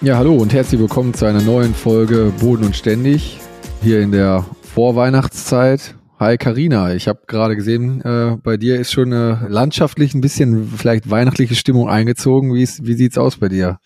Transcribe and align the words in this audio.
Ja, 0.00 0.16
hallo 0.16 0.36
und 0.36 0.54
herzlich 0.54 0.80
willkommen 0.80 1.12
zu 1.12 1.24
einer 1.24 1.42
neuen 1.42 1.74
Folge 1.74 2.32
Boden 2.40 2.64
und 2.64 2.76
Ständig 2.76 3.40
hier 3.82 4.00
in 4.00 4.12
der 4.12 4.44
Vorweihnachtszeit. 4.62 5.96
Hi 6.20 6.38
Karina, 6.38 6.94
ich 6.94 7.08
habe 7.08 7.22
gerade 7.26 7.56
gesehen, 7.56 8.00
äh, 8.02 8.36
bei 8.40 8.56
dir 8.56 8.78
ist 8.78 8.92
schon 8.92 9.10
äh, 9.10 9.34
landschaftlich 9.48 10.14
ein 10.14 10.20
bisschen 10.20 10.68
vielleicht 10.68 11.10
weihnachtliche 11.10 11.56
Stimmung 11.56 11.88
eingezogen. 11.88 12.54
Wie, 12.54 12.62
ist, 12.62 12.86
wie 12.86 12.94
sieht's 12.94 13.18
aus 13.18 13.38
bei 13.38 13.48
dir? 13.48 13.78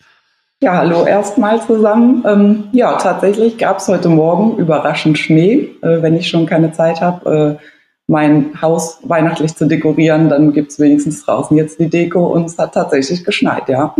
Ja, 0.61 0.77
hallo 0.77 1.03
erstmal 1.03 1.59
zusammen. 1.63 2.23
Ähm, 2.27 2.63
ja, 2.73 2.95
tatsächlich 2.97 3.57
gab 3.57 3.79
es 3.79 3.87
heute 3.87 4.09
Morgen 4.09 4.57
überraschend 4.57 5.17
Schnee. 5.17 5.71
Äh, 5.81 6.03
wenn 6.03 6.15
ich 6.15 6.29
schon 6.29 6.45
keine 6.45 6.71
Zeit 6.73 7.01
habe, 7.01 7.57
äh, 7.59 7.65
mein 8.05 8.61
Haus 8.61 8.99
weihnachtlich 9.01 9.55
zu 9.55 9.65
dekorieren, 9.65 10.29
dann 10.29 10.53
gibt's 10.53 10.79
wenigstens 10.79 11.25
draußen 11.25 11.57
jetzt 11.57 11.79
die 11.79 11.89
Deko 11.89 12.27
und 12.27 12.45
es 12.45 12.59
hat 12.59 12.75
tatsächlich 12.75 13.25
geschneit, 13.25 13.67
ja. 13.67 13.95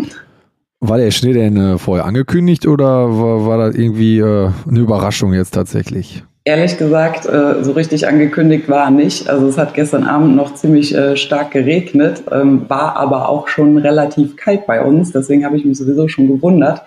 War 0.85 0.97
der 0.97 1.11
Schnee 1.11 1.31
denn 1.31 1.55
äh, 1.55 1.77
vorher 1.77 2.03
angekündigt 2.03 2.67
oder 2.67 3.07
war, 3.17 3.45
war 3.45 3.57
das 3.57 3.73
irgendwie 3.73 4.19
äh, 4.19 4.49
eine 4.67 4.79
Überraschung 4.81 5.31
jetzt 5.31 5.51
tatsächlich? 5.53 6.25
Ehrlich 6.43 6.77
gesagt, 6.77 7.25
äh, 7.25 7.63
so 7.63 7.71
richtig 7.71 8.05
angekündigt 8.05 8.67
war 8.67 8.91
nicht. 8.91 9.29
Also 9.29 9.47
es 9.47 9.57
hat 9.57 9.75
gestern 9.75 10.03
Abend 10.03 10.35
noch 10.35 10.55
ziemlich 10.55 10.93
äh, 10.93 11.15
stark 11.15 11.51
geregnet, 11.51 12.23
ähm, 12.33 12.65
war 12.67 12.97
aber 12.97 13.29
auch 13.29 13.47
schon 13.47 13.77
relativ 13.77 14.35
kalt 14.35 14.67
bei 14.67 14.83
uns. 14.83 15.13
Deswegen 15.13 15.45
habe 15.45 15.55
ich 15.55 15.63
mich 15.63 15.77
sowieso 15.77 16.09
schon 16.09 16.27
gewundert. 16.27 16.81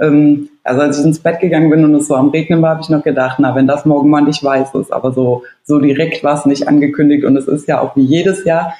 Ähm, 0.00 0.48
also 0.64 0.80
als 0.80 0.98
ich 0.98 1.04
ins 1.04 1.20
Bett 1.20 1.38
gegangen 1.38 1.70
bin 1.70 1.84
und 1.84 1.94
es 1.94 2.08
so 2.08 2.16
am 2.16 2.30
Regnen 2.30 2.60
war, 2.62 2.70
habe 2.70 2.82
ich 2.82 2.88
noch 2.88 3.04
gedacht, 3.04 3.36
na, 3.38 3.54
wenn 3.54 3.68
das 3.68 3.84
morgen 3.84 4.10
mal 4.10 4.22
nicht 4.22 4.42
weiß 4.42 4.74
ist. 4.74 4.92
Aber 4.92 5.12
so, 5.12 5.44
so 5.62 5.78
direkt 5.78 6.24
war 6.24 6.36
es 6.36 6.46
nicht 6.46 6.66
angekündigt 6.66 7.24
und 7.24 7.36
es 7.36 7.46
ist 7.46 7.68
ja 7.68 7.80
auch 7.80 7.94
wie 7.94 8.02
jedes 8.02 8.44
Jahr 8.44 8.74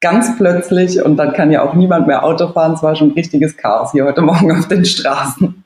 ganz 0.00 0.36
plötzlich 0.36 1.02
und 1.02 1.16
dann 1.16 1.32
kann 1.32 1.50
ja 1.50 1.62
auch 1.62 1.74
niemand 1.74 2.06
mehr 2.06 2.24
Auto 2.24 2.48
fahren. 2.48 2.72
Es 2.72 2.82
war 2.82 2.96
schon 2.96 3.12
richtiges 3.12 3.56
Chaos 3.56 3.92
hier 3.92 4.04
heute 4.04 4.22
Morgen 4.22 4.56
auf 4.58 4.68
den 4.68 4.84
Straßen. 4.84 5.62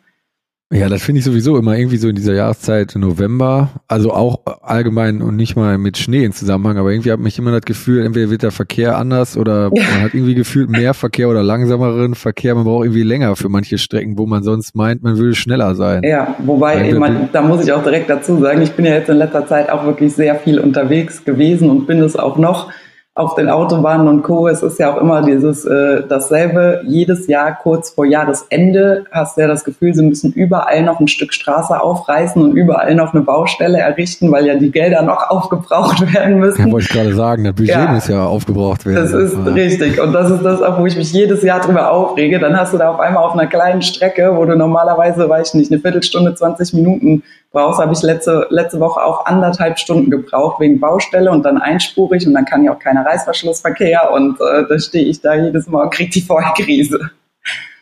Ja, 0.72 0.88
das 0.88 1.04
finde 1.04 1.20
ich 1.20 1.24
sowieso 1.24 1.56
immer 1.56 1.76
irgendwie 1.76 1.98
so 1.98 2.08
in 2.08 2.16
dieser 2.16 2.34
Jahreszeit 2.34 2.96
November, 2.96 3.68
also 3.86 4.12
auch 4.12 4.40
allgemein 4.62 5.22
und 5.22 5.36
nicht 5.36 5.54
mal 5.54 5.78
mit 5.78 5.98
Schnee 5.98 6.24
in 6.24 6.32
Zusammenhang, 6.32 6.78
aber 6.78 6.90
irgendwie 6.90 7.12
hat 7.12 7.20
mich 7.20 7.38
immer 7.38 7.52
das 7.52 7.60
Gefühl, 7.60 8.04
entweder 8.04 8.28
wird 8.28 8.42
der 8.42 8.50
Verkehr 8.50 8.98
anders 8.98 9.36
oder 9.36 9.70
ja. 9.72 9.84
man 9.92 10.02
hat 10.02 10.14
irgendwie 10.14 10.34
gefühlt 10.34 10.70
mehr 10.70 10.92
Verkehr 10.92 11.28
oder 11.28 11.44
langsameren 11.44 12.16
Verkehr, 12.16 12.56
man 12.56 12.64
braucht 12.64 12.86
irgendwie 12.86 13.04
länger 13.04 13.36
für 13.36 13.48
manche 13.48 13.78
Strecken, 13.78 14.18
wo 14.18 14.26
man 14.26 14.42
sonst 14.42 14.74
meint, 14.74 15.04
man 15.04 15.16
würde 15.16 15.36
schneller 15.36 15.76
sein. 15.76 16.02
Ja, 16.02 16.34
wobei, 16.40 16.92
man, 16.94 17.28
da 17.32 17.42
muss 17.42 17.62
ich 17.62 17.72
auch 17.72 17.84
direkt 17.84 18.10
dazu 18.10 18.40
sagen, 18.40 18.60
ich 18.62 18.72
bin 18.72 18.84
ja 18.84 18.94
jetzt 18.94 19.08
in 19.08 19.18
letzter 19.18 19.46
Zeit 19.46 19.70
auch 19.70 19.84
wirklich 19.84 20.14
sehr 20.14 20.34
viel 20.34 20.58
unterwegs 20.58 21.24
gewesen 21.24 21.70
und 21.70 21.86
bin 21.86 22.00
es 22.00 22.16
auch 22.16 22.36
noch 22.36 22.72
auf 23.16 23.36
den 23.36 23.48
Autobahnen 23.48 24.08
und 24.08 24.22
Co. 24.24 24.48
Es 24.48 24.64
ist 24.64 24.80
ja 24.80 24.92
auch 24.92 25.00
immer 25.00 25.22
dieses 25.22 25.64
äh, 25.64 26.02
dasselbe. 26.08 26.80
Jedes 26.84 27.28
Jahr 27.28 27.56
kurz 27.62 27.90
vor 27.90 28.04
Jahresende 28.04 29.04
hast 29.12 29.36
du 29.36 29.42
ja 29.42 29.46
das 29.46 29.62
Gefühl, 29.62 29.94
sie 29.94 30.02
müssen 30.04 30.32
überall 30.32 30.82
noch 30.82 30.98
ein 30.98 31.06
Stück 31.06 31.32
Straße 31.32 31.80
aufreißen 31.80 32.42
und 32.42 32.56
überall 32.56 32.96
noch 32.96 33.14
eine 33.14 33.22
Baustelle 33.22 33.78
errichten, 33.78 34.32
weil 34.32 34.46
ja 34.46 34.56
die 34.56 34.72
Gelder 34.72 35.02
noch 35.02 35.22
aufgebraucht 35.30 36.12
werden 36.12 36.40
müssen. 36.40 36.66
Ja, 36.66 36.72
wollte 36.72 36.86
ich 36.86 36.92
gerade 36.92 37.14
sagen, 37.14 37.44
der 37.44 37.52
Budget 37.52 37.76
ja, 37.76 37.92
muss 37.92 38.08
ja 38.08 38.26
aufgebraucht 38.26 38.84
werden. 38.84 38.96
Das 38.96 39.12
ist 39.12 39.34
ja. 39.34 39.52
richtig. 39.52 40.00
Und 40.00 40.12
das 40.12 40.32
ist 40.32 40.42
das 40.42 40.60
auch, 40.60 40.80
wo 40.80 40.86
ich 40.86 40.96
mich 40.96 41.12
jedes 41.12 41.42
Jahr 41.44 41.60
drüber 41.60 41.92
aufrege. 41.92 42.40
Dann 42.40 42.58
hast 42.58 42.72
du 42.72 42.78
da 42.78 42.90
auf 42.90 42.98
einmal 42.98 43.22
auf 43.22 43.34
einer 43.34 43.46
kleinen 43.46 43.82
Strecke, 43.82 44.32
wo 44.34 44.44
du 44.44 44.56
normalerweise, 44.56 45.28
weiß 45.28 45.50
ich 45.50 45.54
nicht, 45.54 45.70
eine 45.70 45.80
Viertelstunde, 45.80 46.34
20 46.34 46.74
Minuten 46.74 47.22
brauchst, 47.54 47.80
habe 47.80 47.94
ich 47.94 48.02
letzte, 48.02 48.46
letzte 48.50 48.80
Woche 48.80 49.02
auch 49.02 49.24
anderthalb 49.24 49.78
Stunden 49.78 50.10
gebraucht 50.10 50.60
wegen 50.60 50.78
Baustelle 50.78 51.30
und 51.30 51.44
dann 51.44 51.56
einspurig 51.56 52.26
und 52.26 52.34
dann 52.34 52.44
kann 52.44 52.64
ja 52.64 52.74
auch 52.74 52.78
keiner 52.78 53.06
Reißverschlussverkehr 53.06 54.10
und 54.12 54.38
äh, 54.40 54.64
da 54.68 54.78
stehe 54.78 55.06
ich 55.06 55.22
da 55.22 55.34
jedes 55.34 55.66
Mal 55.68 55.84
und 55.84 55.94
kriege 55.94 56.10
die 56.10 56.20
Vollkrise. 56.20 57.10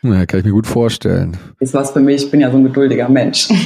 Ja, 0.03 0.25
kann 0.25 0.39
ich 0.39 0.45
mir 0.45 0.51
gut 0.51 0.67
vorstellen. 0.67 1.37
Ist 1.59 1.73
was 1.73 1.91
für 1.91 1.99
mich, 1.99 2.23
ich 2.23 2.31
bin 2.31 2.39
ja 2.39 2.51
so 2.51 2.57
ein 2.57 2.63
geduldiger 2.63 3.09
Mensch. 3.09 3.49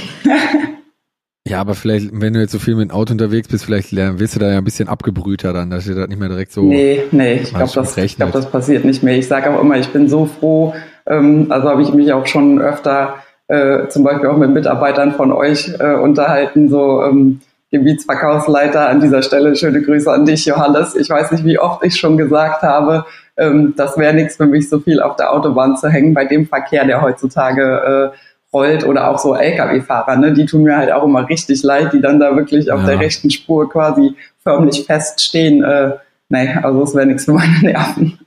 Ja, 1.47 1.61
aber 1.61 1.75
vielleicht, 1.75 2.09
wenn 2.11 2.33
du 2.33 2.41
jetzt 2.41 2.51
so 2.51 2.59
viel 2.59 2.75
mit 2.75 2.89
dem 2.89 2.91
Auto 2.91 3.13
unterwegs 3.13 3.47
bist, 3.47 3.63
vielleicht 3.63 3.95
wirst 3.95 4.35
du 4.35 4.39
da 4.39 4.51
ja 4.51 4.57
ein 4.57 4.65
bisschen 4.65 4.89
abgebrühter 4.89 5.53
dann, 5.53 5.69
dass 5.69 5.85
du 5.85 5.95
das 5.95 6.09
nicht 6.09 6.19
mehr 6.19 6.27
direkt 6.27 6.51
so. 6.51 6.61
Nee, 6.61 7.03
nee, 7.11 7.35
ich 7.35 7.53
glaube, 7.53 7.71
das, 7.73 7.95
ich 7.95 8.17
glaub, 8.17 8.33
das 8.33 8.51
passiert 8.51 8.83
nicht 8.83 9.01
mehr. 9.01 9.17
Ich 9.17 9.27
sage 9.27 9.49
auch 9.49 9.61
immer, 9.61 9.77
ich 9.77 9.87
bin 9.87 10.09
so 10.09 10.25
froh, 10.25 10.73
ähm, 11.05 11.47
also 11.49 11.69
habe 11.69 11.81
ich 11.83 11.93
mich 11.93 12.11
auch 12.11 12.27
schon 12.27 12.59
öfter 12.59 13.15
äh, 13.47 13.87
zum 13.87 14.03
Beispiel 14.03 14.29
auch 14.29 14.37
mit 14.37 14.51
Mitarbeitern 14.51 15.13
von 15.13 15.31
euch 15.31 15.73
äh, 15.79 15.95
unterhalten, 15.95 16.69
so 16.69 17.03
ähm, 17.03 17.41
Gebietsverkaufsleiter 17.71 18.87
an 18.89 19.01
dieser 19.01 19.21
Stelle. 19.21 19.55
Schöne 19.55 19.81
Grüße 19.81 20.11
an 20.11 20.25
dich, 20.25 20.45
Johannes. 20.45 20.95
Ich 20.95 21.09
weiß 21.09 21.31
nicht, 21.31 21.43
wie 21.43 21.59
oft 21.59 21.83
ich 21.83 21.97
schon 21.97 22.17
gesagt 22.17 22.61
habe, 22.61 23.05
ähm, 23.37 23.73
das 23.77 23.97
wäre 23.97 24.13
nichts 24.13 24.37
für 24.37 24.45
mich, 24.45 24.69
so 24.69 24.79
viel 24.79 25.01
auf 25.01 25.15
der 25.15 25.33
Autobahn 25.33 25.77
zu 25.77 25.89
hängen 25.89 26.13
bei 26.13 26.25
dem 26.25 26.47
Verkehr, 26.47 26.85
der 26.85 27.01
heutzutage 27.01 28.11
äh, 28.13 28.17
rollt 28.53 28.85
oder 28.85 29.09
auch 29.09 29.19
so 29.19 29.35
Lkw-Fahrer, 29.35 30.15
ne? 30.15 30.33
die 30.33 30.45
tun 30.45 30.63
mir 30.63 30.77
halt 30.77 30.91
auch 30.91 31.03
immer 31.03 31.27
richtig 31.27 31.63
leid, 31.63 31.93
die 31.93 32.01
dann 32.01 32.19
da 32.19 32.35
wirklich 32.35 32.71
auf 32.71 32.81
ja. 32.81 32.87
der 32.87 32.99
rechten 32.99 33.29
Spur 33.29 33.69
quasi 33.69 34.15
förmlich 34.41 34.85
feststehen. 34.85 35.63
Äh, 35.63 35.97
nee, 36.29 36.49
also 36.63 36.83
es 36.83 36.95
wäre 36.95 37.05
nichts 37.05 37.25
für 37.25 37.33
meine 37.33 37.59
Nerven. 37.61 38.19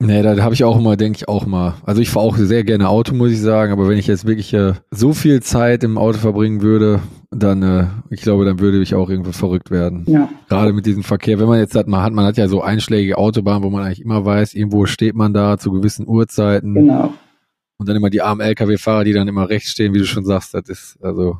Nee, 0.00 0.22
da 0.22 0.36
habe 0.44 0.54
ich 0.54 0.62
auch 0.62 0.78
immer, 0.78 0.96
denke 0.96 1.16
ich 1.16 1.28
auch 1.28 1.44
mal. 1.44 1.74
Also 1.84 2.00
ich 2.00 2.10
fahre 2.10 2.26
auch 2.26 2.36
sehr 2.36 2.62
gerne 2.62 2.88
Auto, 2.88 3.14
muss 3.14 3.32
ich 3.32 3.40
sagen, 3.40 3.72
aber 3.72 3.88
wenn 3.88 3.98
ich 3.98 4.06
jetzt 4.06 4.26
wirklich 4.26 4.54
äh, 4.54 4.74
so 4.92 5.12
viel 5.12 5.42
Zeit 5.42 5.82
im 5.82 5.98
Auto 5.98 6.18
verbringen 6.18 6.62
würde, 6.62 7.00
dann, 7.32 7.62
äh, 7.64 7.86
ich 8.08 8.22
glaube, 8.22 8.44
dann 8.44 8.60
würde 8.60 8.80
ich 8.80 8.94
auch 8.94 9.10
irgendwie 9.10 9.32
verrückt 9.32 9.72
werden. 9.72 10.04
Ja. 10.06 10.28
Gerade 10.48 10.72
mit 10.72 10.86
diesem 10.86 11.02
Verkehr. 11.02 11.40
Wenn 11.40 11.48
man 11.48 11.58
jetzt 11.58 11.74
hat, 11.74 11.88
man 11.88 12.02
hat, 12.02 12.12
man 12.12 12.26
hat 12.26 12.36
ja 12.36 12.46
so 12.46 12.62
einschlägige 12.62 13.18
Autobahnen, 13.18 13.64
wo 13.64 13.70
man 13.70 13.84
eigentlich 13.84 14.00
immer 14.00 14.24
weiß, 14.24 14.54
irgendwo 14.54 14.86
steht 14.86 15.16
man 15.16 15.34
da 15.34 15.58
zu 15.58 15.72
gewissen 15.72 16.06
Uhrzeiten. 16.06 16.74
Genau. 16.74 17.12
Und 17.76 17.88
dann 17.88 17.96
immer 17.96 18.10
die 18.10 18.22
armen 18.22 18.40
Lkw-Fahrer, 18.40 19.02
die 19.02 19.12
dann 19.12 19.26
immer 19.26 19.48
rechts 19.48 19.70
stehen, 19.70 19.94
wie 19.94 19.98
du 19.98 20.06
schon 20.06 20.24
sagst, 20.24 20.54
das 20.54 20.68
ist, 20.68 20.98
also. 21.02 21.38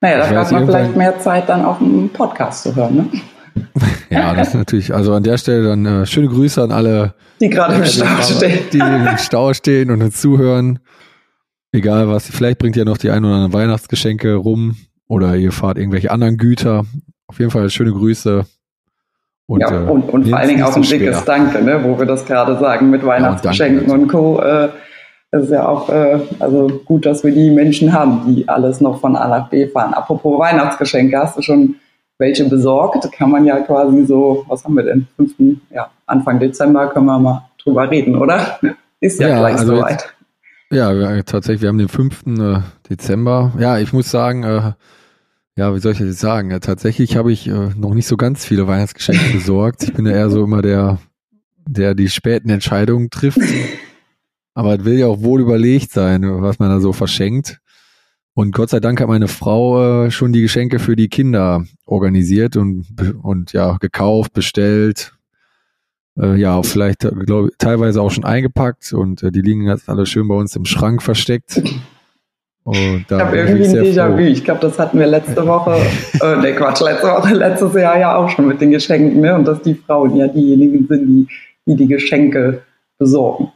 Naja, 0.00 0.18
da 0.18 0.40
hat 0.40 0.52
man 0.52 0.66
vielleicht 0.66 0.96
mehr 0.96 1.18
Zeit, 1.18 1.48
dann 1.50 1.64
auch 1.64 1.80
einen 1.80 2.08
Podcast 2.08 2.62
zu 2.62 2.74
hören, 2.74 2.96
ne? 2.96 3.08
ja, 4.10 4.34
das 4.34 4.48
ist 4.48 4.54
natürlich, 4.54 4.94
also 4.94 5.14
an 5.14 5.22
der 5.22 5.38
Stelle 5.38 5.68
dann 5.68 5.86
äh, 5.86 6.06
schöne 6.06 6.28
Grüße 6.28 6.62
an 6.62 6.72
alle, 6.72 7.14
die 7.40 7.50
gerade 7.50 7.74
im 7.74 7.84
Stau 7.84 8.22
stehen. 8.22 8.58
Die 8.72 8.78
im 8.78 9.18
Stau 9.18 9.54
stehen 9.54 9.90
und 9.90 10.02
uns 10.02 10.20
zuhören. 10.20 10.78
Egal 11.72 12.08
was, 12.08 12.30
vielleicht 12.30 12.58
bringt 12.58 12.76
ihr 12.76 12.84
noch 12.84 12.96
die 12.96 13.10
ein 13.10 13.24
oder 13.24 13.34
anderen 13.34 13.52
Weihnachtsgeschenke 13.52 14.34
rum 14.34 14.76
oder 15.08 15.36
ihr 15.36 15.52
fahrt 15.52 15.78
irgendwelche 15.78 16.10
anderen 16.10 16.36
Güter. 16.36 16.84
Auf 17.26 17.38
jeden 17.38 17.50
Fall 17.50 17.68
schöne 17.70 17.92
Grüße. 17.92 18.46
Und, 19.46 19.60
ja, 19.60 19.82
und, 19.82 20.08
und 20.08 20.28
vor 20.28 20.38
allen 20.38 20.48
Dingen 20.48 20.62
auch 20.62 20.74
ein 20.74 20.82
dickes 20.82 21.24
Danke, 21.24 21.62
ne, 21.62 21.80
wo 21.84 21.98
wir 21.98 22.06
das 22.06 22.24
gerade 22.24 22.58
sagen 22.58 22.90
mit 22.90 23.04
Weihnachtsgeschenken 23.04 23.86
ja, 23.86 23.94
und, 23.94 24.02
und 24.02 24.08
Co. 24.08 24.40
Äh, 24.40 24.70
das 25.30 25.44
ist 25.44 25.50
ja 25.50 25.68
auch 25.68 25.88
äh, 25.88 26.18
also 26.40 26.80
gut, 26.84 27.06
dass 27.06 27.22
wir 27.22 27.32
die 27.32 27.50
Menschen 27.50 27.92
haben, 27.92 28.34
die 28.34 28.48
alles 28.48 28.80
noch 28.80 29.00
von 29.00 29.16
A 29.16 29.28
nach 29.28 29.48
B 29.48 29.66
fahren. 29.68 29.94
Apropos 29.94 30.38
Weihnachtsgeschenke, 30.38 31.18
hast 31.18 31.36
du 31.36 31.42
schon 31.42 31.76
welche 32.18 32.48
besorgt, 32.48 33.10
kann 33.12 33.30
man 33.30 33.44
ja 33.44 33.60
quasi 33.60 34.04
so, 34.06 34.44
was 34.48 34.64
haben 34.64 34.74
wir 34.74 34.84
denn, 34.84 35.06
5. 35.16 35.34
Ja, 35.70 35.90
Anfang 36.06 36.40
Dezember 36.40 36.88
können 36.88 37.06
wir 37.06 37.18
mal 37.18 37.48
drüber 37.62 37.90
reden, 37.90 38.16
oder? 38.16 38.58
Ist 39.00 39.20
ja, 39.20 39.28
ja 39.28 39.38
gleich 39.40 39.58
also 39.58 39.76
soweit. 39.76 40.14
Ja, 40.70 41.22
tatsächlich, 41.22 41.62
wir 41.62 41.68
haben 41.68 41.78
den 41.78 41.88
5. 41.88 42.26
Äh, 42.26 42.60
Dezember. 42.88 43.52
Ja, 43.58 43.78
ich 43.78 43.92
muss 43.92 44.10
sagen, 44.10 44.42
äh, 44.42 44.72
ja, 45.56 45.74
wie 45.74 45.78
soll 45.78 45.92
ich 45.92 45.98
das 45.98 46.08
jetzt 46.08 46.20
sagen? 46.20 46.50
Ja, 46.50 46.58
tatsächlich 46.58 47.16
habe 47.16 47.32
ich 47.32 47.46
äh, 47.46 47.70
noch 47.76 47.94
nicht 47.94 48.06
so 48.06 48.16
ganz 48.16 48.44
viele 48.44 48.66
Weihnachtsgeschenke 48.66 49.32
besorgt. 49.32 49.84
Ich 49.84 49.94
bin 49.94 50.06
ja 50.06 50.12
eher 50.12 50.30
so 50.30 50.42
immer 50.42 50.62
der, 50.62 50.98
der 51.66 51.94
die 51.94 52.08
späten 52.08 52.50
Entscheidungen 52.50 53.10
trifft. 53.10 53.40
Aber 54.54 54.78
es 54.78 54.84
will 54.84 54.98
ja 54.98 55.06
auch 55.06 55.22
wohl 55.22 55.40
überlegt 55.40 55.92
sein, 55.92 56.42
was 56.42 56.58
man 56.58 56.70
da 56.70 56.80
so 56.80 56.92
verschenkt. 56.92 57.60
Und 58.36 58.52
Gott 58.52 58.68
sei 58.68 58.80
Dank 58.80 59.00
hat 59.00 59.08
meine 59.08 59.28
Frau 59.28 60.04
äh, 60.04 60.10
schon 60.10 60.30
die 60.30 60.42
Geschenke 60.42 60.78
für 60.78 60.94
die 60.94 61.08
Kinder 61.08 61.64
organisiert 61.86 62.58
und, 62.58 62.84
und 63.22 63.54
ja, 63.54 63.78
gekauft, 63.78 64.34
bestellt. 64.34 65.14
Äh, 66.20 66.36
ja, 66.36 66.62
vielleicht 66.62 67.06
äh, 67.06 67.12
glaube 67.24 67.48
teilweise 67.56 68.02
auch 68.02 68.10
schon 68.10 68.24
eingepackt 68.24 68.92
und 68.92 69.22
äh, 69.22 69.32
die 69.32 69.40
liegen 69.40 69.66
jetzt 69.66 69.88
alle 69.88 70.04
schön 70.04 70.28
bei 70.28 70.34
uns 70.34 70.54
im 70.54 70.66
Schrank 70.66 71.02
versteckt. 71.02 71.62
Und 72.62 73.06
ich 73.08 73.10
habe 73.10 73.38
irgendwie 73.38 73.68
ein 73.68 73.84
Déjà-vu. 73.86 74.18
Ich 74.18 74.44
glaube, 74.44 74.60
das 74.60 74.78
hatten 74.78 74.98
wir 74.98 75.06
letzte 75.06 75.46
Woche, 75.46 75.80
äh, 76.20 76.36
ne 76.42 76.54
Quatsch, 76.54 76.82
letzte 76.82 77.06
Woche, 77.06 77.32
letztes 77.32 77.72
Jahr 77.72 77.98
ja 77.98 78.16
auch 78.16 78.28
schon 78.28 78.48
mit 78.48 78.60
den 78.60 78.70
Geschenken, 78.70 79.22
ne? 79.22 79.34
Und 79.34 79.46
dass 79.46 79.62
die 79.62 79.74
Frauen 79.74 80.14
ja 80.14 80.28
diejenigen 80.28 80.86
sind, 80.86 81.06
die 81.06 81.26
die, 81.66 81.76
die 81.76 81.86
Geschenke 81.86 82.60
besorgen. 82.98 83.50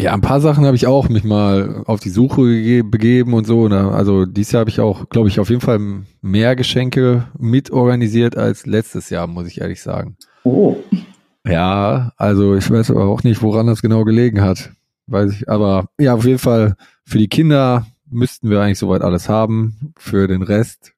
Ja, 0.00 0.14
ein 0.14 0.20
paar 0.22 0.40
Sachen 0.40 0.64
habe 0.64 0.74
ich 0.74 0.86
auch 0.86 1.08
mich 1.08 1.22
mal 1.22 1.82
auf 1.86 2.00
die 2.00 2.10
Suche 2.10 2.82
begeben 2.82 3.34
und 3.34 3.46
so. 3.46 3.68
Ne? 3.68 3.90
Also 3.92 4.24
dieses 4.24 4.52
Jahr 4.52 4.60
habe 4.60 4.70
ich 4.70 4.80
auch, 4.80 5.08
glaube 5.10 5.28
ich, 5.28 5.38
auf 5.38 5.50
jeden 5.50 5.60
Fall 5.60 5.78
mehr 6.22 6.56
Geschenke 6.56 7.28
mitorganisiert 7.38 8.36
als 8.36 8.66
letztes 8.66 9.10
Jahr, 9.10 9.26
muss 9.26 9.46
ich 9.46 9.60
ehrlich 9.60 9.82
sagen. 9.82 10.16
Oh. 10.44 10.76
Ja, 11.46 12.12
also 12.16 12.54
ich 12.56 12.70
weiß 12.70 12.90
aber 12.90 13.06
auch 13.06 13.22
nicht, 13.22 13.42
woran 13.42 13.66
das 13.66 13.82
genau 13.82 14.04
gelegen 14.04 14.40
hat. 14.40 14.70
Weiß 15.08 15.32
ich, 15.32 15.48
aber 15.48 15.86
ja, 15.98 16.14
auf 16.14 16.24
jeden 16.24 16.38
Fall 16.38 16.76
für 17.04 17.18
die 17.18 17.28
Kinder 17.28 17.86
müssten 18.08 18.48
wir 18.48 18.60
eigentlich 18.60 18.78
soweit 18.78 19.02
alles 19.02 19.28
haben. 19.28 19.92
Für 19.98 20.26
den 20.26 20.42
Rest, 20.42 20.92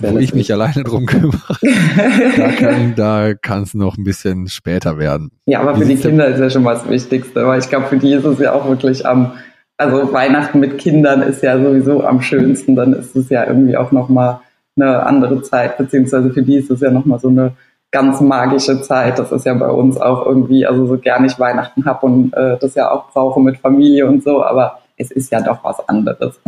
wo 0.00 0.18
ich 0.18 0.34
mich 0.34 0.52
alleine 0.52 0.84
drum 0.84 1.06
kümmere, 1.06 1.56
da 2.36 2.48
kann 2.52 2.94
da 2.96 3.34
kann 3.34 3.62
es 3.62 3.74
noch 3.74 3.96
ein 3.96 4.04
bisschen 4.04 4.48
später 4.48 4.98
werden. 4.98 5.30
Ja, 5.46 5.60
aber 5.60 5.76
Wie 5.76 5.82
für 5.82 5.86
die 5.86 5.96
Kinder 5.96 6.26
ist 6.26 6.40
ja 6.40 6.50
schon 6.50 6.62
mal 6.62 6.74
das 6.74 6.88
Wichtigste, 6.88 7.46
weil 7.46 7.58
ich 7.58 7.68
glaube, 7.68 7.86
für 7.86 7.98
die 7.98 8.12
ist 8.12 8.24
es 8.24 8.38
ja 8.38 8.52
auch 8.52 8.68
wirklich 8.68 9.06
am, 9.06 9.32
also 9.76 10.12
Weihnachten 10.12 10.60
mit 10.60 10.78
Kindern 10.78 11.22
ist 11.22 11.42
ja 11.42 11.58
sowieso 11.58 12.04
am 12.04 12.20
schönsten, 12.20 12.74
dann 12.76 12.92
ist 12.92 13.14
es 13.16 13.28
ja 13.28 13.46
irgendwie 13.46 13.76
auch 13.76 13.92
nochmal 13.92 14.40
eine 14.76 15.04
andere 15.04 15.42
Zeit, 15.42 15.76
beziehungsweise 15.78 16.30
für 16.30 16.42
die 16.42 16.56
ist 16.56 16.70
es 16.70 16.80
ja 16.80 16.90
nochmal 16.90 17.18
so 17.18 17.28
eine 17.28 17.52
ganz 17.90 18.20
magische 18.20 18.82
Zeit. 18.82 19.18
Das 19.18 19.32
ist 19.32 19.46
ja 19.46 19.54
bei 19.54 19.70
uns 19.70 20.00
auch 20.00 20.26
irgendwie, 20.26 20.66
also 20.66 20.86
so 20.86 20.98
gern 20.98 21.24
ich 21.24 21.38
Weihnachten 21.38 21.84
habe 21.84 22.06
und 22.06 22.32
äh, 22.34 22.56
das 22.58 22.74
ja 22.74 22.90
auch 22.90 23.10
brauche 23.10 23.40
mit 23.40 23.58
Familie 23.58 24.06
und 24.06 24.22
so, 24.22 24.42
aber 24.42 24.78
es 24.96 25.10
ist 25.10 25.30
ja 25.32 25.40
doch 25.40 25.62
was 25.64 25.88
anderes. 25.88 26.38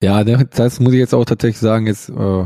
Ja, 0.00 0.22
das 0.22 0.78
muss 0.80 0.92
ich 0.92 0.98
jetzt 0.98 1.14
auch 1.14 1.24
tatsächlich 1.24 1.58
sagen, 1.58 1.86
jetzt, 1.86 2.08
äh, 2.08 2.44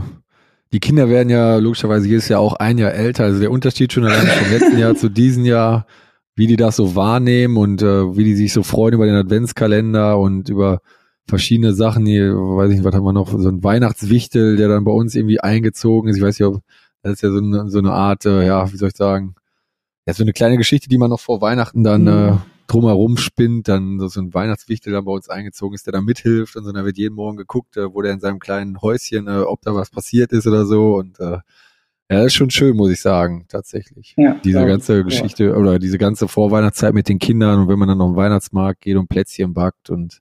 die 0.72 0.81
Kinder 0.81 1.10
werden 1.10 1.28
ja 1.28 1.56
logischerweise 1.56 2.08
jedes 2.08 2.28
Jahr 2.28 2.40
auch 2.40 2.54
ein 2.54 2.78
Jahr 2.78 2.93
älter. 2.94 3.25
Also 3.25 3.40
der 3.40 3.50
Unterschied 3.50 3.93
schon 3.93 4.04
allein 4.04 4.26
vom 4.26 4.50
letzten 4.50 4.78
Jahr 4.78 4.94
zu 4.94 5.10
diesem 5.10 5.44
Jahr, 5.44 5.87
wie 6.34 6.46
die 6.46 6.56
das 6.56 6.76
so 6.76 6.96
wahrnehmen 6.96 7.58
und 7.58 7.82
äh, 7.82 8.16
wie 8.16 8.25
die 8.25 8.37
sich 8.37 8.54
so 8.54 8.62
freuen 8.62 8.94
über 8.94 9.04
den 9.04 9.16
Adventskalender 9.16 10.19
und 10.19 10.49
über 10.49 10.81
verschiedene 11.28 11.75
Sachen. 11.75 12.06
Hier, 12.06 12.34
weiß 12.34 12.70
ich 12.70 12.76
nicht, 12.76 12.84
was 12.84 12.94
haben 12.94 13.04
wir 13.04 13.12
noch? 13.12 13.28
So 13.38 13.49
ein 13.49 13.62
Weihnachtswichtel, 13.62 14.56
der 14.56 14.69
dann 14.69 14.84
bei 14.84 14.93
uns 14.93 15.14
irgendwie 15.14 15.40
eingezogen 15.40 16.08
ist. 16.08 16.16
Ich 16.16 16.22
weiß 16.22 16.38
nicht, 16.38 16.48
ob 16.48 16.62
das 17.02 17.14
ist 17.14 17.22
ja 17.22 17.31
so 17.31 17.38
eine, 17.38 17.69
so 17.69 17.78
eine 17.78 17.93
Art, 17.93 18.25
äh, 18.25 18.46
ja, 18.46 18.72
wie 18.72 18.76
soll 18.76 18.88
ich 18.88 18.96
sagen, 18.96 19.34
ja, 20.06 20.14
so 20.14 20.22
eine 20.22 20.32
kleine 20.32 20.56
Geschichte, 20.56 20.88
die 20.88 20.99
man 20.99 21.10
noch 21.10 21.20
vor 21.20 21.40
Weihnachten 21.40 21.84
dann 21.84 22.06
äh, 22.06 22.31
mhm. 22.32 22.43
drumherum 22.66 23.16
spinnt, 23.16 23.69
dann 23.69 23.99
so, 24.08 24.20
ein 24.20 24.34
Weihnachtswichtel 24.34 24.93
dann 24.93 25.04
bei 25.04 25.12
uns 25.12 25.28
eingezogen 25.28 25.75
ist, 25.75 25.87
der 25.87 25.93
da 25.93 26.00
mithilft 26.00 26.56
und 26.56 26.64
so, 26.64 26.72
dann 26.72 26.84
wird 26.84 26.99
jeden 26.99 27.14
Morgen 27.14 27.37
geguckt, 27.37 27.76
äh, 27.76 27.93
wo 27.93 28.02
der 28.02 28.12
in 28.12 28.20
seinem 28.20 28.38
kleinen 28.38 28.81
Häuschen, 28.81 29.28
äh, 29.28 29.40
ob 29.40 29.62
da 29.62 29.75
was 29.75 29.90
passiert 29.90 30.32
ist 30.32 30.46
oder 30.46 30.66
so 30.66 30.96
und 30.96 31.20
äh, 31.20 31.38
ja, 32.10 32.19
das 32.19 32.26
ist 32.26 32.34
schon 32.34 32.50
schön, 32.50 32.76
muss 32.76 32.90
ich 32.90 33.00
sagen, 33.00 33.46
tatsächlich. 33.49 34.14
Ja, 34.19 34.34
diese 34.44 34.66
ganze 34.66 34.99
ja. 34.99 35.02
Geschichte 35.02 35.56
oder 35.56 35.78
diese 35.78 35.96
ganze 35.96 36.28
Vorweihnachtszeit 36.28 36.93
mit 36.93 37.08
den 37.08 37.19
Kindern 37.19 37.60
und 37.60 37.69
wenn 37.69 37.78
man 37.78 37.88
dann 37.88 37.96
noch 37.96 38.10
im 38.10 38.16
Weihnachtsmarkt 38.16 38.82
geht 38.82 38.96
und 38.98 39.08
Plätzchen 39.08 39.55
backt 39.55 39.88
und 39.88 40.20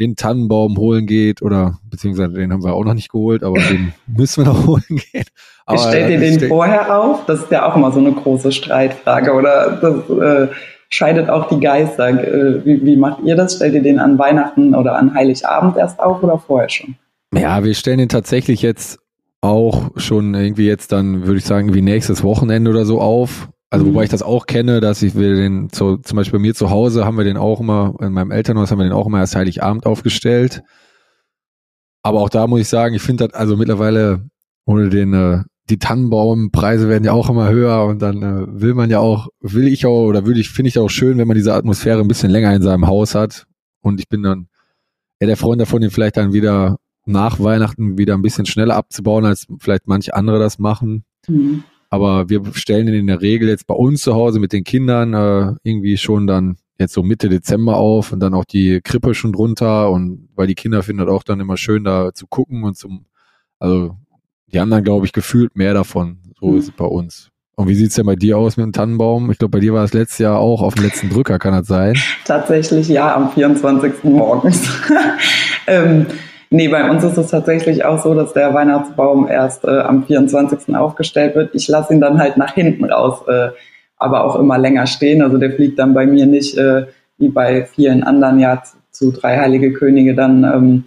den 0.00 0.16
Tannenbaum 0.16 0.76
holen 0.78 1.06
geht 1.06 1.42
oder 1.42 1.78
beziehungsweise 1.90 2.32
den 2.32 2.52
haben 2.52 2.64
wir 2.64 2.72
auch 2.72 2.84
noch 2.84 2.94
nicht 2.94 3.12
geholt, 3.12 3.44
aber 3.44 3.58
den 3.58 3.92
müssen 4.06 4.44
wir 4.44 4.52
noch 4.52 4.66
holen 4.66 4.82
gehen. 4.88 5.24
Aber, 5.66 5.78
Stellt 5.78 6.10
ihr 6.10 6.18
den 6.18 6.48
vorher 6.48 6.98
auf? 6.98 7.26
Das 7.26 7.40
ist 7.40 7.50
ja 7.50 7.70
auch 7.70 7.76
immer 7.76 7.92
so 7.92 8.00
eine 8.00 8.12
große 8.12 8.50
Streitfrage 8.50 9.32
oder 9.32 9.78
das 9.80 10.48
äh, 10.50 10.52
scheidet 10.88 11.28
auch 11.28 11.48
die 11.48 11.60
Geister. 11.60 12.08
Äh, 12.08 12.64
wie, 12.64 12.84
wie 12.84 12.96
macht 12.96 13.22
ihr 13.24 13.36
das? 13.36 13.56
Stellt 13.56 13.74
ihr 13.74 13.82
den 13.82 14.00
an 14.00 14.18
Weihnachten 14.18 14.74
oder 14.74 14.96
an 14.96 15.14
Heiligabend 15.14 15.76
erst 15.76 16.00
auf 16.00 16.22
oder 16.22 16.38
vorher 16.38 16.70
schon? 16.70 16.96
Ja, 17.32 17.62
wir 17.62 17.74
stellen 17.74 17.98
den 17.98 18.08
tatsächlich 18.08 18.62
jetzt 18.62 18.98
auch 19.42 19.90
schon 19.96 20.34
irgendwie 20.34 20.66
jetzt 20.66 20.92
dann, 20.92 21.26
würde 21.26 21.38
ich 21.38 21.44
sagen, 21.44 21.72
wie 21.74 21.82
nächstes 21.82 22.24
Wochenende 22.24 22.70
oder 22.70 22.84
so 22.84 23.00
auf. 23.00 23.48
Also 23.70 23.86
wobei 23.86 24.00
mhm. 24.00 24.04
ich 24.04 24.10
das 24.10 24.22
auch 24.22 24.46
kenne, 24.46 24.80
dass 24.80 25.00
ich 25.02 25.14
will 25.14 25.36
den 25.36 25.70
zu, 25.70 25.96
zum 25.98 26.16
Beispiel 26.16 26.40
bei 26.40 26.42
mir 26.42 26.54
zu 26.54 26.70
Hause 26.70 27.04
haben 27.04 27.16
wir 27.16 27.24
den 27.24 27.36
auch 27.36 27.60
immer, 27.60 27.94
in 28.00 28.12
meinem 28.12 28.32
Elternhaus 28.32 28.70
haben 28.70 28.78
wir 28.78 28.84
den 28.84 28.92
auch 28.92 29.06
immer 29.06 29.20
erst 29.20 29.36
Heiligabend 29.36 29.86
aufgestellt. 29.86 30.62
Aber 32.02 32.20
auch 32.20 32.28
da 32.28 32.46
muss 32.46 32.60
ich 32.60 32.68
sagen, 32.68 32.94
ich 32.94 33.02
finde 33.02 33.28
das 33.28 33.34
also 33.34 33.56
mittlerweile 33.56 34.28
ohne 34.64 34.88
den 34.88 35.14
äh, 35.14 35.42
die 35.70 35.78
Tannenbaumpreise 35.78 36.88
werden 36.88 37.04
ja 37.04 37.12
auch 37.12 37.30
immer 37.30 37.48
höher 37.48 37.84
und 37.84 38.02
dann 38.02 38.22
äh, 38.22 38.60
will 38.60 38.74
man 38.74 38.90
ja 38.90 38.98
auch, 38.98 39.28
will 39.40 39.68
ich 39.68 39.86
auch 39.86 40.06
oder 40.06 40.26
würde 40.26 40.40
ich, 40.40 40.50
finde 40.50 40.68
ich 40.68 40.78
auch 40.78 40.88
schön, 40.88 41.18
wenn 41.18 41.28
man 41.28 41.36
diese 41.36 41.54
Atmosphäre 41.54 42.00
ein 42.00 42.08
bisschen 42.08 42.30
länger 42.30 42.52
in 42.54 42.62
seinem 42.62 42.86
Haus 42.86 43.14
hat. 43.14 43.46
Und 43.80 44.00
ich 44.00 44.08
bin 44.08 44.22
dann 44.22 44.48
eher 45.20 45.28
der 45.28 45.36
Freund 45.36 45.60
davon, 45.60 45.80
den 45.80 45.90
vielleicht 45.90 46.16
dann 46.16 46.32
wieder 46.32 46.78
nach 47.06 47.38
Weihnachten 47.40 47.98
wieder 47.98 48.14
ein 48.14 48.22
bisschen 48.22 48.46
schneller 48.46 48.76
abzubauen, 48.76 49.24
als 49.24 49.46
vielleicht 49.58 49.86
manche 49.86 50.14
andere 50.14 50.38
das 50.38 50.58
machen. 50.58 51.04
Mhm. 51.28 51.62
Aber 51.90 52.28
wir 52.28 52.42
stellen 52.54 52.88
ihn 52.88 52.94
in 52.94 53.06
der 53.08 53.20
Regel 53.20 53.48
jetzt 53.48 53.66
bei 53.66 53.74
uns 53.74 54.02
zu 54.02 54.14
Hause 54.14 54.38
mit 54.38 54.52
den 54.52 54.64
Kindern 54.64 55.12
äh, 55.12 55.54
irgendwie 55.64 55.96
schon 55.96 56.26
dann 56.26 56.56
jetzt 56.78 56.94
so 56.94 57.02
Mitte 57.02 57.28
Dezember 57.28 57.76
auf 57.76 58.12
und 58.12 58.20
dann 58.20 58.32
auch 58.32 58.44
die 58.44 58.80
Krippe 58.82 59.14
schon 59.14 59.32
drunter 59.32 59.90
und 59.90 60.28
weil 60.34 60.46
die 60.46 60.54
Kinder 60.54 60.82
finden 60.82 61.04
das 61.04 61.14
auch 61.14 61.24
dann 61.24 61.40
immer 61.40 61.56
schön 61.56 61.84
da 61.84 62.14
zu 62.14 62.26
gucken 62.26 62.62
und 62.62 62.76
zum, 62.76 63.06
also 63.58 63.96
die 64.46 64.60
haben 64.60 64.70
dann 64.70 64.84
glaube 64.84 65.04
ich 65.04 65.12
gefühlt 65.12 65.56
mehr 65.56 65.74
davon. 65.74 66.18
So 66.40 66.46
mhm. 66.46 66.58
ist 66.58 66.68
es 66.68 66.70
bei 66.70 66.86
uns. 66.86 67.30
Und 67.56 67.68
wie 67.68 67.74
sieht's 67.74 67.96
denn 67.96 68.06
bei 68.06 68.16
dir 68.16 68.38
aus 68.38 68.56
mit 68.56 68.64
dem 68.64 68.72
Tannenbaum? 68.72 69.30
Ich 69.30 69.36
glaube, 69.36 69.50
bei 69.50 69.60
dir 69.60 69.74
war 69.74 69.84
es 69.84 69.92
letztes 69.92 70.18
Jahr 70.18 70.38
auch 70.38 70.62
auf 70.62 70.76
dem 70.76 70.84
letzten 70.84 71.10
Drücker, 71.10 71.38
kann 71.38 71.52
das 71.52 71.66
sein? 71.66 71.94
Tatsächlich 72.24 72.88
ja, 72.88 73.14
am 73.14 73.30
24. 73.30 74.04
morgens. 74.04 74.66
ähm, 75.66 76.06
Nee, 76.52 76.66
bei 76.66 76.90
uns 76.90 77.04
ist 77.04 77.16
es 77.16 77.28
tatsächlich 77.28 77.84
auch 77.84 78.02
so, 78.02 78.12
dass 78.12 78.32
der 78.32 78.52
Weihnachtsbaum 78.52 79.28
erst 79.28 79.64
äh, 79.64 79.78
am 79.78 80.02
24. 80.02 80.74
aufgestellt 80.74 81.36
wird. 81.36 81.54
Ich 81.54 81.68
lasse 81.68 81.94
ihn 81.94 82.00
dann 82.00 82.18
halt 82.18 82.36
nach 82.36 82.54
hinten 82.54 82.84
raus, 82.84 83.22
äh, 83.28 83.50
aber 83.96 84.24
auch 84.24 84.34
immer 84.34 84.58
länger 84.58 84.88
stehen. 84.88 85.22
Also 85.22 85.38
der 85.38 85.52
fliegt 85.52 85.78
dann 85.78 85.94
bei 85.94 86.06
mir 86.06 86.26
nicht 86.26 86.58
äh, 86.58 86.86
wie 87.18 87.28
bei 87.28 87.66
vielen 87.66 88.02
anderen 88.02 88.40
ja 88.40 88.62
zu, 88.90 89.12
drei 89.12 89.38
heilige 89.38 89.72
Könige 89.72 90.16
dann 90.16 90.42
ähm, 90.42 90.84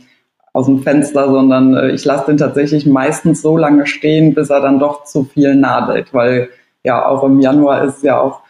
aus 0.52 0.66
dem 0.66 0.84
Fenster, 0.84 1.30
sondern 1.32 1.76
äh, 1.76 1.92
ich 1.92 2.04
lasse 2.04 2.26
den 2.26 2.38
tatsächlich 2.38 2.86
meistens 2.86 3.42
so 3.42 3.56
lange 3.56 3.88
stehen, 3.88 4.34
bis 4.34 4.50
er 4.50 4.60
dann 4.60 4.80
doch 4.80 5.06
zu 5.06 5.24
viel 5.24 5.56
nadelt, 5.56 6.14
weil 6.14 6.50
ja 6.84 7.06
auch 7.08 7.24
im 7.24 7.40
Januar 7.40 7.86
ist 7.86 8.04
ja 8.04 8.20
auch 8.20 8.42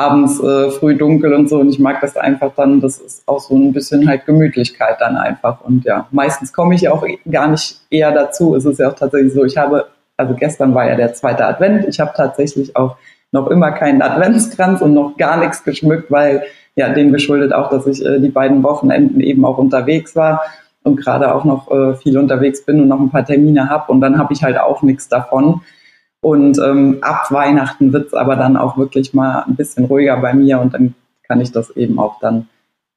abends 0.00 0.42
äh, 0.42 0.70
früh 0.70 0.96
dunkel 0.96 1.34
und 1.34 1.48
so. 1.48 1.58
Und 1.58 1.68
ich 1.68 1.78
mag 1.78 2.00
das 2.00 2.16
einfach 2.16 2.52
dann, 2.56 2.80
das 2.80 2.98
ist 2.98 3.22
auch 3.26 3.40
so 3.40 3.54
ein 3.54 3.72
bisschen 3.72 4.08
halt 4.08 4.26
Gemütlichkeit 4.26 4.96
dann 5.00 5.16
einfach. 5.16 5.60
Und 5.60 5.84
ja, 5.84 6.08
meistens 6.10 6.52
komme 6.52 6.74
ich 6.74 6.82
ja 6.82 6.92
auch 6.92 7.04
gar 7.30 7.48
nicht 7.48 7.80
eher 7.90 8.12
dazu. 8.12 8.54
Es 8.54 8.64
ist 8.64 8.78
ja 8.78 8.88
auch 8.88 8.94
tatsächlich 8.94 9.32
so, 9.32 9.44
ich 9.44 9.56
habe, 9.56 9.86
also 10.16 10.34
gestern 10.34 10.74
war 10.74 10.88
ja 10.88 10.96
der 10.96 11.12
zweite 11.14 11.44
Advent, 11.46 11.86
ich 11.86 12.00
habe 12.00 12.12
tatsächlich 12.16 12.74
auch 12.76 12.96
noch 13.32 13.46
immer 13.48 13.72
keinen 13.72 14.02
Adventskranz 14.02 14.80
und 14.80 14.94
noch 14.94 15.16
gar 15.16 15.36
nichts 15.38 15.62
geschmückt, 15.62 16.10
weil 16.10 16.42
ja 16.74 16.88
dem 16.88 17.12
geschuldet 17.12 17.52
auch, 17.52 17.70
dass 17.70 17.86
ich 17.86 18.04
äh, 18.04 18.18
die 18.18 18.30
beiden 18.30 18.62
Wochenenden 18.62 19.20
eben 19.20 19.44
auch 19.44 19.58
unterwegs 19.58 20.16
war 20.16 20.42
und 20.82 20.96
gerade 20.96 21.34
auch 21.34 21.44
noch 21.44 21.70
äh, 21.70 21.94
viel 21.94 22.18
unterwegs 22.18 22.64
bin 22.64 22.80
und 22.80 22.88
noch 22.88 23.00
ein 23.00 23.10
paar 23.10 23.24
Termine 23.24 23.68
habe 23.68 23.92
und 23.92 24.00
dann 24.00 24.18
habe 24.18 24.32
ich 24.32 24.42
halt 24.42 24.58
auch 24.58 24.82
nichts 24.82 25.08
davon. 25.08 25.60
Und 26.22 26.58
ähm, 26.58 26.98
ab 27.00 27.30
Weihnachten 27.30 27.92
wird's 27.92 28.12
aber 28.12 28.36
dann 28.36 28.56
auch 28.56 28.76
wirklich 28.76 29.14
mal 29.14 29.42
ein 29.46 29.56
bisschen 29.56 29.86
ruhiger 29.86 30.16
bei 30.18 30.34
mir 30.34 30.60
und 30.60 30.74
dann 30.74 30.94
kann 31.26 31.40
ich 31.40 31.52
das 31.52 31.70
eben 31.76 31.98
auch 31.98 32.18
dann 32.20 32.48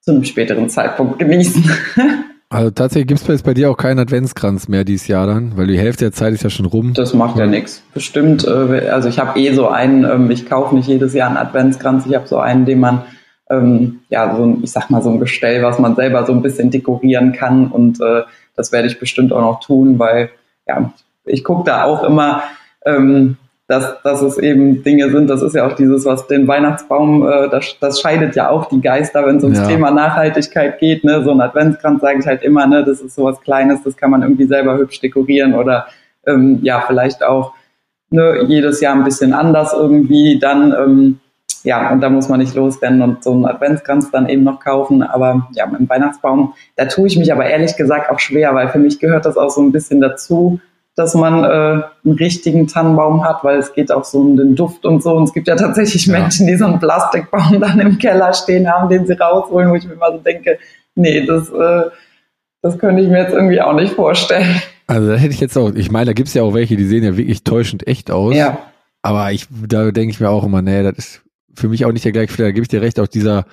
zu 0.01 0.12
einem 0.12 0.25
späteren 0.25 0.70
Zeitpunkt 0.70 1.20
genießen. 1.20 1.63
Also 2.53 2.70
tatsächlich 2.70 3.08
gibt's 3.08 3.25
jetzt 3.25 3.46
bei 3.46 3.56
dir 3.56 3.72
auch 3.72 3.77
keinen 3.77 3.98
Adventskranz 3.98 4.68
mehr 4.68 4.84
dieses 4.84 5.08
Jahr 5.08 5.25
dann, 5.25 5.58
weil 5.58 5.65
die 5.65 5.80
Hälfte 5.80 6.06
der 6.06 6.12
Zeit 6.12 6.36
ist 6.36 6.44
ja 6.44 6.51
schon 6.51 6.68
rum. 6.68 6.94
Das 6.94 7.15
macht 7.15 7.36
ja, 7.36 7.46
ja 7.46 7.50
nichts. 7.50 7.82
Bestimmt, 7.96 8.46
äh, 8.46 8.89
also 8.89 9.10
ich 9.10 9.18
habe 9.18 9.39
eh 9.39 9.53
so 9.53 9.70
einen, 9.70 10.03
ähm, 10.03 10.30
ich 10.30 10.46
kaufe 10.46 10.75
nicht 10.75 10.88
jedes 10.88 11.15
Jahr 11.15 11.30
einen 11.30 11.38
Adventskranz, 11.38 12.06
ich 12.06 12.13
habe 12.13 12.27
so 12.27 12.38
einen, 12.38 12.65
den 12.65 12.80
man, 12.80 13.01
ähm, 13.50 14.01
ja, 14.10 14.36
so 14.36 14.46
ein, 14.46 14.63
ich 14.63 14.72
sag 14.72 14.92
mal, 14.92 15.01
so 15.01 15.10
ein 15.10 15.20
Gestell, 15.20 15.63
was 15.63 15.80
man 15.80 15.96
selber 15.96 16.27
so 16.27 16.32
ein 16.32 16.44
bisschen 16.44 16.70
dekorieren 16.70 17.34
kann 17.34 17.72
und 17.72 18.00
äh, 18.01 18.22
das 18.56 18.72
werde 18.72 18.88
ich 18.88 19.00
bestimmt 19.00 19.34
auch 19.34 19.42
noch 19.42 19.60
tun, 19.60 19.98
weil 19.98 20.30
ja, 20.68 20.94
ich 21.25 21.44
gucke 21.44 21.63
da 21.63 21.86
auch 21.86 22.03
immer, 22.03 22.44
ähm, 22.86 23.38
dass, 23.68 24.02
dass 24.04 24.22
es 24.22 24.38
eben 24.38 24.84
Dinge 24.84 25.10
sind, 25.10 25.30
das 25.30 25.42
ist 25.42 25.56
ja 25.56 25.66
auch 25.66 25.74
dieses, 25.74 26.06
was 26.06 26.28
den 26.28 26.48
Weihnachtsbaum, 26.48 27.25
äh, 27.28 27.50
das, 27.50 27.78
das 27.80 28.02
scheidet 28.02 28.36
ja 28.36 28.50
auch 28.50 28.68
die 28.68 28.82
Geister, 28.82 29.25
wenn 29.25 29.38
es 29.38 29.44
ums 29.44 29.60
ja. 29.60 29.68
Thema 29.68 29.92
Nachhaltigkeit 29.92 30.80
geht. 30.80 31.04
Ne? 31.04 31.24
So 31.24 31.32
ein 31.32 31.42
Adventskranz 31.42 32.02
sage 32.02 32.20
ich 32.20 32.28
halt 32.28 32.44
immer, 32.44 32.68
ne? 32.68 32.84
das 32.84 33.02
ist 33.02 33.16
sowas 33.16 33.40
Kleines, 33.42 33.82
das 33.84 33.96
kann 33.96 34.12
man 34.12 34.22
irgendwie 34.22 34.46
selber 34.46 34.78
hübsch 34.78 35.00
dekorieren 35.00 35.54
oder 35.56 35.88
ähm, 36.28 36.60
ja, 36.62 36.84
vielleicht 36.86 37.24
auch 37.24 37.54
ne, 38.10 38.44
jedes 38.48 38.82
Jahr 38.82 38.96
ein 38.96 39.04
bisschen 39.04 39.34
anders 39.34 39.74
irgendwie 39.74 40.40
dann. 40.40 40.74
Ähm, 40.74 41.20
ja, 41.63 41.92
und 41.92 42.02
da 42.02 42.10
muss 42.10 42.28
man 42.28 42.40
nicht 42.40 42.56
losrennen 42.56 43.02
und 43.02 43.24
so 43.24 43.32
einen 43.32 43.46
Adventskranz 43.46 44.12
dann 44.12 44.28
eben 44.28 44.44
noch 44.44 44.60
kaufen. 44.60 45.02
Aber 45.02 45.48
ja, 45.54 45.66
mit 45.66 45.80
dem 45.80 45.90
Weihnachtsbaum, 45.90 46.54
da 46.75 46.86
tue 46.86 47.08
ich 47.08 47.18
mich 47.18 47.32
aber 47.32 47.46
ehrlich 47.46 47.78
gesagt 47.78 48.12
auch 48.12 48.20
schwer, 48.20 48.54
weil 48.54 48.68
für 48.70 48.80
mich 48.80 49.00
gehört 49.00 49.25
das 49.25 49.38
auch 49.38 49.50
so 49.50 49.62
ein 49.62 49.72
bisschen 49.72 50.02
dazu, 50.02 50.60
dass 50.96 51.16
man 51.16 51.44
äh, 51.44 51.48
einen 51.48 52.16
richtigen 52.18 52.68
Tannenbaum 52.68 53.24
hat, 53.24 53.44
weil 53.44 53.58
es 53.58 53.74
geht 53.74 53.92
auch 53.92 54.04
so 54.04 54.20
um 54.20 54.38
den 54.38 54.56
Duft 54.56 54.86
und 54.86 55.02
so. 55.02 55.16
Und 55.16 55.24
es 55.24 55.34
gibt 55.34 55.48
ja 55.48 55.56
tatsächlich 55.56 56.06
ja. 56.06 56.20
Menschen, 56.20 56.46
die 56.46 56.56
so 56.56 56.66
einen 56.66 56.80
Plastikbaum 56.80 57.60
dann 57.62 57.80
im 57.80 57.98
Keller 57.98 58.34
stehen 58.34 58.72
haben, 58.72 58.90
den 58.90 59.08
sie 59.08 59.14
rausholen, 59.14 59.72
wo 59.72 59.76
ich 59.76 59.86
mir 59.86 59.94
immer 59.94 60.12
so 60.12 60.20
denke, 60.20 60.60
nee, 60.96 61.26
das, 61.26 61.50
äh, 61.50 61.90
Das 62.62 62.78
könnte 62.78 63.02
ich 63.02 63.10
mir 63.10 63.24
jetzt 63.24 63.34
irgendwie 63.34 63.60
auch 63.62 63.74
nicht 63.74 63.94
vorstellen. 63.94 64.62
Also 64.88 65.10
da 65.10 65.16
hätte 65.16 65.34
ich 65.34 65.40
jetzt 65.40 65.58
auch, 65.58 65.74
ich 65.74 65.92
meine, 65.92 66.08
da 66.08 66.14
gibt 66.14 66.28
es 66.28 66.34
ja 66.34 66.44
auch 66.44 66.54
welche, 66.54 66.76
die 66.78 66.86
sehen 66.86 67.04
ja 67.04 67.18
wirklich 67.18 67.44
täuschend 67.44 67.88
echt 67.88 68.12
aus. 68.12 68.36
Ja. 68.36 68.60
Aber 69.02 69.32
ich, 69.32 69.48
da 69.68 69.92
denke 69.92 70.12
ich 70.12 70.20
mir 70.20 70.30
auch 70.30 70.46
immer, 70.46 70.62
nee, 70.62 70.84
das 70.84 70.98
ist 70.98 71.22
für 71.56 71.68
mich 71.70 71.86
auch 71.86 71.92
nicht 71.92 72.06
der 72.06 72.12
gleiche 72.12 72.36
Da 72.38 72.52
gebe 72.52 72.62
ich 72.62 72.68
dir 72.68 72.82
recht, 72.82 73.00
auch 73.00 73.08
dieser 73.08 73.46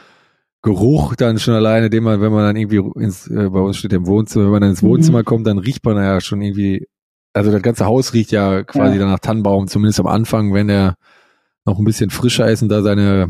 Geruch 0.62 1.16
dann 1.16 1.38
schon 1.38 1.54
alleine, 1.54 1.88
den 1.90 2.04
man, 2.04 2.20
wenn 2.20 2.32
man 2.32 2.44
dann 2.44 2.56
irgendwie 2.56 3.02
ins, 3.02 3.26
äh, 3.28 3.48
bei 3.48 3.60
uns 3.60 3.78
steht 3.78 3.92
im 3.92 4.06
Wohnzimmer, 4.06 4.44
wenn 4.44 4.52
man 4.52 4.60
dann 4.60 4.70
ins 4.70 4.82
mhm. 4.82 4.88
Wohnzimmer 4.88 5.20
mhm. 5.20 5.24
kommt, 5.24 5.46
dann 5.46 5.58
riecht 5.58 5.84
man 5.84 5.96
ja 5.96 6.20
schon 6.20 6.42
irgendwie, 6.42 6.86
also 7.32 7.50
das 7.50 7.62
ganze 7.62 7.86
Haus 7.86 8.12
riecht 8.12 8.32
ja 8.32 8.62
quasi 8.62 8.98
ja. 8.98 9.06
nach 9.06 9.18
Tannenbaum, 9.18 9.68
zumindest 9.68 10.00
am 10.00 10.06
Anfang, 10.06 10.52
wenn 10.52 10.68
er 10.68 10.96
noch 11.64 11.78
ein 11.78 11.84
bisschen 11.84 12.10
frischer 12.10 12.48
ist 12.50 12.62
und 12.62 12.68
da 12.68 12.82
seine 12.82 13.28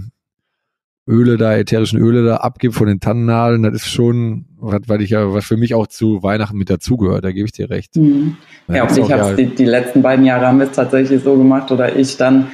Öle 1.06 1.36
da, 1.36 1.56
ätherischen 1.56 1.98
Öle 1.98 2.24
da 2.24 2.36
abgibt 2.36 2.74
von 2.74 2.86
den 2.86 3.00
Tannennadeln, 3.00 3.62
das 3.64 3.74
ist 3.74 3.88
schon, 3.88 4.46
was, 4.58 4.80
weil 4.86 5.02
ich 5.02 5.10
ja, 5.10 5.32
was 5.32 5.44
für 5.44 5.56
mich 5.56 5.74
auch 5.74 5.86
zu 5.86 6.22
Weihnachten 6.22 6.56
mit 6.56 6.70
dazugehört, 6.70 7.24
da 7.24 7.32
gebe 7.32 7.46
ich 7.46 7.52
dir 7.52 7.68
recht. 7.68 7.96
Mhm. 7.96 8.36
Ja, 8.68 8.84
und 8.84 8.96
ich 8.96 9.10
habe 9.10 9.30
es 9.30 9.36
die, 9.36 9.46
die 9.46 9.64
letzten 9.64 10.02
beiden 10.02 10.24
Jahre 10.24 10.46
haben 10.46 10.58
wir 10.58 10.66
es 10.66 10.72
tatsächlich 10.72 11.22
so 11.22 11.36
gemacht 11.36 11.70
oder 11.72 11.96
ich 11.96 12.16
dann, 12.16 12.48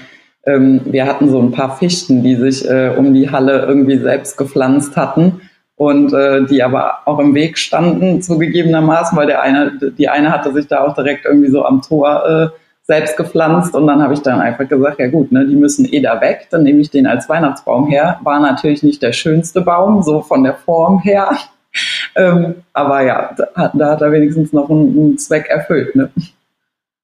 ähm, 0.45 0.81
wir 0.87 1.07
hatten 1.07 1.29
so 1.29 1.41
ein 1.41 1.53
paar 1.53 1.76
Fichten, 1.76 2.23
die 2.23 2.37
sich 2.37 2.67
äh, 2.69 2.95
um 2.97 3.12
die 3.12 3.31
Halle 3.31 3.67
irgendwie 3.67 3.99
selbst 3.99 4.38
gepflanzt 4.38 4.97
hatten 4.97 5.43
und 5.76 6.12
äh, 6.12 6.45
die 6.47 6.62
aber 6.62 7.00
auch 7.04 7.18
im 7.18 7.35
Weg 7.35 7.59
standen, 7.59 8.23
zugegebenermaßen, 8.23 9.16
weil 9.16 9.26
der 9.26 9.42
eine, 9.42 9.78
die 9.97 10.09
eine 10.09 10.33
hatte 10.33 10.52
sich 10.52 10.66
da 10.66 10.85
auch 10.85 10.95
direkt 10.95 11.26
irgendwie 11.26 11.50
so 11.50 11.64
am 11.64 11.83
Tor 11.83 12.26
äh, 12.26 12.49
selbst 12.83 13.16
gepflanzt 13.16 13.75
und 13.75 13.87
dann 13.87 14.00
habe 14.00 14.14
ich 14.14 14.21
dann 14.21 14.40
einfach 14.40 14.68
gesagt, 14.68 15.00
ja 15.00 15.09
gut, 15.09 15.33
ne, 15.33 15.47
die 15.47 15.56
müssen 15.56 15.92
eh 15.92 16.00
da 16.00 16.21
weg, 16.21 16.47
dann 16.50 16.62
nehme 16.62 16.80
ich 16.80 16.90
den 16.90 17.06
als 17.06 17.28
Weihnachtsbaum 17.28 17.88
her. 17.88 18.21
War 18.23 18.40
natürlich 18.40 18.83
nicht 18.83 19.02
der 19.02 19.12
schönste 19.12 19.61
Baum, 19.61 20.02
so 20.02 20.23
von 20.23 20.45
der 20.45 20.54
Form 20.54 21.00
her. 21.00 21.30
ähm, 22.16 22.54
aber 22.73 23.02
ja, 23.02 23.35
da, 23.37 23.73
da, 23.75 23.90
hat 23.90 24.00
er 24.00 24.12
wenigstens 24.12 24.52
noch 24.52 24.71
einen, 24.71 24.97
einen 24.97 25.18
Zweck 25.18 25.47
erfüllt. 25.49 25.97
Ne? 25.97 26.11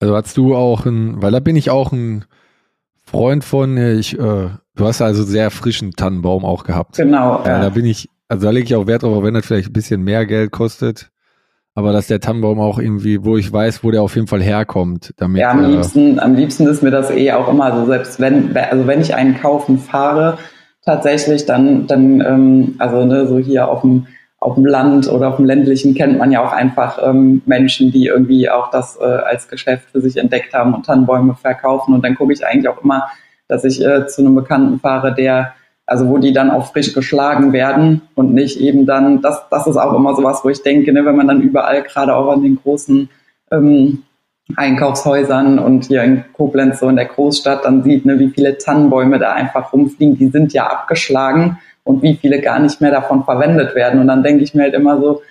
Also 0.01 0.17
hast 0.17 0.37
du 0.37 0.55
auch 0.55 0.87
ein, 0.87 1.21
weil 1.21 1.33
da 1.33 1.41
bin 1.41 1.57
ich 1.57 1.71
auch 1.71 1.93
ein 1.93 2.25
Freund 3.05 3.45
von, 3.45 3.77
ich, 3.77 4.19
äh, 4.19 4.49
du 4.77 4.87
hast 4.87 5.03
also 5.03 5.25
sehr 5.25 5.51
frischen 5.51 5.93
Tannenbaum 5.93 6.45
auch 6.45 6.63
gehabt. 6.63 6.97
Genau. 6.97 7.43
Ja, 7.45 7.51
ja. 7.51 7.63
Da 7.63 7.69
bin 7.71 7.85
ich, 7.85 8.09
also 8.33 8.47
da 8.47 8.51
lege 8.51 8.65
ich 8.65 8.75
auch 8.75 8.87
Wert 8.87 9.03
drauf, 9.03 9.23
wenn 9.23 9.35
das 9.35 9.47
vielleicht 9.47 9.69
ein 9.69 9.73
bisschen 9.73 10.03
mehr 10.03 10.27
Geld 10.27 10.51
kostet 10.51 11.13
aber 11.75 11.93
dass 11.93 12.07
der 12.07 12.21
Tannenbaum 12.21 12.61
auch 12.61 12.79
irgendwie, 12.79 13.25
wo 13.25 13.37
ich 13.37 13.51
weiß, 13.51 13.83
wo 13.83 13.91
der 13.91 14.03
auf 14.03 14.15
jeden 14.15 14.27
Fall 14.27 14.43
herkommt. 14.43 15.15
Damit, 15.17 15.41
ja, 15.41 15.51
am 15.51 15.65
äh, 15.65 15.69
liebsten, 15.69 16.21
am 16.21 16.35
liebsten 16.35 16.67
ist 16.67 16.83
mir 16.83 16.91
das 16.91 17.11
eh 17.11 17.33
auch 17.33 17.49
immer 17.49 17.75
so, 17.75 17.87
selbst 17.87 18.21
wenn, 18.21 18.55
also 18.57 18.87
wenn 18.87 19.01
ich 19.01 19.15
einen 19.15 19.41
kaufen 19.41 19.79
fahre, 19.79 20.39
tatsächlich, 20.85 21.47
dann, 21.47 21.87
dann, 21.87 22.21
ähm, 22.21 22.75
also 22.79 23.05
ne, 23.05 23.27
so 23.27 23.39
hier 23.39 23.69
auf 23.69 23.81
dem, 23.81 24.07
auf 24.39 24.57
dem 24.57 24.67
Land 24.67 25.09
oder 25.09 25.29
auf 25.29 25.37
dem 25.37 25.47
ländlichen 25.47 25.95
kennt 25.95 26.19
man 26.19 26.33
ja 26.33 26.45
auch 26.45 26.53
einfach 26.53 26.99
ähm, 27.03 27.43
Menschen, 27.47 27.93
die 27.93 28.07
irgendwie 28.07 28.51
auch 28.51 28.71
das 28.71 28.99
äh, 29.01 29.05
als 29.05 29.49
Geschäft 29.49 29.91
für 29.93 30.01
sich 30.01 30.17
entdeckt 30.17 30.53
haben 30.53 30.75
und 30.75 30.85
Tannenbäume 30.85 31.37
verkaufen. 31.37 31.95
Und 31.95 32.05
dann 32.05 32.17
gucke 32.17 32.33
ich 32.33 32.45
eigentlich 32.45 32.69
auch 32.69 32.83
immer, 32.83 33.09
dass 33.47 33.65
ich 33.65 33.83
äh, 33.83 34.07
zu 34.09 34.21
einem 34.21 34.35
Bekannten 34.35 34.81
fahre, 34.81 35.15
der 35.15 35.55
also 35.87 36.09
wo 36.09 36.19
die 36.19 36.33
dann 36.33 36.51
auch 36.51 36.73
frisch 36.73 36.95
geschlagen 36.95 37.53
werden 37.53 38.03
und 38.15 38.33
nicht 38.33 38.61
eben 38.61 38.87
dann, 38.87 39.21
das, 39.21 39.43
das 39.51 39.67
ist 39.67 39.77
auch 39.77 39.95
immer 39.95 40.15
sowas, 40.15 40.41
wo 40.45 40.49
ich 40.49 40.63
denke, 40.63 40.93
ne, 40.93 41.05
wenn 41.05 41.17
man 41.17 41.29
dann 41.29 41.43
überall, 41.43 41.83
gerade 41.83 42.15
auch 42.15 42.31
an 42.31 42.43
den 42.43 42.59
großen 42.63 43.09
ähm, 43.51 44.03
Einkaufshäusern 44.57 45.59
und 45.59 45.87
hier 45.87 46.03
in 46.03 46.25
Koblenz, 46.33 46.81
so 46.81 46.89
in 46.89 46.97
der 46.97 47.07
Großstadt, 47.07 47.65
dann 47.65 47.83
sieht, 47.83 48.05
ne, 48.05 48.19
wie 48.19 48.31
viele 48.31 48.59
Tannenbäume 48.59 49.19
da 49.19 49.33
einfach 49.33 49.73
rumfliegen, 49.73 50.17
die 50.17 50.29
sind 50.29 50.53
ja 50.53 50.67
abgeschlagen 50.67 51.59
und 51.85 52.03
wie 52.03 52.15
viele 52.15 52.41
gar 52.41 52.59
nicht 52.59 52.81
mehr 52.81 52.91
davon 52.91 53.25
verwendet 53.25 53.75
werden. 53.75 54.01
Und 54.01 54.07
dann 54.07 54.23
denke 54.23 54.45
ich 54.45 54.55
mir 54.55 54.65
halt 54.65 54.75
immer 54.75 55.01
so, 55.01 55.23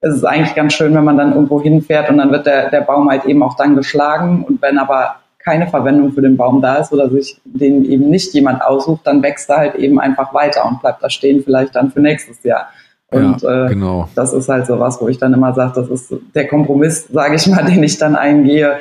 es 0.00 0.14
ist 0.14 0.24
eigentlich 0.24 0.54
ganz 0.54 0.74
schön, 0.74 0.94
wenn 0.94 1.04
man 1.04 1.16
dann 1.16 1.32
irgendwo 1.32 1.60
hinfährt 1.60 2.10
und 2.10 2.18
dann 2.18 2.30
wird 2.30 2.46
der, 2.46 2.70
der 2.70 2.82
Baum 2.82 3.08
halt 3.10 3.24
eben 3.24 3.42
auch 3.42 3.56
dann 3.56 3.74
geschlagen. 3.74 4.44
Und 4.46 4.62
wenn 4.62 4.78
aber 4.78 5.16
keine 5.46 5.68
Verwendung 5.68 6.12
für 6.12 6.22
den 6.22 6.36
Baum 6.36 6.60
da 6.60 6.76
ist 6.76 6.92
oder 6.92 7.08
sich 7.08 7.40
den 7.44 7.84
eben 7.84 8.10
nicht 8.10 8.34
jemand 8.34 8.62
aussucht, 8.62 9.02
dann 9.04 9.22
wächst 9.22 9.48
er 9.48 9.58
halt 9.58 9.74
eben 9.76 10.00
einfach 10.00 10.34
weiter 10.34 10.66
und 10.66 10.80
bleibt 10.80 11.02
da 11.04 11.08
stehen, 11.08 11.42
vielleicht 11.44 11.76
dann 11.76 11.92
für 11.92 12.00
nächstes 12.00 12.42
Jahr. 12.42 12.68
Und 13.12 13.42
ja, 13.42 13.66
äh, 13.66 13.68
genau. 13.68 14.08
das 14.16 14.32
ist 14.32 14.48
halt 14.48 14.66
so 14.66 14.80
was, 14.80 15.00
wo 15.00 15.08
ich 15.08 15.18
dann 15.18 15.32
immer 15.32 15.54
sage, 15.54 15.74
das 15.76 15.88
ist 15.88 16.14
der 16.34 16.48
Kompromiss, 16.48 17.06
sage 17.12 17.36
ich 17.36 17.46
mal, 17.46 17.64
den 17.64 17.82
ich 17.84 17.96
dann 17.96 18.16
eingehe, 18.16 18.78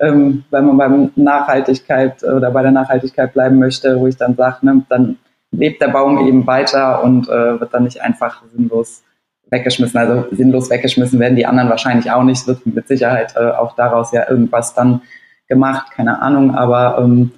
ähm, 0.00 0.42
wenn 0.50 0.66
man 0.66 0.76
beim 0.76 1.10
Nachhaltigkeit 1.14 2.24
oder 2.24 2.50
bei 2.50 2.62
der 2.62 2.72
Nachhaltigkeit 2.72 3.32
bleiben 3.32 3.60
möchte, 3.60 4.00
wo 4.00 4.08
ich 4.08 4.16
dann 4.16 4.34
sage, 4.34 4.66
ne, 4.66 4.82
dann 4.88 5.16
lebt 5.52 5.80
der 5.80 5.88
Baum 5.88 6.26
eben 6.26 6.44
weiter 6.44 7.04
und 7.04 7.28
äh, 7.28 7.60
wird 7.60 7.72
dann 7.72 7.84
nicht 7.84 8.02
einfach 8.02 8.42
sinnlos 8.52 9.04
weggeschmissen. 9.50 9.98
Also 9.98 10.24
sinnlos 10.32 10.70
weggeschmissen 10.70 11.20
werden 11.20 11.36
die 11.36 11.46
anderen 11.46 11.70
wahrscheinlich 11.70 12.10
auch 12.10 12.24
nicht. 12.24 12.40
Es 12.40 12.46
wird 12.48 12.66
mit 12.66 12.88
Sicherheit 12.88 13.34
äh, 13.36 13.50
auch 13.50 13.76
daraus 13.76 14.10
ja 14.12 14.28
irgendwas 14.28 14.74
dann 14.74 15.02
gemacht, 15.50 15.90
keine 15.94 16.22
Ahnung, 16.22 16.54
aber 16.54 16.98
ähm, 16.98 17.32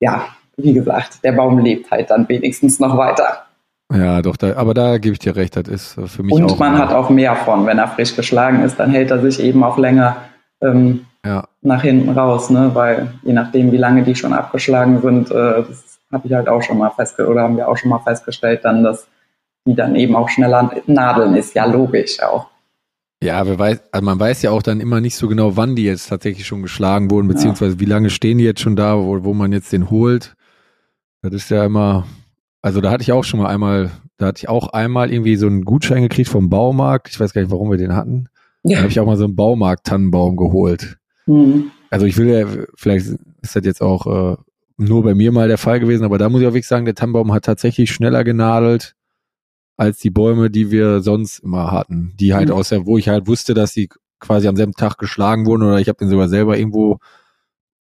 ja, 0.00 0.24
wie 0.56 0.72
gesagt, 0.72 1.22
der 1.22 1.32
Baum 1.32 1.58
lebt 1.60 1.90
halt 1.90 2.10
dann 2.10 2.28
wenigstens 2.28 2.80
noch 2.80 2.96
weiter. 2.96 3.44
Ja, 3.92 4.22
doch, 4.22 4.36
da, 4.36 4.56
aber 4.56 4.74
da 4.74 4.98
gebe 4.98 5.12
ich 5.12 5.18
dir 5.18 5.36
recht, 5.36 5.56
das 5.56 5.68
ist 5.68 5.98
äh, 5.98 6.06
für 6.06 6.22
mich 6.22 6.34
Und 6.34 6.50
auch. 6.50 6.58
Man 6.58 6.78
hat 6.78 6.92
auch 6.92 7.10
mehr 7.10 7.36
von, 7.36 7.66
wenn 7.66 7.78
er 7.78 7.88
frisch 7.88 8.16
geschlagen 8.16 8.64
ist, 8.64 8.80
dann 8.80 8.90
hält 8.90 9.10
er 9.10 9.20
sich 9.20 9.40
eben 9.40 9.62
auch 9.62 9.78
länger 9.78 10.16
ähm, 10.62 11.06
ja. 11.24 11.44
nach 11.60 11.82
hinten 11.82 12.10
raus, 12.10 12.50
ne? 12.50 12.70
weil 12.72 13.12
je 13.22 13.32
nachdem, 13.32 13.72
wie 13.72 13.76
lange 13.76 14.02
die 14.02 14.14
schon 14.14 14.32
abgeschlagen 14.32 15.00
sind, 15.02 15.30
äh, 15.30 15.62
das 15.62 15.98
habe 16.12 16.26
ich 16.26 16.32
halt 16.32 16.48
auch 16.48 16.62
schon 16.62 16.78
mal 16.78 16.90
festgestellt, 16.90 17.28
oder 17.28 17.42
haben 17.42 17.56
wir 17.56 17.68
auch 17.68 17.76
schon 17.76 17.90
mal 17.90 17.98
festgestellt, 17.98 18.64
dann, 18.64 18.82
dass 18.82 19.06
die 19.66 19.74
dann 19.74 19.96
eben 19.96 20.16
auch 20.16 20.28
schneller 20.28 20.70
nadeln, 20.86 21.36
ist 21.36 21.54
ja 21.54 21.64
logisch 21.66 22.22
auch. 22.22 22.46
Ja, 23.24 23.46
wer 23.46 23.58
weiß, 23.58 23.80
also 23.90 24.04
man 24.04 24.20
weiß 24.20 24.42
ja 24.42 24.50
auch 24.50 24.62
dann 24.62 24.80
immer 24.80 25.00
nicht 25.00 25.16
so 25.16 25.28
genau, 25.28 25.56
wann 25.56 25.74
die 25.74 25.84
jetzt 25.84 26.10
tatsächlich 26.10 26.46
schon 26.46 26.60
geschlagen 26.60 27.10
wurden, 27.10 27.26
beziehungsweise 27.26 27.76
ja. 27.76 27.80
wie 27.80 27.86
lange 27.86 28.10
stehen 28.10 28.36
die 28.36 28.44
jetzt 28.44 28.60
schon 28.60 28.76
da, 28.76 28.98
wo, 28.98 29.24
wo 29.24 29.32
man 29.32 29.50
jetzt 29.50 29.72
den 29.72 29.88
holt. 29.88 30.34
Das 31.22 31.32
ist 31.32 31.50
ja 31.50 31.64
immer, 31.64 32.06
also 32.60 32.82
da 32.82 32.90
hatte 32.90 33.00
ich 33.00 33.12
auch 33.12 33.24
schon 33.24 33.40
mal 33.40 33.48
einmal, 33.48 33.90
da 34.18 34.26
hatte 34.26 34.40
ich 34.40 34.48
auch 34.50 34.68
einmal 34.68 35.10
irgendwie 35.10 35.36
so 35.36 35.46
einen 35.46 35.64
Gutschein 35.64 36.02
gekriegt 36.02 36.28
vom 36.28 36.50
Baumarkt. 36.50 37.08
Ich 37.08 37.18
weiß 37.18 37.32
gar 37.32 37.40
nicht, 37.40 37.50
warum 37.50 37.70
wir 37.70 37.78
den 37.78 37.96
hatten. 37.96 38.28
Ja. 38.62 38.76
Da 38.76 38.82
habe 38.82 38.90
ich 38.90 39.00
auch 39.00 39.06
mal 39.06 39.16
so 39.16 39.24
einen 39.24 39.36
Baumarkt-Tannenbaum 39.36 40.36
geholt. 40.36 40.98
Mhm. 41.24 41.70
Also 41.88 42.04
ich 42.04 42.18
will 42.18 42.28
ja, 42.28 42.46
vielleicht 42.76 43.06
ist 43.40 43.56
das 43.56 43.64
jetzt 43.64 43.80
auch 43.80 44.34
äh, 44.34 44.36
nur 44.76 45.02
bei 45.02 45.14
mir 45.14 45.32
mal 45.32 45.48
der 45.48 45.56
Fall 45.56 45.80
gewesen, 45.80 46.04
aber 46.04 46.18
da 46.18 46.28
muss 46.28 46.42
ich 46.42 46.46
auch 46.46 46.52
wirklich 46.52 46.66
sagen, 46.66 46.84
der 46.84 46.94
Tannenbaum 46.94 47.32
hat 47.32 47.46
tatsächlich 47.46 47.90
schneller 47.90 48.22
genadelt 48.22 48.94
als 49.76 49.98
die 49.98 50.10
Bäume, 50.10 50.50
die 50.50 50.70
wir 50.70 51.00
sonst 51.00 51.40
immer 51.40 51.72
hatten. 51.72 52.14
Die 52.18 52.34
halt 52.34 52.48
mhm. 52.48 52.54
aus 52.54 52.68
der, 52.68 52.86
wo 52.86 52.98
ich 52.98 53.08
halt 53.08 53.26
wusste, 53.26 53.54
dass 53.54 53.72
sie 53.72 53.88
quasi 54.20 54.48
am 54.48 54.56
selben 54.56 54.72
Tag 54.72 54.98
geschlagen 54.98 55.46
wurden 55.46 55.62
oder 55.62 55.78
ich 55.80 55.88
habe 55.88 55.98
den 55.98 56.08
sogar 56.08 56.28
selber 56.28 56.56
irgendwo 56.56 56.98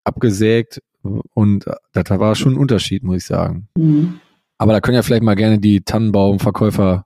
abgesägt 0.03 0.81
und 1.03 1.65
das 1.93 2.10
war 2.10 2.36
schon 2.36 2.53
ein 2.53 2.57
Unterschied, 2.57 3.03
muss 3.03 3.17
ich 3.17 3.25
sagen. 3.25 3.67
Mhm. 3.75 4.19
Aber 4.57 4.74
da 4.74 4.79
können 4.79 4.95
ja 4.95 5.03
vielleicht 5.03 5.24
mal 5.24 5.36
gerne 5.36 5.60
die 5.60 5.81
Tannenbaumverkäufer 5.81 7.05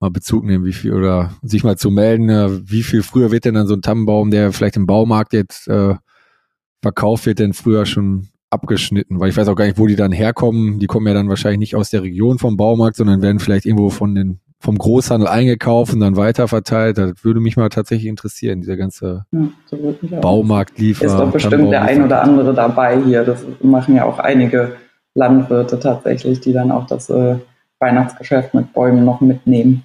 mal 0.00 0.10
Bezug 0.10 0.44
nehmen, 0.44 0.64
wie 0.64 0.74
viel 0.74 0.92
oder 0.92 1.32
sich 1.42 1.64
mal 1.64 1.78
zu 1.78 1.90
melden, 1.90 2.28
wie 2.68 2.82
viel 2.82 3.02
früher 3.02 3.30
wird 3.30 3.46
denn 3.46 3.54
dann 3.54 3.66
so 3.66 3.74
ein 3.74 3.82
Tannenbaum, 3.82 4.30
der 4.30 4.52
vielleicht 4.52 4.76
im 4.76 4.86
Baumarkt 4.86 5.32
jetzt 5.32 5.68
äh, 5.68 5.94
verkauft 6.82 7.26
wird, 7.26 7.38
denn 7.38 7.54
früher 7.54 7.86
schon 7.86 8.28
abgeschnitten, 8.50 9.20
weil 9.20 9.30
ich 9.30 9.36
weiß 9.36 9.48
auch 9.48 9.56
gar 9.56 9.66
nicht, 9.66 9.78
wo 9.78 9.86
die 9.86 9.96
dann 9.96 10.12
herkommen. 10.12 10.78
Die 10.78 10.86
kommen 10.86 11.06
ja 11.06 11.14
dann 11.14 11.28
wahrscheinlich 11.28 11.58
nicht 11.58 11.76
aus 11.76 11.90
der 11.90 12.02
Region 12.02 12.38
vom 12.38 12.56
Baumarkt, 12.56 12.96
sondern 12.96 13.22
werden 13.22 13.38
vielleicht 13.38 13.66
irgendwo 13.66 13.90
von 13.90 14.14
den 14.14 14.40
vom 14.58 14.78
Großhandel 14.78 15.28
eingekauft 15.28 15.92
und 15.92 16.00
dann 16.00 16.16
weiterverteilt. 16.16 16.98
Das 16.98 17.24
würde 17.24 17.40
mich 17.40 17.56
mal 17.56 17.68
tatsächlich 17.68 18.08
interessieren, 18.08 18.60
dieser 18.60 18.76
ganze 18.76 19.26
ja, 19.30 19.48
so 19.66 19.96
Baumarktliefer. 20.20 21.04
Ist 21.04 21.14
doch 21.14 21.30
bestimmt 21.30 21.70
der 21.70 21.82
ein 21.82 22.02
oder 22.02 22.22
andere 22.22 22.54
dabei 22.54 23.00
hier. 23.02 23.24
Das 23.24 23.44
machen 23.62 23.96
ja 23.96 24.04
auch 24.04 24.18
einige 24.18 24.76
Landwirte 25.14 25.78
tatsächlich, 25.78 26.40
die 26.40 26.52
dann 26.52 26.72
auch 26.72 26.86
das 26.86 27.10
äh, 27.10 27.36
Weihnachtsgeschäft 27.78 28.54
mit 28.54 28.72
Bäumen 28.72 29.04
noch 29.04 29.20
mitnehmen. 29.20 29.82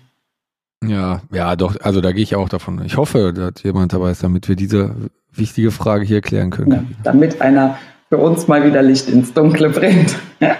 Ja, 0.84 1.22
ja, 1.32 1.56
doch, 1.56 1.75
also 1.82 2.01
da 2.01 2.12
gehe 2.12 2.24
ich 2.24 2.36
auch 2.36 2.50
davon. 2.50 2.82
Ich 2.86 2.98
hoffe, 2.98 3.34
dass 3.34 3.62
jemand 3.63 3.94
dabei 3.94 4.12
ist, 4.12 4.24
damit 4.24 4.48
wir 4.50 4.56
diese 4.56 4.96
wichtige 5.32 5.72
Frage 5.72 6.06
hier 6.06 6.22
klären 6.22 6.50
können. 6.50 6.72
Ja, 6.72 6.84
damit 7.03 7.39
einer 7.41 7.77
für 8.12 8.18
uns 8.18 8.48
mal 8.50 8.65
wieder 8.65 8.82
Licht 8.82 9.08
ins 9.08 9.34
Dunkle 9.34 9.70
bringt. 9.70 10.18
ja, 10.41 10.58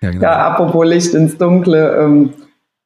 genau. 0.00 0.22
ja, 0.22 0.48
apropos 0.48 0.86
Licht 0.86 1.12
ins 1.12 1.36
Dunkle, 1.36 1.98
ähm, 1.98 2.32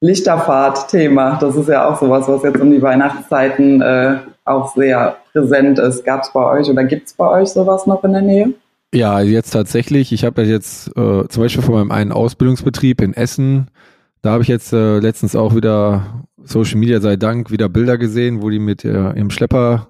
Lichterfahrt-Thema, 0.01 1.39
das 1.41 1.55
ist 1.55 1.69
ja 1.69 1.89
auch 1.89 2.01
sowas, 2.01 2.27
was 2.27 2.43
jetzt 2.43 2.61
um 2.61 2.73
die 2.73 2.83
Weihnachtszeiten 2.83 3.81
äh, 3.81 4.17
auch 4.45 4.75
sehr 4.75 5.19
präsent 5.33 5.79
ist. 5.79 6.05
Gab 6.05 6.23
es 6.23 6.33
bei 6.33 6.45
euch 6.45 6.69
oder 6.69 6.83
gibt 6.83 7.07
es 7.07 7.15
bei 7.15 7.29
euch 7.29 7.49
sowas 7.51 7.87
noch 7.87 8.03
in 8.03 8.13
der 8.13 8.23
Nähe? 8.23 8.55
Ja, 8.93 9.21
jetzt 9.21 9.53
tatsächlich. 9.53 10.13
Ich 10.13 10.25
habe 10.25 10.43
jetzt 10.43 10.89
äh, 10.97 11.29
zum 11.29 11.43
Beispiel 11.43 11.63
von 11.63 11.75
meinem 11.75 11.93
einen 11.93 12.13
Ausbildungsbetrieb 12.13 13.01
in 13.01 13.15
Essen, 13.15 13.69
da 14.21 14.33
habe 14.33 14.43
ich 14.43 14.49
jetzt 14.49 14.73
äh, 14.73 14.99
letztens 14.99 15.37
auch 15.37 15.55
wieder 15.55 16.25
Social 16.43 16.79
Media 16.79 17.01
sei 17.01 17.17
Dank 17.17 17.51
wieder 17.51 17.69
Bilder 17.69 17.99
gesehen, 17.99 18.43
wo 18.43 18.51
die 18.51 18.59
mit 18.59 18.85
äh, 18.85 18.89
ihrem 18.89 19.31
Schlepper 19.31 19.89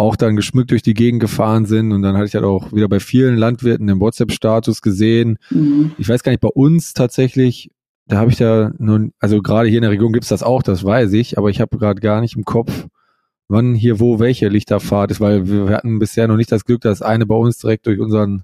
auch 0.00 0.16
dann 0.16 0.36
geschmückt 0.36 0.70
durch 0.70 0.82
die 0.82 0.94
Gegend 0.94 1.20
gefahren 1.20 1.66
sind. 1.66 1.92
Und 1.92 2.02
dann 2.02 2.16
hatte 2.16 2.26
ich 2.26 2.34
halt 2.34 2.44
auch 2.44 2.72
wieder 2.72 2.88
bei 2.88 3.00
vielen 3.00 3.36
Landwirten 3.36 3.86
den 3.86 4.00
WhatsApp-Status 4.00 4.82
gesehen. 4.82 5.38
Mhm. 5.50 5.92
Ich 5.98 6.08
weiß 6.08 6.22
gar 6.22 6.32
nicht, 6.32 6.40
bei 6.40 6.48
uns 6.48 6.94
tatsächlich 6.94 7.70
da 8.10 8.18
habe 8.18 8.30
ich 8.30 8.36
da 8.36 8.72
nun, 8.78 9.12
also 9.20 9.40
gerade 9.40 9.68
hier 9.68 9.78
in 9.78 9.82
der 9.82 9.92
Region 9.92 10.12
gibt's 10.12 10.30
das 10.30 10.42
auch, 10.42 10.64
das 10.64 10.82
weiß 10.82 11.12
ich, 11.12 11.38
aber 11.38 11.48
ich 11.48 11.60
habe 11.60 11.78
gerade 11.78 12.00
gar 12.00 12.20
nicht 12.20 12.34
im 12.34 12.44
Kopf, 12.44 12.88
wann 13.48 13.74
hier 13.74 14.00
wo 14.00 14.18
welche 14.18 14.48
Lichterfahrt 14.48 15.12
ist, 15.12 15.20
weil 15.20 15.48
wir 15.48 15.76
hatten 15.76 16.00
bisher 16.00 16.26
noch 16.26 16.36
nicht 16.36 16.50
das 16.50 16.64
Glück, 16.64 16.80
dass 16.80 17.02
eine 17.02 17.24
bei 17.24 17.36
uns 17.36 17.58
direkt 17.58 17.86
durch 17.86 18.00
unseren 18.00 18.42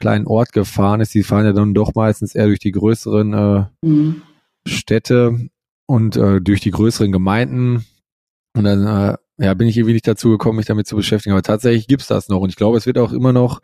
kleinen 0.00 0.26
Ort 0.26 0.52
gefahren 0.52 1.02
ist. 1.02 1.12
Die 1.14 1.22
fahren 1.22 1.44
ja 1.44 1.52
dann 1.52 1.74
doch 1.74 1.94
meistens 1.94 2.34
eher 2.34 2.46
durch 2.46 2.60
die 2.60 2.72
größeren 2.72 3.32
äh, 3.34 3.64
mhm. 3.82 4.22
Städte 4.66 5.50
und 5.86 6.16
äh, 6.16 6.40
durch 6.40 6.60
die 6.60 6.70
größeren 6.70 7.12
Gemeinden. 7.12 7.84
Und 8.56 8.64
dann 8.64 8.86
äh, 8.86 9.16
ja, 9.38 9.54
bin 9.54 9.68
ich 9.68 9.76
irgendwie 9.76 9.94
nicht 9.94 10.06
dazu 10.06 10.30
gekommen, 10.30 10.56
mich 10.56 10.66
damit 10.66 10.86
zu 10.86 10.96
beschäftigen. 10.96 11.32
Aber 11.32 11.42
tatsächlich 11.42 11.88
gibt's 11.88 12.06
das 12.06 12.28
noch. 12.28 12.40
Und 12.40 12.50
ich 12.50 12.56
glaube, 12.56 12.76
es 12.78 12.86
wird 12.86 12.98
auch 12.98 13.12
immer 13.12 13.32
noch 13.32 13.60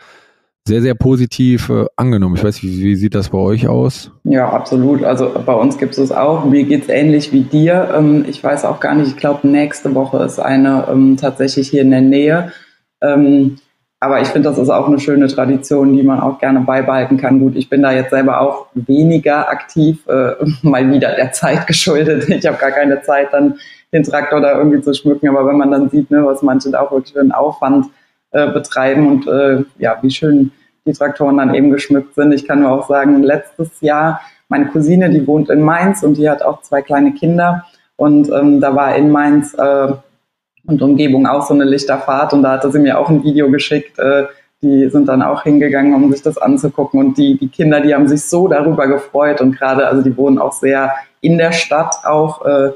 sehr, 0.67 0.83
sehr 0.83 0.95
positiv 0.95 1.69
äh, 1.71 1.87
angenommen. 1.97 2.37
Ich 2.37 2.45
weiß, 2.45 2.63
wie, 2.63 2.83
wie 2.83 2.97
sieht 2.97 3.15
das 3.15 3.31
bei 3.31 3.39
euch 3.39 3.67
aus? 3.67 4.11
Ja, 4.25 4.51
absolut. 4.51 5.05
Also 5.05 5.33
bei 5.45 5.55
uns 5.55 5.79
gibt 5.79 5.97
es 5.97 6.13
auch. 6.13 6.45
Mir 6.45 6.65
geht's 6.65 6.89
ähnlich 6.89 7.33
wie 7.33 7.43
dir. 7.43 7.95
Ähm, 7.97 8.25
ich 8.29 8.43
weiß 8.43 8.65
auch 8.65 8.81
gar 8.81 8.95
nicht, 8.95 9.09
ich 9.09 9.17
glaube, 9.17 9.49
nächste 9.49 9.95
Woche 9.95 10.19
ist 10.19 10.39
eine 10.39 10.87
ähm, 10.91 11.17
tatsächlich 11.17 11.71
hier 11.71 11.83
in 11.83 11.91
der 11.91 12.03
Nähe. 12.03 12.53
Ähm, 13.01 13.57
aber 14.03 14.21
ich 14.23 14.29
finde, 14.29 14.49
das 14.49 14.59
ist 14.59 14.71
auch 14.71 14.89
eine 14.89 14.99
schöne 14.99 15.29
Tradition, 15.29 15.95
die 15.95 16.03
man 16.03 16.21
auch 16.21 16.39
gerne 16.39 16.61
beibehalten 16.61 17.19
kann. 17.19 17.39
Gut, 17.39 17.55
ich 17.55 17.69
bin 17.69 17.83
da 17.83 17.93
jetzt 17.93 18.11
selber 18.11 18.41
auch 18.41 18.67
weniger 18.75 19.49
aktiv, 19.49 20.07
äh, 20.09 20.33
mal 20.63 20.91
wieder 20.91 21.15
der 21.15 21.33
Zeit 21.33 21.67
geschuldet. 21.67 22.29
Ich 22.29 22.47
habe 22.47 22.59
gar 22.59 22.71
keine 22.71 23.03
Zeit, 23.03 23.29
dann 23.33 23.59
den 23.93 24.03
Traktor 24.03 24.41
da 24.41 24.57
irgendwie 24.57 24.81
zu 24.81 24.95
schmücken. 24.95 25.29
Aber 25.29 25.47
wenn 25.47 25.57
man 25.57 25.71
dann 25.71 25.91
sieht, 25.91 26.11
ne, 26.11 26.25
was 26.25 26.43
manche 26.43 26.71
da 26.71 26.81
auch 26.81 26.93
wirklich 26.93 27.13
für 27.13 27.21
einen 27.21 27.33
Aufwand 27.33 27.87
äh, 28.33 28.49
betreiben 28.51 29.09
und 29.09 29.27
äh, 29.27 29.65
ja, 29.79 29.99
wie 30.03 30.11
schön 30.11 30.53
die 30.87 30.93
Traktoren 30.93 31.37
dann 31.37 31.55
eben 31.55 31.71
geschmückt 31.71 32.15
sind. 32.15 32.33
Ich 32.33 32.47
kann 32.47 32.61
nur 32.61 32.71
auch 32.71 32.89
sagen, 32.89 33.23
letztes 33.23 33.81
Jahr, 33.81 34.21
meine 34.49 34.67
Cousine, 34.67 35.11
die 35.11 35.27
wohnt 35.27 35.51
in 35.51 35.63
Mainz 35.63 36.03
und 36.03 36.17
die 36.17 36.29
hat 36.29 36.43
auch 36.43 36.63
zwei 36.63 36.83
kleine 36.83 37.13
Kinder. 37.13 37.65
Und 37.97 38.31
ähm, 38.31 38.61
da 38.61 38.75
war 38.75 38.97
in 38.97 39.11
Mainz 39.11 39.55
äh, 39.55 39.93
und 40.67 40.83
Umgebung 40.83 41.27
auch 41.27 41.47
so 41.47 41.55
eine 41.55 41.65
Lichterfahrt 41.65 42.33
und 42.33 42.43
da 42.43 42.53
hatte 42.53 42.71
sie 42.71 42.79
mir 42.79 42.99
auch 42.99 43.09
ein 43.09 43.23
Video 43.23 43.51
geschickt. 43.51 43.99
Äh, 43.99 44.27
die 44.63 44.89
sind 44.91 45.09
dann 45.09 45.23
auch 45.23 45.43
hingegangen, 45.43 45.95
um 45.95 46.13
sich 46.13 46.23
das 46.23 46.37
anzugucken 46.37 47.01
und 47.01 47.19
die, 47.19 47.39
die 47.39 47.49
Kinder, 47.49 47.81
die 47.81 47.95
haben 47.95 48.09
sich 48.09 48.23
so 48.23 48.47
darüber 48.47 48.87
gefreut 48.87 49.41
und 49.41 49.57
gerade, 49.57 49.87
also 49.87 50.03
die 50.03 50.17
wohnen 50.17 50.39
auch 50.39 50.53
sehr 50.53 50.95
in 51.23 51.39
der 51.39 51.53
Stadt 51.53 51.97
auch 52.05 52.45
äh, 52.45 52.71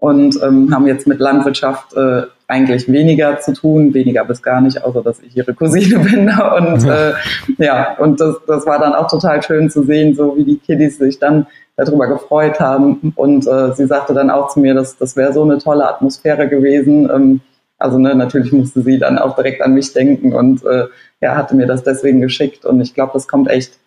und 0.00 0.42
ähm, 0.42 0.74
haben 0.74 0.86
jetzt 0.86 1.06
mit 1.06 1.20
Landwirtschaft 1.20 1.94
äh, 1.94 2.22
eigentlich 2.48 2.90
weniger 2.90 3.38
zu 3.38 3.52
tun, 3.52 3.94
weniger 3.94 4.24
bis 4.24 4.42
gar 4.42 4.60
nicht, 4.60 4.82
außer 4.82 5.02
dass 5.02 5.20
ich 5.20 5.36
ihre 5.36 5.54
Cousine 5.54 5.98
bin. 6.10 6.28
Und 6.28 6.84
äh, 6.88 7.12
ja, 7.58 7.96
und 7.98 8.18
das, 8.18 8.36
das 8.46 8.66
war 8.66 8.78
dann 8.80 8.94
auch 8.94 9.08
total 9.08 9.42
schön 9.42 9.70
zu 9.70 9.84
sehen, 9.84 10.14
so 10.16 10.36
wie 10.36 10.44
die 10.44 10.56
Kiddies 10.56 10.98
sich 10.98 11.18
dann 11.18 11.46
darüber 11.76 12.08
gefreut 12.08 12.58
haben. 12.60 13.12
Und 13.14 13.46
äh, 13.46 13.74
sie 13.74 13.86
sagte 13.86 14.14
dann 14.14 14.30
auch 14.30 14.48
zu 14.48 14.58
mir, 14.58 14.74
dass 14.74 14.96
das 14.96 15.16
wäre 15.16 15.34
so 15.34 15.44
eine 15.44 15.58
tolle 15.58 15.86
Atmosphäre 15.86 16.48
gewesen. 16.48 17.08
Ähm, 17.10 17.40
also 17.78 17.98
ne, 17.98 18.14
natürlich 18.14 18.52
musste 18.52 18.82
sie 18.82 18.98
dann 18.98 19.18
auch 19.18 19.36
direkt 19.36 19.60
an 19.62 19.74
mich 19.74 19.92
denken 19.92 20.32
und 20.32 20.64
äh, 20.64 20.86
ja, 21.20 21.36
hatte 21.36 21.54
mir 21.54 21.66
das 21.66 21.82
deswegen 21.82 22.22
geschickt. 22.22 22.64
Und 22.64 22.80
ich 22.80 22.94
glaube, 22.94 23.12
das 23.14 23.28
kommt 23.28 23.50
echt, 23.50 23.78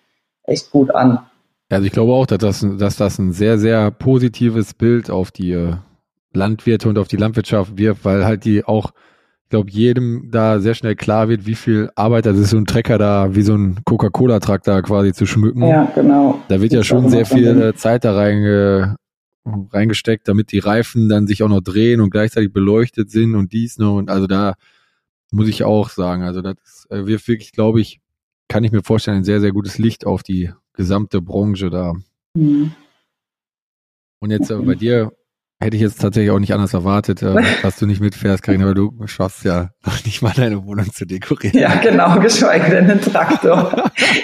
echt 0.44 0.72
gut 0.72 0.94
an. 0.94 1.20
Also 1.70 1.86
ich 1.86 1.92
glaube 1.92 2.14
auch, 2.14 2.28
dass 2.28 2.38
das, 2.38 2.66
dass 2.78 2.98
das 2.98 3.18
ein 3.18 3.34
sehr, 3.34 3.58
sehr 3.58 3.90
positives 3.90 4.76
Bild 4.76 5.10
auf 5.10 5.32
die 5.32 5.52
äh, 5.52 5.74
Landwirte 6.34 6.90
und 6.90 6.98
auf 6.98 7.08
die 7.08 7.18
Landwirtschaft 7.18 7.78
wirft, 7.78 8.06
weil 8.06 8.26
halt 8.26 8.46
die 8.46 8.66
auch 8.66 8.92
glaube, 9.54 9.70
jedem 9.70 10.32
da 10.32 10.60
sehr 10.60 10.74
schnell 10.74 10.96
klar 10.96 11.30
wird, 11.30 11.46
wie 11.46 11.54
viel 11.54 11.92
Arbeit 11.94 12.26
das 12.26 12.40
ist, 12.40 12.50
so 12.50 12.58
ein 12.58 12.66
Trecker 12.66 12.98
da, 12.98 13.36
wie 13.36 13.44
so 13.44 13.54
ein 13.54 13.82
Coca-Cola-Traktor 13.86 14.82
quasi 14.82 15.14
zu 15.14 15.28
schmücken. 15.28 15.62
Ja, 15.62 15.92
genau. 15.94 16.42
Da 16.48 16.60
wird 16.60 16.74
ja 16.74 16.84
schon 16.84 17.08
sehr 17.10 17.28
viel 17.28 17.62
äh, 17.62 17.76
Zeit 17.76 18.04
da 18.04 18.16
reinge, 18.16 18.96
reingesteckt, 19.46 20.28
damit 20.28 20.52
die 20.52 20.58
Reifen 20.58 21.08
dann 21.08 21.28
sich 21.28 21.44
auch 21.44 21.50
noch 21.50 21.62
drehen 21.62 22.02
und 22.02 22.10
gleichzeitig 22.10 22.52
beleuchtet 22.52 23.12
sind 23.12 23.36
und 23.36 23.54
dies 23.54 23.78
noch. 23.78 23.98
Und 23.98 24.10
also 24.10 24.26
da 24.26 24.56
muss 25.30 25.48
ich 25.48 25.64
auch 25.64 25.90
sagen, 25.90 26.24
also 26.24 26.42
das 26.42 26.88
äh, 26.90 27.06
wirft 27.06 27.28
wirklich, 27.28 27.52
glaube 27.52 27.80
ich, 27.80 28.00
kann 28.48 28.64
ich 28.64 28.72
mir 28.72 28.82
vorstellen, 28.82 29.18
ein 29.18 29.24
sehr, 29.24 29.40
sehr 29.40 29.52
gutes 29.52 29.78
Licht 29.78 30.08
auf 30.08 30.24
die 30.24 30.52
gesamte 30.74 31.22
Branche 31.22 31.70
da. 31.70 31.94
Mhm. 32.34 32.72
Und 34.18 34.32
jetzt 34.32 34.50
äh, 34.50 34.56
bei 34.56 34.74
dir 34.74 35.12
Hätte 35.64 35.78
ich 35.78 35.82
jetzt 35.82 36.02
tatsächlich 36.02 36.30
auch 36.30 36.40
nicht 36.40 36.54
anders 36.54 36.74
erwartet, 36.74 37.22
äh, 37.22 37.36
dass 37.62 37.78
du 37.78 37.86
nicht 37.86 38.02
mitfährst, 38.02 38.44
Karin, 38.44 38.64
aber 38.64 38.74
du 38.74 38.92
schaffst 39.06 39.46
ja 39.46 39.70
noch 39.86 40.04
nicht 40.04 40.22
mal 40.22 40.34
deine 40.36 40.66
Wohnung 40.66 40.92
zu 40.92 41.06
dekorieren. 41.06 41.58
Ja, 41.58 41.76
genau, 41.76 42.20
geschweige 42.20 42.70
denn 42.70 42.92
einen 42.92 43.02
Traktor. 43.02 43.72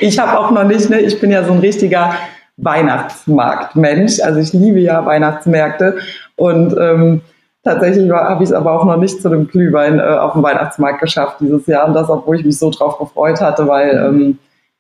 ich 0.01 0.19
habe 0.19 0.37
auch 0.37 0.51
noch 0.51 0.65
nicht, 0.65 0.89
ne, 0.89 0.99
ich 0.99 1.19
bin 1.21 1.31
ja 1.31 1.45
so 1.45 1.53
ein 1.53 1.59
richtiger 1.59 2.13
Weihnachtsmarktmensch. 2.57 4.19
Also 4.19 4.41
ich 4.41 4.51
liebe 4.51 4.79
ja 4.79 5.05
Weihnachtsmärkte 5.05 5.99
und 6.35 6.75
ähm, 6.77 7.21
tatsächlich 7.63 8.11
habe 8.11 8.43
ich 8.43 8.49
es 8.49 8.53
aber 8.53 8.73
auch 8.73 8.83
noch 8.83 8.97
nicht 8.97 9.21
zu 9.21 9.29
dem 9.29 9.47
Glühwein 9.47 9.99
äh, 9.99 10.01
auf 10.01 10.33
dem 10.33 10.43
Weihnachtsmarkt 10.43 10.99
geschafft 10.99 11.37
dieses 11.39 11.65
Jahr. 11.67 11.87
Und 11.87 11.93
das, 11.93 12.09
obwohl 12.09 12.37
ich 12.37 12.45
mich 12.45 12.59
so 12.59 12.69
drauf 12.69 12.99
gefreut 12.99 13.39
hatte, 13.39 13.65
weil 13.65 13.91
ähm, 13.91 14.39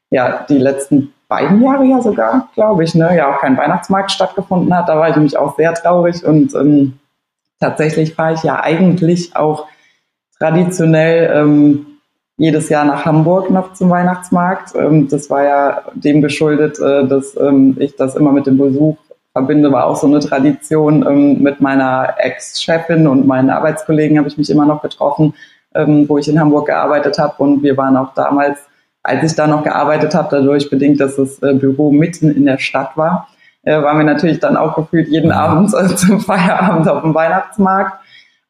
ja 0.09 0.45
die 0.49 0.57
letzten 0.57 1.13
beiden 1.29 1.61
Jahre 1.61 1.85
ja 1.85 2.01
sogar, 2.01 2.49
glaube 2.55 2.83
ich, 2.83 2.95
ne, 2.95 3.15
ja 3.15 3.33
auch 3.33 3.39
kein 3.39 3.55
Weihnachtsmarkt 3.55 4.11
stattgefunden 4.11 4.75
hat. 4.75 4.89
Da 4.89 4.97
war 4.97 5.09
ich 5.09 5.15
nämlich 5.15 5.37
auch 5.37 5.55
sehr 5.55 5.73
traurig 5.73 6.25
und 6.25 6.53
ähm, 6.55 6.99
tatsächlich 7.59 8.15
fahre 8.15 8.33
ich 8.33 8.43
ja 8.43 8.61
eigentlich 8.61 9.35
auch 9.35 9.67
traditionell 10.39 11.31
ähm, 11.33 11.85
jedes 12.37 12.69
Jahr 12.69 12.85
nach 12.85 13.05
Hamburg 13.05 13.51
noch 13.51 13.73
zum 13.73 13.89
Weihnachtsmarkt. 13.91 14.73
Ähm, 14.75 15.07
das 15.07 15.29
war 15.29 15.43
ja 15.43 15.83
dem 15.93 16.21
geschuldet, 16.21 16.79
äh, 16.79 17.07
dass 17.07 17.37
ähm, 17.37 17.77
ich 17.79 17.95
das 17.95 18.15
immer 18.15 18.31
mit 18.31 18.47
dem 18.47 18.57
Besuch 18.57 18.97
verbinde, 19.33 19.71
war 19.71 19.85
auch 19.85 19.97
so 19.97 20.07
eine 20.07 20.21
Tradition. 20.21 21.05
Ähm, 21.07 21.43
mit 21.43 21.61
meiner 21.61 22.15
Ex-Chefin 22.17 23.07
und 23.07 23.27
meinen 23.27 23.51
Arbeitskollegen 23.51 24.17
habe 24.17 24.27
ich 24.27 24.37
mich 24.37 24.49
immer 24.49 24.65
noch 24.65 24.81
getroffen, 24.81 25.35
ähm, 25.75 26.09
wo 26.09 26.17
ich 26.17 26.27
in 26.27 26.39
Hamburg 26.39 26.67
gearbeitet 26.67 27.19
habe 27.19 27.35
und 27.43 27.61
wir 27.61 27.77
waren 27.77 27.97
auch 27.97 28.15
damals 28.15 28.68
als 29.03 29.23
ich 29.23 29.35
da 29.35 29.47
noch 29.47 29.63
gearbeitet 29.63 30.13
habe, 30.13 30.27
dadurch 30.31 30.69
bedingt, 30.69 30.99
dass 30.99 31.15
das 31.15 31.41
äh, 31.41 31.53
Büro 31.53 31.91
mitten 31.91 32.31
in 32.31 32.45
der 32.45 32.57
Stadt 32.57 32.95
war, 32.95 33.27
äh, 33.63 33.81
waren 33.81 33.97
wir 33.97 34.05
natürlich 34.05 34.39
dann 34.39 34.57
auch 34.57 34.75
gefühlt 34.75 35.07
jeden 35.07 35.31
Abend 35.31 35.73
äh, 35.73 35.95
zum 35.95 36.19
Feierabend 36.19 36.87
auf 36.87 37.01
dem 37.01 37.13
Weihnachtsmarkt. 37.13 37.93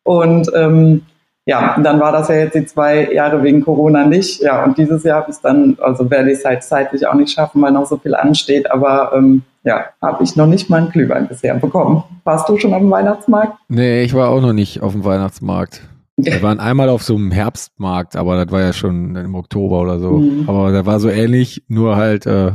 Und 0.03 0.51
ähm, 0.55 1.03
ja, 1.45 1.79
dann 1.81 1.99
war 1.99 2.11
das 2.11 2.27
ja 2.27 2.35
jetzt 2.35 2.53
die 2.53 2.65
zwei 2.65 3.11
Jahre 3.11 3.41
wegen 3.41 3.63
Corona 3.63 4.05
nicht. 4.05 4.41
Ja, 4.41 4.63
und 4.63 4.77
dieses 4.77 5.03
Jahr 5.03 5.21
habe 5.21 5.31
ich 5.31 5.37
dann, 5.37 5.77
also 5.81 6.09
werde 6.11 6.31
ich 6.31 6.39
es 6.39 6.45
halt 6.45 6.63
zeitlich 6.63 7.07
auch 7.07 7.15
nicht 7.15 7.31
schaffen, 7.31 7.61
weil 7.61 7.71
noch 7.71 7.87
so 7.87 7.97
viel 7.97 8.13
ansteht. 8.13 8.69
Aber 8.71 9.13
ähm, 9.15 9.41
ja, 9.63 9.85
habe 10.01 10.23
ich 10.23 10.35
noch 10.35 10.45
nicht 10.45 10.69
mal 10.69 10.77
einen 10.77 10.91
Glühwein 10.91 11.27
bisher 11.27 11.55
bekommen. 11.55 12.03
Warst 12.23 12.47
du 12.49 12.57
schon 12.57 12.73
auf 12.73 12.79
dem 12.79 12.91
Weihnachtsmarkt? 12.91 13.53
Nee, 13.67 14.03
ich 14.03 14.13
war 14.13 14.29
auch 14.29 14.41
noch 14.41 14.53
nicht 14.53 14.81
auf 14.81 14.91
dem 14.93 15.03
Weihnachtsmarkt. 15.03 15.81
Wir 16.25 16.41
waren 16.41 16.59
einmal 16.59 16.89
auf 16.89 17.03
so 17.03 17.15
einem 17.15 17.31
Herbstmarkt, 17.31 18.15
aber 18.15 18.43
das 18.43 18.51
war 18.51 18.61
ja 18.61 18.73
schon 18.73 19.15
im 19.15 19.35
Oktober 19.35 19.81
oder 19.81 19.99
so. 19.99 20.19
Mhm. 20.19 20.49
Aber 20.49 20.71
der 20.71 20.85
war 20.85 20.99
so 20.99 21.09
ähnlich, 21.09 21.63
nur 21.67 21.95
halt 21.95 22.25
äh, 22.25 22.53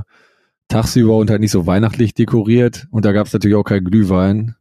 tagsüber 0.69 1.17
und 1.17 1.31
halt 1.31 1.41
nicht 1.41 1.51
so 1.51 1.67
weihnachtlich 1.67 2.15
dekoriert. 2.15 2.87
Und 2.91 3.05
da 3.05 3.13
gab 3.13 3.27
es 3.27 3.33
natürlich 3.33 3.57
auch 3.57 3.65
kein 3.65 3.85
Glühwein. 3.85 4.57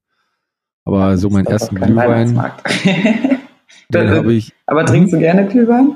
Aber 0.85 1.17
so 1.17 1.29
meinen 1.29 1.47
ersten 1.47 1.75
Glühwein. 1.75 2.33
den 3.93 4.09
habe 4.09 4.33
ich. 4.33 4.53
Aber 4.65 4.85
trinkst 4.85 5.13
du 5.13 5.19
gerne 5.19 5.47
Glühwein? 5.47 5.95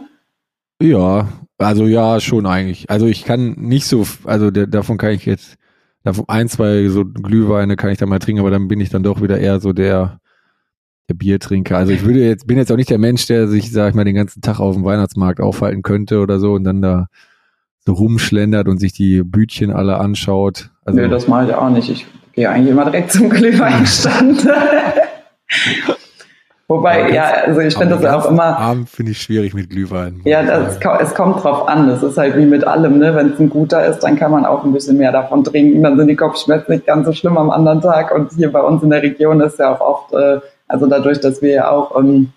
Ja, 0.81 1.27
also 1.57 1.85
ja, 1.85 2.19
schon 2.19 2.45
eigentlich. 2.45 2.89
Also 2.89 3.07
ich 3.07 3.25
kann 3.25 3.53
nicht 3.57 3.85
so, 3.85 4.05
also 4.25 4.51
der, 4.51 4.67
davon 4.67 4.97
kann 4.97 5.11
ich 5.11 5.25
jetzt, 5.25 5.57
davon 6.03 6.25
ein, 6.27 6.47
zwei 6.47 6.87
so 6.87 7.03
Glühweine 7.03 7.75
kann 7.75 7.89
ich 7.89 7.97
da 7.97 8.05
mal 8.05 8.19
trinken, 8.19 8.41
aber 8.41 8.51
dann 8.51 8.67
bin 8.67 8.79
ich 8.79 8.89
dann 8.89 9.03
doch 9.03 9.21
wieder 9.21 9.39
eher 9.39 9.59
so 9.59 9.73
der 9.73 10.19
der 11.09 11.13
Biertrinker. 11.13 11.77
Also 11.77 11.93
ich 11.93 12.03
würde 12.03 12.19
jetzt, 12.19 12.47
bin 12.47 12.57
jetzt 12.57 12.71
auch 12.71 12.75
nicht 12.75 12.89
der 12.89 12.97
Mensch, 12.97 13.27
der 13.27 13.47
sich, 13.47 13.71
sag 13.71 13.89
ich 13.89 13.95
mal, 13.95 14.03
den 14.03 14.15
ganzen 14.15 14.41
Tag 14.41 14.59
auf 14.59 14.75
dem 14.75 14.83
Weihnachtsmarkt 14.83 15.39
aufhalten 15.39 15.81
könnte 15.81 16.19
oder 16.19 16.39
so 16.39 16.53
und 16.53 16.63
dann 16.63 16.81
da 16.81 17.07
so 17.85 17.93
rumschlendert 17.93 18.67
und 18.67 18.79
sich 18.79 18.91
die 18.91 19.23
Bütchen 19.23 19.71
alle 19.71 19.97
anschaut. 19.97 20.69
Also, 20.83 20.99
Nö, 20.99 21.07
das 21.07 21.27
mache 21.27 21.47
ich 21.47 21.55
auch 21.55 21.69
nicht. 21.69 21.89
Ich 21.89 22.05
gehe 22.33 22.49
eigentlich 22.49 22.71
immer 22.71 22.83
direkt 22.83 23.13
zum 23.13 23.29
Glühweinstand. 23.29 24.45
Wobei, 26.69 27.13
ja, 27.13 27.31
also 27.45 27.61
ich 27.61 27.77
finde 27.77 27.97
das 27.97 28.03
auch 28.03 28.29
immer. 28.29 28.57
Abend 28.57 28.89
finde 28.89 29.13
ich 29.13 29.21
schwierig 29.21 29.53
mit 29.53 29.69
Glühwein. 29.69 30.19
Ja, 30.25 30.43
das, 30.43 30.77
es 30.99 31.15
kommt 31.15 31.41
drauf 31.41 31.69
an. 31.69 31.87
Das 31.87 32.03
ist 32.03 32.17
halt 32.17 32.35
wie 32.35 32.45
mit 32.45 32.65
allem, 32.65 32.99
ne? 32.99 33.15
Wenn 33.15 33.31
es 33.31 33.39
ein 33.39 33.49
guter 33.49 33.85
ist, 33.85 33.99
dann 33.99 34.17
kann 34.17 34.31
man 34.31 34.45
auch 34.45 34.65
ein 34.65 34.73
bisschen 34.73 34.97
mehr 34.97 35.13
davon 35.13 35.45
trinken. 35.45 35.81
Dann 35.81 35.95
sind 35.97 36.09
die 36.09 36.17
Kopfschmerzen 36.17 36.73
nicht 36.73 36.85
ganz 36.85 37.07
so 37.07 37.13
schlimm 37.13 37.37
am 37.37 37.51
anderen 37.51 37.79
Tag. 37.79 38.13
Und 38.13 38.33
hier 38.33 38.51
bei 38.51 38.59
uns 38.59 38.83
in 38.83 38.89
der 38.89 39.01
Region 39.01 39.39
ist 39.39 39.59
ja 39.59 39.73
auch 39.73 39.79
oft 39.79 40.13
äh, 40.13 40.41
also 40.67 40.88
dadurch, 40.88 41.19
dass 41.19 41.41
wir 41.41 41.51
ja 41.51 41.71
auch 41.71 41.97
ähm, 41.99 42.32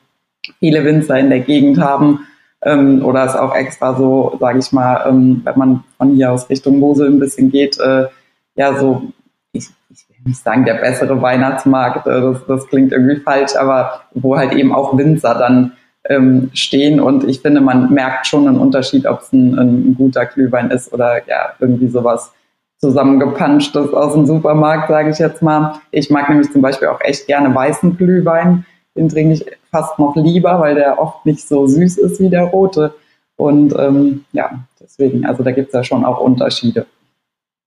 viele 0.58 0.84
Winzer 0.84 1.18
in 1.18 1.30
der 1.30 1.40
Gegend 1.40 1.80
haben, 1.80 2.26
ähm, 2.62 3.04
oder 3.04 3.24
es 3.24 3.36
auch 3.36 3.54
extra 3.54 3.94
so, 3.94 4.36
sage 4.38 4.58
ich 4.58 4.72
mal, 4.72 5.04
ähm, 5.08 5.40
wenn 5.44 5.58
man 5.58 5.84
von 5.96 6.14
hier 6.14 6.32
aus 6.32 6.48
Richtung 6.50 6.78
Mosel 6.78 7.08
ein 7.08 7.18
bisschen 7.18 7.50
geht, 7.50 7.78
äh, 7.78 8.06
ja 8.54 8.78
so, 8.78 9.12
ich, 9.52 9.68
ich 9.90 10.08
will 10.08 10.16
nicht 10.26 10.42
sagen 10.42 10.64
der 10.64 10.74
bessere 10.74 11.20
Weihnachtsmarkt, 11.22 12.06
äh, 12.06 12.20
das, 12.20 12.46
das 12.46 12.66
klingt 12.68 12.92
irgendwie 12.92 13.16
falsch, 13.16 13.56
aber 13.56 14.02
wo 14.12 14.36
halt 14.36 14.52
eben 14.52 14.74
auch 14.74 14.96
Winzer 14.96 15.34
dann 15.34 15.72
ähm, 16.04 16.50
stehen. 16.52 17.00
Und 17.00 17.24
ich 17.24 17.40
finde, 17.40 17.60
man 17.60 17.92
merkt 17.92 18.26
schon 18.26 18.46
einen 18.46 18.58
Unterschied, 18.58 19.06
ob 19.06 19.20
es 19.20 19.32
ein, 19.32 19.58
ein 19.58 19.94
guter 19.96 20.26
Glühwein 20.26 20.70
ist 20.70 20.92
oder 20.92 21.26
ja 21.26 21.54
irgendwie 21.60 21.88
sowas 21.88 22.32
zusammengepanscht 22.80 23.76
ist 23.76 23.92
aus 23.92 24.14
dem 24.14 24.26
Supermarkt, 24.26 24.88
sage 24.88 25.10
ich 25.10 25.18
jetzt 25.18 25.42
mal. 25.42 25.80
Ich 25.90 26.10
mag 26.10 26.28
nämlich 26.28 26.50
zum 26.50 26.62
Beispiel 26.62 26.88
auch 26.88 27.00
echt 27.00 27.26
gerne 27.26 27.54
weißen 27.54 27.96
Glühwein. 27.96 28.64
Den 28.96 29.08
trinke 29.08 29.34
ich 29.34 29.46
fast 29.70 29.98
noch 29.98 30.16
lieber, 30.16 30.58
weil 30.60 30.74
der 30.74 30.98
oft 30.98 31.24
nicht 31.26 31.46
so 31.46 31.66
süß 31.66 31.98
ist 31.98 32.20
wie 32.20 32.30
der 32.30 32.44
rote. 32.44 32.94
Und 33.36 33.74
ähm, 33.78 34.24
ja, 34.32 34.50
deswegen, 34.80 35.24
also 35.26 35.42
da 35.42 35.52
gibt 35.52 35.68
es 35.68 35.74
ja 35.74 35.84
schon 35.84 36.04
auch 36.04 36.20
Unterschiede. 36.20 36.86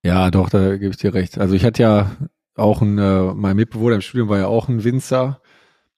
Ja, 0.04 0.32
doch, 0.32 0.50
da 0.50 0.78
gebe 0.78 0.90
ich 0.90 0.98
dir 0.98 1.14
recht. 1.14 1.40
Also 1.40 1.56
ich 1.56 1.64
hatte 1.64 1.84
ja 1.84 2.12
auch 2.56 2.82
ein, 2.82 2.98
äh, 2.98 3.34
mein 3.34 3.56
Mitbewohner 3.56 3.96
im 3.96 4.02
Studium 4.02 4.30
war 4.30 4.40
ja 4.40 4.48
auch 4.48 4.68
ein 4.68 4.84
Winzer. 4.84 5.40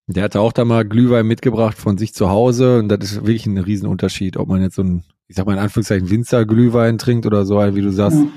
Der 0.08 0.24
hatte 0.24 0.40
auch 0.40 0.54
da 0.54 0.64
mal 0.66 0.86
Glühwein 0.86 1.26
mitgebracht 1.26 1.78
von 1.78 1.98
sich 1.98 2.14
zu 2.14 2.30
Hause 2.30 2.80
und 2.80 2.90
das 2.90 3.00
ist 3.02 3.16
wirklich 3.22 3.48
ein 3.48 3.58
Riesenunterschied, 3.58 4.38
ob 4.38 4.48
man 4.48 4.62
jetzt 4.62 4.76
so 4.76 4.84
ein, 4.84 5.04
ich 5.28 5.36
sag 5.36 5.48
mal 5.48 5.54
in 5.54 5.60
Anführungszeichen 5.60 6.12
Winzer-Glühwein 6.12 7.00
trinkt 7.00 7.26
oder 7.26 7.44
so, 7.46 7.58
wie 7.58 7.82
du 7.82 7.92
sagst, 7.92 8.20
ja. 8.20 8.28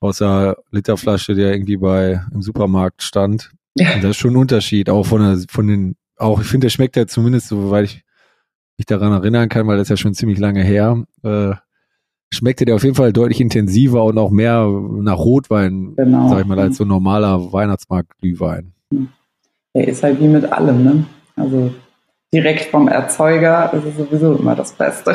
Aus 0.00 0.18
der 0.18 0.56
Literflasche, 0.70 1.34
der 1.34 1.52
irgendwie 1.52 1.76
bei 1.76 2.22
im 2.32 2.42
Supermarkt 2.42 3.02
stand. 3.02 3.50
Ja. 3.74 3.94
Und 3.94 4.04
das 4.04 4.10
ist 4.10 4.16
schon 4.16 4.32
ein 4.32 4.36
Unterschied, 4.36 4.90
auch 4.90 5.04
von 5.04 5.20
der, 5.20 5.44
von 5.48 5.66
den, 5.66 5.96
auch 6.16 6.40
ich 6.40 6.46
finde, 6.46 6.66
der 6.66 6.70
schmeckt 6.70 6.96
ja 6.96 7.06
zumindest, 7.06 7.48
so, 7.48 7.70
weil 7.70 7.84
ich 7.84 8.04
mich 8.76 8.86
daran 8.86 9.12
erinnern 9.12 9.48
kann, 9.48 9.66
weil 9.66 9.76
das 9.76 9.86
ist 9.86 9.90
ja 9.90 9.96
schon 9.96 10.14
ziemlich 10.14 10.38
lange 10.38 10.62
her, 10.62 11.04
äh, 11.22 11.52
schmeckte 12.32 12.64
der 12.64 12.74
auf 12.76 12.84
jeden 12.84 12.94
Fall 12.94 13.12
deutlich 13.12 13.40
intensiver 13.40 14.04
und 14.04 14.18
auch 14.18 14.30
mehr 14.30 14.66
nach 14.66 15.18
Rotwein, 15.18 15.94
genau. 15.96 16.28
sag 16.28 16.40
ich 16.40 16.46
mal, 16.46 16.58
als 16.58 16.76
so 16.76 16.84
normaler 16.84 17.52
Weihnachtsmarkt-Glühwein. 17.52 18.72
Er 19.72 19.88
ist 19.88 20.02
halt 20.02 20.20
wie 20.20 20.28
mit 20.28 20.50
allem, 20.52 20.84
ne? 20.84 21.04
Also 21.36 21.72
direkt 22.32 22.66
vom 22.66 22.88
Erzeuger 22.88 23.72
ist 23.72 23.84
es 23.84 23.96
sowieso 23.96 24.34
immer 24.34 24.54
das 24.54 24.72
Beste. 24.72 25.14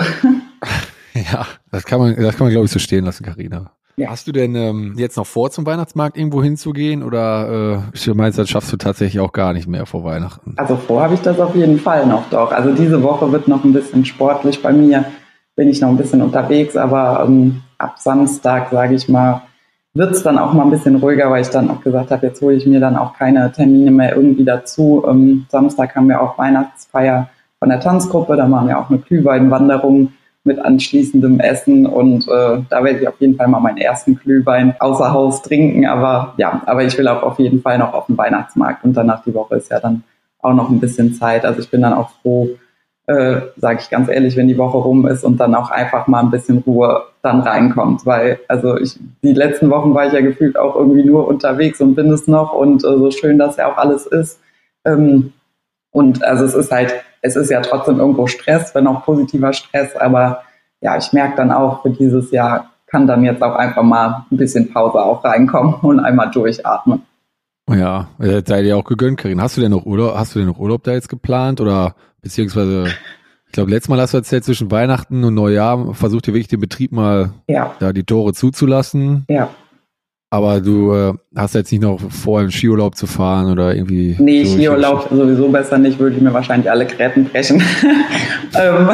ja, 1.13 1.45
das 1.71 1.85
kann 1.85 1.99
man, 1.99 2.15
das 2.15 2.35
kann 2.35 2.45
man 2.45 2.51
glaube 2.51 2.65
ich 2.65 2.71
so 2.71 2.79
stehen 2.79 3.05
lassen, 3.05 3.23
Karina. 3.23 3.71
Ja. 3.95 4.09
Hast 4.09 4.27
du 4.27 4.31
denn 4.31 4.55
ähm, 4.55 4.95
jetzt 4.97 5.17
noch 5.17 5.27
vor, 5.27 5.51
zum 5.51 5.65
Weihnachtsmarkt 5.65 6.17
irgendwo 6.17 6.41
hinzugehen 6.41 7.03
oder 7.03 7.83
äh, 7.93 8.13
meinst 8.13 8.39
das 8.39 8.49
schaffst 8.49 8.73
du 8.73 8.77
tatsächlich 8.77 9.21
auch 9.21 9.31
gar 9.31 9.53
nicht 9.53 9.67
mehr 9.67 9.85
vor 9.85 10.03
Weihnachten? 10.03 10.53
Also 10.57 10.75
vor 10.77 11.01
habe 11.03 11.13
ich 11.13 11.21
das 11.21 11.39
auf 11.39 11.55
jeden 11.55 11.79
Fall 11.79 12.07
noch 12.07 12.29
doch. 12.29 12.51
Also 12.51 12.73
diese 12.73 13.03
Woche 13.03 13.31
wird 13.31 13.47
noch 13.47 13.63
ein 13.63 13.73
bisschen 13.73 14.03
sportlich 14.05 14.61
bei 14.63 14.73
mir 14.73 15.05
bin 15.55 15.69
ich 15.69 15.81
noch 15.81 15.89
ein 15.89 15.97
bisschen 15.97 16.21
unterwegs, 16.21 16.75
aber 16.75 17.23
ähm, 17.27 17.61
ab 17.77 17.95
Samstag, 17.99 18.69
sage 18.71 18.95
ich 18.95 19.07
mal, 19.07 19.43
wird 19.93 20.11
es 20.11 20.23
dann 20.23 20.39
auch 20.39 20.53
mal 20.53 20.63
ein 20.63 20.71
bisschen 20.71 20.95
ruhiger, 20.95 21.29
weil 21.29 21.43
ich 21.43 21.49
dann 21.49 21.69
auch 21.69 21.81
gesagt 21.81 22.09
habe, 22.09 22.25
jetzt 22.25 22.41
hole 22.41 22.55
ich 22.55 22.65
mir 22.65 22.79
dann 22.79 22.97
auch 22.97 23.13
keine 23.13 23.51
Termine 23.51 23.91
mehr 23.91 24.15
irgendwie 24.15 24.43
dazu. 24.43 25.05
Ähm, 25.07 25.45
Samstag 25.49 25.95
haben 25.95 26.09
wir 26.09 26.21
auch 26.21 26.37
Weihnachtsfeier 26.37 27.29
von 27.59 27.69
der 27.69 27.79
Tanzgruppe, 27.79 28.35
da 28.35 28.47
machen 28.47 28.67
wir 28.67 28.79
auch 28.79 28.89
eine 28.89 28.99
Glühweinwanderung 28.99 30.13
mit 30.43 30.59
anschließendem 30.59 31.39
Essen 31.39 31.85
und 31.85 32.27
äh, 32.27 32.61
da 32.69 32.83
werde 32.83 32.99
ich 32.99 33.07
auf 33.07 33.19
jeden 33.19 33.35
Fall 33.35 33.47
mal 33.47 33.59
meinen 33.59 33.77
ersten 33.77 34.15
Glühwein 34.15 34.75
außer 34.79 35.13
Haus 35.13 35.41
trinken, 35.41 35.85
aber 35.85 36.33
ja, 36.37 36.61
aber 36.65 36.83
ich 36.83 36.97
will 36.97 37.07
auch 37.07 37.23
auf 37.23 37.39
jeden 37.39 37.61
Fall 37.61 37.77
noch 37.77 37.93
auf 37.93 38.07
den 38.07 38.17
Weihnachtsmarkt 38.17 38.83
und 38.83 38.93
danach 38.93 39.23
die 39.23 39.33
Woche 39.33 39.55
ist 39.55 39.71
ja 39.71 39.79
dann 39.79 40.03
auch 40.43 40.53
noch 40.53 40.69
ein 40.69 40.79
bisschen 40.79 41.13
Zeit. 41.13 41.45
Also 41.45 41.61
ich 41.61 41.71
bin 41.71 41.81
dann 41.81 41.93
auch 41.93 42.09
froh, 42.21 42.49
äh, 43.07 43.41
sage 43.57 43.79
ich 43.81 43.89
ganz 43.89 44.09
ehrlich, 44.09 44.35
wenn 44.35 44.47
die 44.47 44.57
Woche 44.57 44.77
rum 44.77 45.07
ist 45.07 45.23
und 45.23 45.37
dann 45.37 45.55
auch 45.55 45.71
einfach 45.71 46.07
mal 46.07 46.19
ein 46.19 46.31
bisschen 46.31 46.59
Ruhe 46.59 47.03
dann 47.21 47.41
reinkommt. 47.41 48.05
Weil, 48.05 48.39
also 48.47 48.77
ich, 48.77 48.99
die 49.23 49.33
letzten 49.33 49.69
Wochen 49.69 49.93
war 49.93 50.07
ich 50.07 50.13
ja 50.13 50.21
gefühlt 50.21 50.57
auch 50.57 50.75
irgendwie 50.75 51.03
nur 51.03 51.27
unterwegs 51.27 51.81
und 51.81 51.95
bin 51.95 52.11
es 52.11 52.27
noch 52.27 52.53
und 52.53 52.83
äh, 52.83 52.97
so 52.97 53.11
schön, 53.11 53.37
dass 53.37 53.57
ja 53.57 53.71
auch 53.71 53.77
alles 53.77 54.05
ist. 54.05 54.39
Ähm, 54.85 55.33
und 55.93 56.23
also 56.23 56.43
es 56.43 56.53
ist 56.53 56.71
halt, 56.71 56.93
es 57.21 57.37
ist 57.37 57.49
ja 57.49 57.61
trotzdem 57.61 57.99
irgendwo 57.99 58.27
Stress, 58.27 58.75
wenn 58.75 58.87
auch 58.87 59.05
positiver 59.05 59.53
Stress, 59.53 59.95
aber 59.95 60.43
ja, 60.81 60.97
ich 60.97 61.13
merke 61.13 61.37
dann 61.37 61.51
auch 61.51 61.83
für 61.83 61.91
dieses 61.91 62.31
Jahr 62.31 62.71
kann 62.87 63.07
dann 63.07 63.23
jetzt 63.23 63.41
auch 63.41 63.55
einfach 63.55 63.81
mal 63.81 64.25
ein 64.29 64.37
bisschen 64.37 64.71
Pause 64.71 64.99
auch 64.99 65.23
reinkommen 65.23 65.75
und 65.81 65.99
einmal 65.99 66.29
durchatmen. 66.29 67.01
Ja, 67.67 68.09
sei 68.19 68.61
dir 68.61 68.77
auch 68.77 68.83
gegönnt, 68.83 69.17
Karin. 69.17 69.41
Hast 69.41 69.57
du 69.57 69.61
denn 69.61 69.71
noch 69.71 69.85
Urlaub, 69.85 70.15
hast 70.15 70.35
du 70.35 70.39
denn 70.39 70.47
noch 70.47 70.59
Urlaub 70.59 70.83
da 70.83 70.91
jetzt 70.91 71.09
geplant 71.09 71.61
oder 71.61 71.95
beziehungsweise 72.21 72.87
ich 73.47 73.51
glaube, 73.53 73.71
letztes 73.71 73.89
Mal 73.89 73.99
hast 73.99 74.13
du 74.13 74.17
erzählt, 74.17 74.43
zwischen 74.43 74.69
Weihnachten 74.71 75.23
und 75.23 75.35
Neujahr 75.35 75.93
versucht 75.93 76.27
ihr 76.27 76.33
wirklich 76.33 76.49
den 76.49 76.59
Betrieb 76.59 76.91
mal 76.91 77.33
ja. 77.47 77.75
da 77.79 77.93
die 77.93 78.03
Tore 78.03 78.33
zuzulassen. 78.33 79.25
Ja. 79.29 79.49
Aber 80.33 80.59
du 80.59 80.91
äh, 80.95 81.13
hast 81.35 81.53
jetzt 81.53 81.71
nicht 81.71 81.83
noch 81.83 81.99
vor, 82.09 82.41
im 82.41 82.49
Skiurlaub 82.49 82.95
zu 82.95 83.05
fahren 83.05 83.51
oder 83.51 83.75
irgendwie. 83.75 84.15
Nee, 84.17 84.43
so 84.45 84.57
Skiurlaub 84.57 85.07
sowieso 85.11 85.47
besser 85.49 85.77
nicht, 85.77 85.99
würde 85.99 86.15
ich 86.15 86.23
mir 86.23 86.33
wahrscheinlich 86.33 86.71
alle 86.71 86.87
Gräten 86.87 87.25
brechen. 87.25 87.61
ähm, 88.59 88.89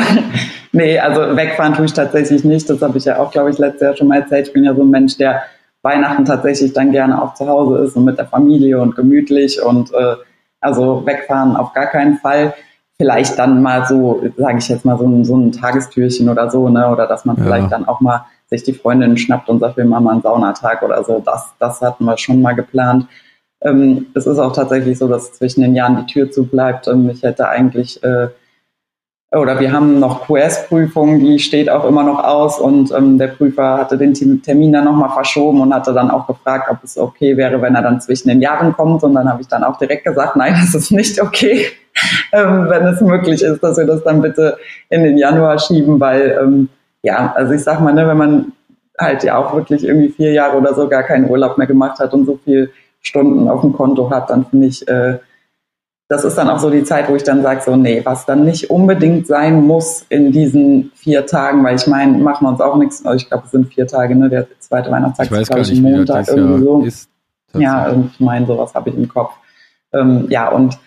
nee, 0.74 1.00
also 1.00 1.38
wegfahren 1.38 1.76
tue 1.76 1.86
ich 1.86 1.94
tatsächlich 1.94 2.44
nicht. 2.44 2.70
Das 2.70 2.82
habe 2.82 2.98
ich 2.98 3.06
ja 3.06 3.20
auch, 3.20 3.32
glaube 3.32 3.52
ich, 3.52 3.58
letztes 3.58 3.82
Jahr 3.84 3.96
schon 3.96 4.10
mal 4.10 4.20
erzählt. 4.20 4.48
Ich 4.48 4.54
bin 4.54 4.66
ja 4.66 4.76
so 4.76 4.82
ein 4.82 4.90
Mensch, 4.90 5.16
der 5.16 5.44
Weihnachten 5.82 6.26
tatsächlich 6.26 6.74
dann 6.74 6.92
gerne 6.92 7.24
auch 7.24 7.36
zu 7.36 7.48
Hause 7.48 7.86
ist 7.86 7.96
und 7.96 8.04
mit 8.04 8.18
der 8.18 8.26
Familie 8.26 8.82
und 8.82 8.98
gemütlich 8.98 9.64
und 9.64 9.94
äh, 9.94 10.16
also 10.60 11.06
wegfahren 11.06 11.56
auf 11.56 11.72
gar 11.72 11.86
keinen 11.86 12.18
Fall. 12.18 12.54
Vielleicht 12.98 13.40
dann 13.40 13.62
mal 13.62 13.86
so, 13.86 14.22
sage 14.36 14.58
ich 14.58 14.68
jetzt 14.68 14.84
mal, 14.84 14.98
so 14.98 15.08
ein, 15.08 15.24
so 15.24 15.38
ein 15.38 15.54
Tagestürchen 15.54 16.28
oder 16.28 16.52
so, 16.52 16.68
ne? 16.68 16.90
Oder 16.90 17.08
dass 17.08 17.24
man 17.24 17.38
ja. 17.38 17.44
vielleicht 17.44 17.72
dann 17.72 17.88
auch 17.88 18.02
mal 18.02 18.26
sich 18.50 18.64
die 18.64 18.74
Freundin 18.74 19.18
schnappt 19.18 19.50
und 19.50 19.60
sagt, 19.60 19.78
wir 19.78 19.86
machen 19.86 20.04
mal 20.04 20.12
einen 20.14 20.22
Saunatag 20.22 20.82
oder 20.82 21.04
so. 21.04 21.22
Das, 21.24 21.54
das 21.60 21.82
hatten 21.82 22.06
wir 22.06 22.18
schon 22.18 22.42
mal 22.42 22.54
geplant. 22.54 23.08
Ähm, 23.62 24.08
es 24.14 24.26
ist 24.26 24.40
auch 24.40 24.54
tatsächlich 24.54 24.98
so, 24.98 25.08
dass 25.08 25.34
zwischen 25.34 25.62
den 25.62 25.76
Jahren 25.76 25.98
die 25.98 26.12
Tür 26.12 26.32
zu 26.32 26.46
bleibt. 26.46 26.88
Ähm, 26.88 27.10
ich 27.10 27.24
hätte 27.24 27.48
eigentlich 27.48 28.02
äh, 28.04 28.30
oder 29.32 29.60
wir 29.60 29.72
haben 29.72 30.00
noch 30.00 30.26
QS-Prüfung, 30.26 31.20
die 31.20 31.38
steht 31.38 31.70
auch 31.70 31.86
immer 31.86 32.02
noch 32.02 32.24
aus 32.24 32.60
und 32.60 32.92
ähm, 32.92 33.20
der 33.20 33.28
Prüfer 33.28 33.78
hatte 33.78 33.96
den 33.96 34.14
Termin 34.42 34.74
dann 34.74 34.86
nochmal 34.86 35.12
verschoben 35.12 35.62
und 35.62 35.72
hatte 35.72 35.94
dann 35.94 36.10
auch 36.10 36.26
gefragt, 36.26 36.68
ob 36.72 36.84
es 36.84 36.98
okay 36.98 37.38
wäre, 37.38 37.62
wenn 37.62 37.76
er 37.76 37.84
dann 37.84 38.02
zwischen 38.02 38.30
den 38.30 38.42
Jahren 38.42 38.74
kommt 38.74 39.04
und 39.04 39.14
dann 39.14 39.30
habe 39.30 39.42
ich 39.42 39.48
dann 39.48 39.64
auch 39.64 39.78
direkt 39.78 40.06
gesagt, 40.06 40.36
nein, 40.36 40.56
das 40.60 40.74
ist 40.74 40.92
nicht 40.92 41.22
okay, 41.22 41.68
ähm, 42.34 42.70
wenn 42.70 42.88
es 42.88 43.02
möglich 43.02 43.44
ist, 43.44 43.62
dass 43.62 43.78
wir 43.78 43.86
das 43.86 44.04
dann 44.04 44.24
bitte 44.24 44.58
in 44.90 45.04
den 45.04 45.18
Januar 45.18 45.60
schieben, 45.60 46.00
weil 46.00 46.40
ähm, 46.42 46.70
ja, 47.04 47.34
also 47.34 47.54
ich 47.54 47.64
sag 47.64 47.80
mal, 47.82 47.94
ne, 47.94 48.08
wenn 48.08 48.18
man 48.18 48.52
halt 48.98 49.24
ja 49.24 49.38
auch 49.38 49.56
wirklich 49.56 49.84
irgendwie 49.86 50.10
vier 50.10 50.34
Jahre 50.34 50.58
oder 50.58 50.74
so 50.74 50.88
gar 50.88 51.04
keinen 51.04 51.30
Urlaub 51.30 51.58
mehr 51.58 51.68
gemacht 51.68 52.00
hat 52.00 52.14
und 52.14 52.26
so 52.26 52.40
viel 52.44 52.72
Stunden 53.02 53.48
auf 53.48 53.62
dem 53.62 53.74
Konto 53.74 54.10
hat, 54.10 54.30
dann 54.30 54.46
finde 54.46 54.68
ich, 54.68 54.88
äh, 54.88 55.20
das 56.10 56.26
ist 56.26 56.36
dann 56.36 56.50
auch 56.50 56.58
so 56.58 56.72
die 56.72 56.84
Zeit, 56.84 57.08
wo 57.08 57.16
ich 57.16 57.24
dann 57.24 57.44
sage, 57.44 57.62
so, 57.62 57.76
nee, 57.76 58.02
was 58.04 58.26
dann 58.26 58.44
nicht 58.44 58.72
unbedingt 58.72 59.28
sein 59.28 59.62
muss 59.66 60.06
in 60.10 60.32
diesen 60.32 60.92
vier 60.96 61.26
Tagen, 61.28 61.64
weil 61.64 61.76
ich 61.76 61.86
meine, 61.86 62.18
machen 62.18 62.46
wir 62.46 62.50
uns 62.50 62.62
auch 62.62 62.76
nichts, 62.78 63.06
also 63.06 63.16
ich 63.16 63.30
glaube, 63.30 63.44
es 63.46 63.52
sind 63.52 63.72
vier 63.72 63.86
Tage, 63.86 64.16
ne, 64.16 64.28
der 64.28 64.48
zweite 64.60 64.92
Weihnachtstag 64.92 65.28
ich 65.28 65.32
weiß 65.32 65.50
ist, 65.50 65.70
ich, 65.70 65.82
Montag 65.82 66.28
irgendwie 66.28 66.64
so. 66.64 66.82
Ist, 66.82 67.10
ja, 67.54 67.92
ich 67.92 68.20
meine, 68.20 68.46
sowas 68.46 68.74
habe 68.74 68.90
ich 68.90 68.98
im 68.98 69.08
Kopf. 69.08 69.34
Ähm, 69.94 70.26
ja, 70.30 70.50
und 70.50 70.78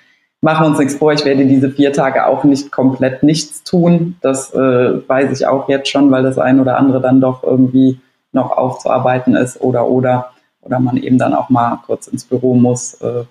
machen 0.42 0.64
wir 0.64 0.68
uns 0.68 0.78
nichts 0.78 0.96
vor, 0.96 1.12
ich 1.12 1.24
werde 1.24 1.46
diese 1.46 1.70
vier 1.70 1.92
Tage 1.92 2.26
auch 2.26 2.44
nicht 2.44 2.70
komplett 2.70 3.22
nichts 3.22 3.62
tun. 3.62 4.16
Das 4.20 4.52
äh, 4.52 5.08
weiß 5.08 5.40
ich 5.40 5.46
auch 5.46 5.68
jetzt 5.68 5.88
schon, 5.88 6.10
weil 6.10 6.22
das 6.22 6.38
ein 6.38 6.60
oder 6.60 6.76
andere 6.76 7.00
dann 7.00 7.20
doch 7.20 7.42
irgendwie 7.42 7.98
noch 8.32 8.50
aufzuarbeiten 8.50 9.34
ist 9.34 9.60
oder 9.60 9.86
oder 9.88 10.30
oder 10.60 10.78
man 10.78 10.96
eben 10.96 11.18
dann 11.18 11.34
auch 11.34 11.48
mal 11.48 11.78
kurz 11.86 12.06
ins 12.08 12.24
Büro 12.24 12.54
muss. 12.54 12.94
Äh, 13.00 13.24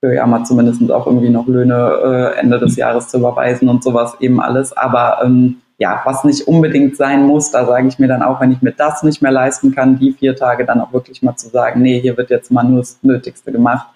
für 0.00 0.14
ja 0.14 0.26
mal 0.26 0.44
zumindest 0.44 0.90
auch 0.92 1.06
irgendwie 1.06 1.30
noch 1.30 1.48
Löhne 1.48 2.34
äh, 2.36 2.38
Ende 2.38 2.58
des 2.58 2.76
Jahres 2.76 3.08
zu 3.08 3.18
überweisen 3.18 3.68
und 3.68 3.82
sowas 3.82 4.16
eben 4.20 4.40
alles. 4.40 4.72
Aber 4.76 5.18
ähm, 5.24 5.56
ja, 5.78 6.02
was 6.04 6.24
nicht 6.24 6.46
unbedingt 6.46 6.96
sein 6.96 7.26
muss, 7.26 7.50
da 7.50 7.66
sage 7.66 7.88
ich 7.88 7.98
mir 7.98 8.08
dann 8.08 8.22
auch, 8.22 8.40
wenn 8.40 8.52
ich 8.52 8.62
mir 8.62 8.72
das 8.72 9.02
nicht 9.02 9.22
mehr 9.22 9.32
leisten 9.32 9.74
kann, 9.74 9.98
die 9.98 10.12
vier 10.12 10.36
Tage 10.36 10.64
dann 10.64 10.80
auch 10.80 10.92
wirklich 10.92 11.22
mal 11.22 11.36
zu 11.36 11.48
sagen, 11.48 11.82
nee, 11.82 12.00
hier 12.00 12.16
wird 12.16 12.30
jetzt 12.30 12.50
mal 12.50 12.64
nur 12.64 12.78
das 12.78 12.98
Nötigste 13.02 13.50
gemacht, 13.52 13.88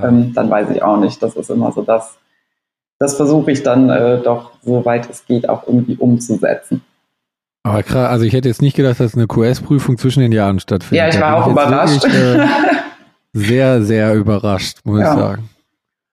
ja. 0.00 0.08
ähm, 0.08 0.32
dann 0.34 0.50
weiß 0.50 0.70
ich 0.70 0.82
auch 0.82 0.98
nicht. 0.98 1.22
Das 1.22 1.34
ist 1.36 1.50
immer 1.50 1.72
so 1.72 1.82
das, 1.82 2.16
das 2.98 3.16
versuche 3.16 3.50
ich 3.50 3.62
dann 3.62 3.90
äh, 3.90 4.20
doch, 4.22 4.52
soweit 4.62 5.08
es 5.10 5.26
geht, 5.26 5.48
auch 5.48 5.66
irgendwie 5.66 5.96
umzusetzen. 5.96 6.82
Aber 7.62 7.82
krass, 7.82 8.10
also 8.10 8.24
ich 8.24 8.32
hätte 8.32 8.48
jetzt 8.48 8.62
nicht 8.62 8.76
gedacht, 8.76 9.00
dass 9.00 9.14
eine 9.14 9.26
QS-Prüfung 9.26 9.98
zwischen 9.98 10.20
den 10.20 10.30
Jahren 10.30 10.60
stattfindet. 10.60 10.98
Ja, 10.98 11.08
ich 11.08 11.20
war 11.20 11.44
auch 11.44 11.50
überrascht. 11.50 12.04
Wirklich, 12.04 12.14
äh, 12.14 12.46
sehr, 13.32 13.82
sehr 13.82 14.14
überrascht, 14.14 14.78
muss 14.84 15.00
ja. 15.00 15.12
ich 15.12 15.18
sagen. 15.18 15.50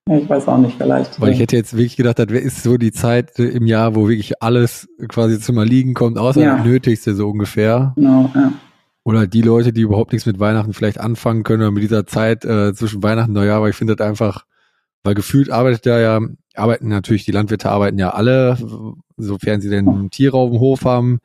Ich 0.10 0.30
weiß 0.30 0.48
auch 0.50 0.58
nicht, 0.58 0.76
vielleicht. 0.78 1.22
Weil 1.22 1.32
ich 1.32 1.40
hätte 1.40 1.56
jetzt 1.56 1.74
wirklich 1.74 1.96
gedacht, 1.96 2.20
das 2.20 2.28
ist 2.30 2.64
so 2.64 2.78
die 2.78 2.92
Zeit 2.92 3.40
im 3.40 3.68
Jahr, 3.68 3.96
wo 3.96 4.10
wirklich 4.10 4.42
alles 4.42 4.90
quasi 5.08 5.40
zum 5.40 5.58
Erliegen 5.58 5.94
kommt, 5.94 6.18
außer 6.18 6.42
ja. 6.42 6.58
das 6.58 6.66
Nötigste 6.66 7.16
so 7.16 7.30
ungefähr. 7.30 7.94
Genau, 7.96 8.30
ja. 8.36 8.52
Oder 9.04 9.28
die 9.28 9.42
Leute, 9.42 9.74
die 9.74 9.82
überhaupt 9.82 10.14
nichts 10.14 10.26
mit 10.26 10.40
Weihnachten 10.40 10.74
vielleicht 10.74 11.00
anfangen 11.00 11.44
können 11.44 11.62
oder 11.62 11.72
mit 11.72 11.84
dieser 11.84 12.06
Zeit 12.06 12.46
äh, 12.46 12.74
zwischen 12.74 13.04
Weihnachten 13.04 13.32
und 13.32 13.36
Neujahr, 13.36 13.62
weil 13.62 13.72
ich 13.72 13.76
finde 13.76 13.96
das 13.96 14.08
einfach, 14.08 14.46
weil 15.04 15.14
gefühlt 15.14 15.50
arbeitet 15.50 15.86
da 15.86 16.00
ja, 16.00 16.22
arbeiten 16.56 16.88
natürlich, 16.88 17.26
die 17.26 17.32
Landwirte 17.32 17.70
arbeiten 17.70 18.00
ja 18.00 18.12
alle, 18.12 18.58
sofern 19.18 19.60
sie 19.60 19.70
denn 19.70 20.10
Tiere 20.10 20.38
auf 20.38 20.52
Hof 20.52 20.86
haben, 20.86 21.20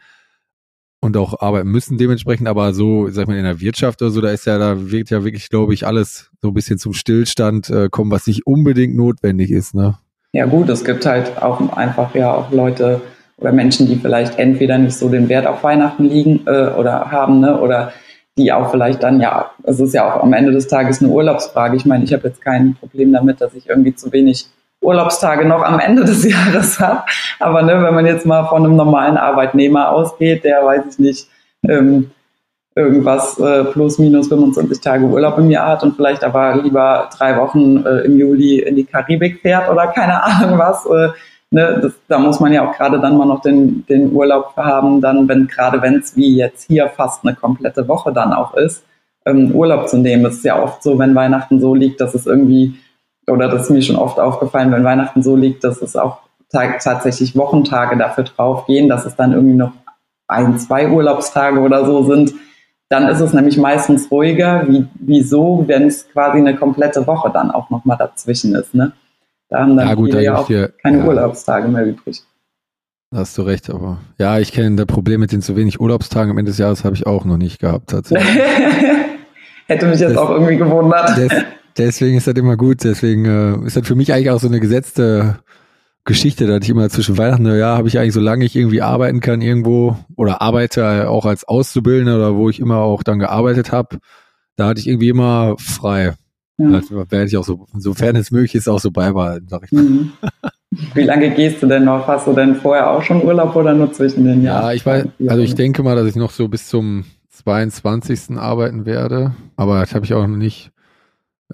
und 1.00 1.16
auch 1.16 1.40
arbeiten 1.40 1.68
müssen 1.68 1.98
dementsprechend, 1.98 2.48
aber 2.48 2.72
so, 2.72 3.08
sag 3.08 3.22
ich 3.22 3.28
mal, 3.28 3.36
in 3.36 3.44
der 3.44 3.60
Wirtschaft 3.60 4.02
oder 4.02 4.10
so, 4.10 4.20
da 4.20 4.30
ist 4.30 4.46
ja, 4.46 4.58
da 4.58 4.90
wird 4.90 5.10
ja 5.10 5.24
wirklich, 5.24 5.48
glaube 5.48 5.74
ich, 5.74 5.86
alles 5.86 6.30
so 6.42 6.48
ein 6.48 6.54
bisschen 6.54 6.78
zum 6.78 6.92
Stillstand 6.92 7.70
äh, 7.70 7.88
kommen, 7.88 8.10
was 8.10 8.26
nicht 8.26 8.46
unbedingt 8.46 8.96
notwendig 8.96 9.50
ist, 9.50 9.74
ne? 9.74 9.98
Ja 10.32 10.44
gut, 10.44 10.68
es 10.68 10.84
gibt 10.84 11.06
halt 11.06 11.40
auch 11.40 11.72
einfach 11.72 12.14
ja 12.14 12.34
auch 12.34 12.50
Leute 12.50 13.00
oder 13.38 13.52
Menschen, 13.52 13.86
die 13.86 13.96
vielleicht 13.96 14.38
entweder 14.38 14.78
nicht 14.78 14.96
so 14.96 15.08
den 15.08 15.28
Wert 15.28 15.46
auf 15.46 15.62
Weihnachten 15.62 16.04
liegen 16.04 16.42
äh, 16.46 16.68
oder 16.70 17.10
haben, 17.10 17.40
ne, 17.40 17.58
oder 17.60 17.92
die 18.36 18.52
auch 18.52 18.70
vielleicht 18.70 19.02
dann, 19.02 19.20
ja, 19.20 19.50
es 19.64 19.80
ist 19.80 19.94
ja 19.94 20.06
auch 20.06 20.22
am 20.22 20.32
Ende 20.32 20.52
des 20.52 20.68
Tages 20.68 21.02
eine 21.02 21.10
Urlaubsfrage. 21.10 21.76
Ich 21.76 21.86
meine, 21.86 22.04
ich 22.04 22.12
habe 22.12 22.28
jetzt 22.28 22.40
kein 22.40 22.74
Problem 22.74 23.12
damit, 23.12 23.40
dass 23.40 23.54
ich 23.54 23.68
irgendwie 23.68 23.94
zu 23.94 24.12
wenig 24.12 24.46
Urlaubstage 24.80 25.44
noch 25.44 25.62
am 25.62 25.80
Ende 25.80 26.04
des 26.04 26.24
Jahres 26.30 26.78
habe. 26.78 27.02
Aber 27.40 27.62
ne, 27.62 27.82
wenn 27.82 27.94
man 27.94 28.06
jetzt 28.06 28.26
mal 28.26 28.46
von 28.46 28.64
einem 28.64 28.76
normalen 28.76 29.16
Arbeitnehmer 29.16 29.90
ausgeht, 29.90 30.44
der 30.44 30.64
weiß 30.64 30.82
ich 30.90 30.98
nicht, 30.98 31.28
ähm, 31.66 32.10
irgendwas 32.76 33.38
äh, 33.40 33.64
plus 33.64 33.98
minus 33.98 34.28
25 34.28 34.80
Tage 34.80 35.04
Urlaub 35.04 35.36
im 35.38 35.50
Jahr 35.50 35.70
hat 35.70 35.82
und 35.82 35.96
vielleicht 35.96 36.22
aber 36.22 36.56
lieber 36.62 37.10
drei 37.16 37.36
Wochen 37.36 37.84
äh, 37.84 38.02
im 38.02 38.16
Juli 38.16 38.60
in 38.60 38.76
die 38.76 38.84
Karibik 38.84 39.40
fährt 39.40 39.68
oder 39.68 39.88
keine 39.88 40.22
Ahnung 40.22 40.58
was. 40.58 40.86
Äh, 40.86 41.08
ne, 41.50 41.78
das, 41.82 41.92
da 42.08 42.18
muss 42.18 42.40
man 42.40 42.52
ja 42.52 42.68
auch 42.68 42.76
gerade 42.76 43.00
dann 43.00 43.16
mal 43.16 43.26
noch 43.26 43.42
den, 43.42 43.84
den 43.86 44.12
Urlaub 44.12 44.56
haben, 44.56 45.00
dann, 45.00 45.28
wenn 45.28 45.46
gerade 45.46 45.80
wenn 45.82 45.96
es 45.96 46.16
wie 46.16 46.36
jetzt 46.36 46.66
hier 46.66 46.88
fast 46.88 47.24
eine 47.24 47.34
komplette 47.34 47.88
Woche 47.88 48.12
dann 48.12 48.32
auch 48.32 48.54
ist, 48.54 48.84
ähm, 49.24 49.54
Urlaub 49.54 49.88
zu 49.88 49.98
nehmen. 49.98 50.24
Es 50.26 50.36
ist 50.36 50.44
ja 50.44 50.62
oft 50.62 50.82
so, 50.82 50.98
wenn 50.98 51.14
Weihnachten 51.14 51.60
so 51.60 51.74
liegt, 51.74 52.00
dass 52.00 52.14
es 52.14 52.26
irgendwie, 52.26 52.78
oder 53.26 53.48
das 53.48 53.64
ist 53.64 53.70
mir 53.70 53.82
schon 53.82 53.96
oft 53.96 54.18
aufgefallen, 54.18 54.72
wenn 54.72 54.84
Weihnachten 54.84 55.22
so 55.22 55.36
liegt, 55.36 55.64
dass 55.64 55.82
es 55.82 55.96
auch 55.96 56.18
tatsächlich 56.50 57.36
Wochentage 57.36 57.96
dafür 57.98 58.24
draufgehen, 58.24 58.88
dass 58.88 59.04
es 59.04 59.16
dann 59.16 59.32
irgendwie 59.32 59.56
noch 59.56 59.72
ein, 60.26 60.58
zwei 60.58 60.88
Urlaubstage 60.88 61.60
oder 61.60 61.84
so 61.84 62.04
sind, 62.04 62.34
dann 62.88 63.06
ist 63.08 63.20
es 63.20 63.34
nämlich 63.34 63.58
meistens 63.58 64.10
ruhiger, 64.10 64.66
wie, 64.66 64.86
wieso, 64.94 65.64
wenn 65.66 65.86
es 65.86 66.08
quasi 66.10 66.38
eine 66.38 66.56
komplette 66.56 67.06
Woche 67.06 67.30
dann 67.30 67.50
auch 67.50 67.68
nochmal 67.68 67.98
dazwischen 67.98 68.54
ist. 68.54 68.74
Ne? 68.74 68.92
Da 69.48 69.60
haben 69.60 69.76
dann 69.76 69.88
ja, 69.88 69.94
gut, 69.94 70.10
viele 70.10 70.22
ja 70.22 70.36
auch 70.36 70.46
dir, 70.46 70.72
keine 70.82 70.98
ja, 70.98 71.04
Urlaubstage 71.04 71.68
mehr 71.68 71.86
übrig. 71.86 72.22
Da 73.10 73.18
hast 73.18 73.38
du 73.38 73.42
recht, 73.42 73.70
aber 73.70 73.98
ja, 74.18 74.38
ich 74.38 74.52
kenne 74.52 74.76
das 74.76 74.86
Problem 74.86 75.20
mit 75.20 75.32
den 75.32 75.40
zu 75.40 75.56
wenig 75.56 75.80
Urlaubstagen 75.80 76.30
am 76.30 76.38
Ende 76.38 76.50
des 76.50 76.58
Jahres 76.58 76.84
habe 76.84 76.94
ich 76.94 77.06
auch 77.06 77.24
noch 77.24 77.38
nicht 77.38 77.58
gehabt 77.58 77.88
tatsächlich. 77.90 78.28
Hätte 79.66 79.86
mich 79.86 80.00
jetzt 80.00 80.12
das, 80.12 80.18
auch 80.18 80.30
irgendwie 80.30 80.56
gewundert. 80.56 81.16
Des, 81.16 81.32
deswegen 81.78 82.18
ist 82.18 82.26
das 82.26 82.34
immer 82.34 82.56
gut, 82.56 82.84
deswegen 82.84 83.24
äh, 83.24 83.66
ist 83.66 83.76
das 83.76 83.86
für 83.86 83.94
mich 83.94 84.12
eigentlich 84.12 84.30
auch 84.30 84.40
so 84.40 84.48
eine 84.48 84.60
gesetzte 84.60 85.38
Geschichte, 86.04 86.46
dass 86.46 86.62
ich 86.62 86.70
immer 86.70 86.88
zwischen 86.90 87.18
Weihnachten 87.18 87.44
und 87.44 87.52
Neujahr 87.52 87.76
habe 87.76 87.88
ich 87.88 87.98
eigentlich, 87.98 88.14
solange 88.14 88.44
ich 88.44 88.56
irgendwie 88.56 88.82
arbeiten 88.82 89.20
kann 89.20 89.42
irgendwo 89.42 89.96
oder 90.16 90.42
arbeite 90.42 91.08
auch 91.08 91.26
als 91.26 91.46
Auszubildender 91.46 92.16
oder 92.16 92.34
wo 92.34 92.48
ich 92.48 92.60
immer 92.60 92.78
auch 92.78 93.02
dann 93.02 93.18
gearbeitet 93.18 93.72
habe, 93.72 93.98
da 94.56 94.68
hatte 94.68 94.80
ich 94.80 94.88
irgendwie 94.88 95.10
immer 95.10 95.56
frei. 95.58 96.14
Ja. 96.58 96.70
Das 96.70 96.90
werde 96.90 97.24
ich 97.24 97.36
auch 97.36 97.44
so, 97.44 97.66
sofern 97.74 98.16
es 98.16 98.30
möglich 98.30 98.54
ist, 98.54 98.68
auch 98.68 98.80
so 98.80 98.90
beibehalten, 98.90 99.46
sag 99.48 99.64
ich 99.64 99.72
mal. 99.72 99.82
Mhm. 99.82 100.12
Wie 100.94 101.02
lange 101.02 101.30
gehst 101.30 101.62
du 101.62 101.66
denn 101.66 101.84
noch? 101.84 102.06
Hast 102.06 102.26
du 102.26 102.34
denn 102.34 102.54
vorher 102.56 102.90
auch 102.90 103.02
schon 103.02 103.24
Urlaub 103.24 103.56
oder 103.56 103.72
nur 103.72 103.92
zwischen 103.92 104.24
den 104.24 104.42
Jahren? 104.42 104.64
Ja, 104.64 104.72
ich 104.72 104.84
weiß, 104.84 105.06
also 105.28 105.42
ich 105.42 105.54
denke 105.54 105.82
mal, 105.82 105.96
dass 105.96 106.06
ich 106.06 106.16
noch 106.16 106.30
so 106.30 106.48
bis 106.48 106.68
zum 106.68 107.04
22. 107.30 108.36
arbeiten 108.36 108.84
werde, 108.84 109.34
aber 109.56 109.80
das 109.80 109.94
habe 109.94 110.04
ich 110.04 110.12
auch 110.12 110.26
noch 110.26 110.36
nicht 110.36 110.72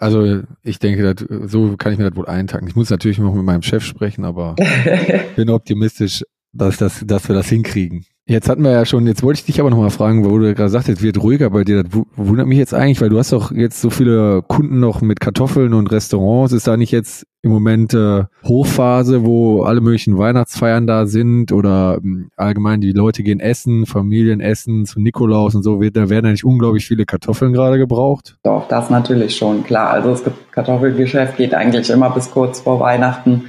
also 0.01 0.43
ich 0.63 0.79
denke, 0.79 1.15
das, 1.15 1.27
so 1.51 1.77
kann 1.77 1.93
ich 1.93 1.99
mir 1.99 2.11
das 2.11 2.17
wohl 2.17 2.27
eintacken. 2.27 2.67
Ich 2.67 2.75
muss 2.75 2.91
natürlich 2.91 3.19
noch 3.19 3.35
mit 3.35 3.45
meinem 3.45 3.63
Chef 3.63 3.85
sprechen, 3.85 4.25
aber 4.25 4.57
bin 5.37 5.51
optimistisch, 5.51 6.25
dass, 6.53 6.79
das, 6.79 7.05
dass 7.07 7.29
wir 7.29 7.35
das 7.35 7.49
hinkriegen. 7.49 8.05
Jetzt 8.27 8.49
hatten 8.49 8.65
wir 8.65 8.71
ja 8.71 8.87
schon, 8.87 9.07
jetzt 9.07 9.23
wollte 9.23 9.41
ich 9.41 9.45
dich 9.45 9.61
aber 9.61 9.69
nochmal 9.69 9.91
fragen, 9.91 10.25
wo 10.25 10.39
du 10.39 10.55
gerade 10.55 10.71
sagtest, 10.71 11.03
wird 11.03 11.23
ruhiger 11.23 11.51
bei 11.51 11.63
dir. 11.63 11.83
Das 11.83 11.93
wundert 12.17 12.47
mich 12.47 12.57
jetzt 12.57 12.73
eigentlich, 12.73 13.03
weil 13.03 13.11
du 13.11 13.19
hast 13.19 13.33
doch 13.33 13.53
jetzt 13.53 13.83
so 13.83 13.91
viele 13.91 14.41
Kunden 14.41 14.81
noch 14.81 15.03
mit 15.03 15.21
Kartoffeln 15.21 15.75
und 15.75 15.93
Restaurants. 15.93 16.55
Ist 16.55 16.67
da 16.67 16.79
nicht 16.79 16.91
jetzt 16.91 17.27
im 17.43 17.51
Moment 17.51 17.93
äh, 17.93 18.25
Hochphase, 18.43 19.27
wo 19.27 19.65
alle 19.65 19.83
möglichen 19.83 20.17
Weihnachtsfeiern 20.17 20.87
da 20.87 21.05
sind 21.05 21.53
oder 21.53 21.99
ähm, 22.03 22.31
allgemein 22.37 22.81
die 22.81 22.93
Leute 22.93 23.23
gehen 23.23 23.41
essen, 23.41 23.85
Familien 23.85 24.41
essen 24.41 24.87
zu 24.87 25.01
Nikolaus 25.01 25.55
und 25.55 25.63
so, 25.63 25.83
da 25.83 26.09
werden 26.09 26.25
eigentlich 26.25 26.47
unglaublich 26.47 26.87
viele 26.87 27.05
Kartoffeln 27.05 27.53
gerade 27.53 27.77
gebraucht? 27.77 28.39
Doch, 28.43 28.67
das 28.69 28.89
natürlich 28.89 29.37
schon, 29.37 29.65
klar. 29.65 29.91
Also 29.91 30.11
das 30.13 30.23
Kartoffelgeschäft 30.51 31.37
geht 31.37 31.53
eigentlich 31.53 31.91
immer 31.91 32.09
bis 32.09 32.31
kurz 32.31 32.61
vor 32.61 32.81
Weihnachten 32.81 33.45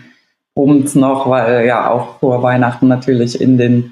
ums 0.54 0.96
noch, 0.96 1.30
weil 1.30 1.66
ja 1.66 1.90
auch 1.90 2.20
vor 2.20 2.44
Weihnachten 2.44 2.90
natürlich 2.90 3.40
in 3.40 3.58
den 3.58 3.92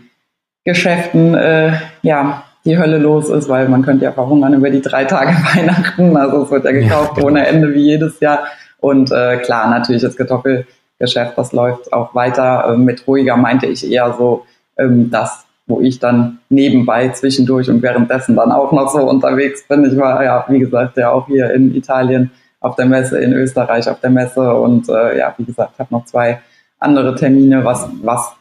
Geschäften 0.66 1.36
äh, 1.36 1.74
ja 2.02 2.44
die 2.66 2.78
Hölle 2.78 2.98
los 2.98 3.30
ist, 3.30 3.50
weil 3.50 3.68
man 3.68 3.82
könnte 3.82 4.06
ja 4.06 4.12
verhungern 4.12 4.54
über 4.54 4.70
die 4.70 4.82
drei 4.82 5.06
Tage 5.06 5.32
Weihnachten. 5.56 6.16
Also 6.16 6.44
es 6.44 6.52
wird 6.52 6.66
ja 6.66 6.72
gekauft 6.72 7.10
ja, 7.10 7.14
genau. 7.16 7.28
ohne 7.28 7.48
Ende 7.48 7.74
wie 7.74 7.82
jedes 7.82 8.20
Jahr. 8.20 8.46
Und 8.80 9.12
äh, 9.12 9.38
klar, 9.38 9.70
natürlich 9.70 10.02
das 10.02 10.16
Kartoffelgeschäft, 10.16 11.38
das 11.38 11.52
läuft 11.52 11.92
auch 11.92 12.16
weiter. 12.16 12.74
Äh, 12.74 12.78
mit 12.78 13.06
ruhiger 13.08 13.38
meinte 13.38 13.66
ich 13.66 13.90
eher 13.90 14.14
so 14.18 14.46
ähm, 14.78 15.10
das, 15.12 15.46
wo 15.68 15.82
ich 15.82 16.00
dann 16.00 16.40
nebenbei 16.50 17.10
zwischendurch 17.10 17.70
und 17.70 17.82
währenddessen 17.82 18.36
dann 18.36 18.52
auch 18.52 18.72
noch 18.72 18.90
so 18.90 19.00
unterwegs 19.00 19.68
bin. 19.68 19.86
Ich 19.86 19.98
war 19.98 20.24
ja, 20.24 20.46
wie 20.48 20.60
gesagt, 20.60 20.98
ja 20.98 21.12
auch 21.12 21.28
hier 21.28 21.54
in 21.54 21.76
Italien 21.76 22.32
auf 22.60 22.76
der 22.76 22.86
Messe, 22.86 23.20
in 23.20 23.34
Österreich 23.34 23.90
auf 23.90 24.00
der 24.00 24.10
Messe 24.10 24.54
und 24.54 24.88
äh, 24.88 25.18
ja, 25.18 25.34
wie 25.38 25.44
gesagt, 25.44 25.80
habe 25.80 25.94
noch 25.94 26.06
zwei 26.06 26.40
andere 26.80 27.16
Termine, 27.16 27.64
was, 27.64 27.90
was 28.02 28.34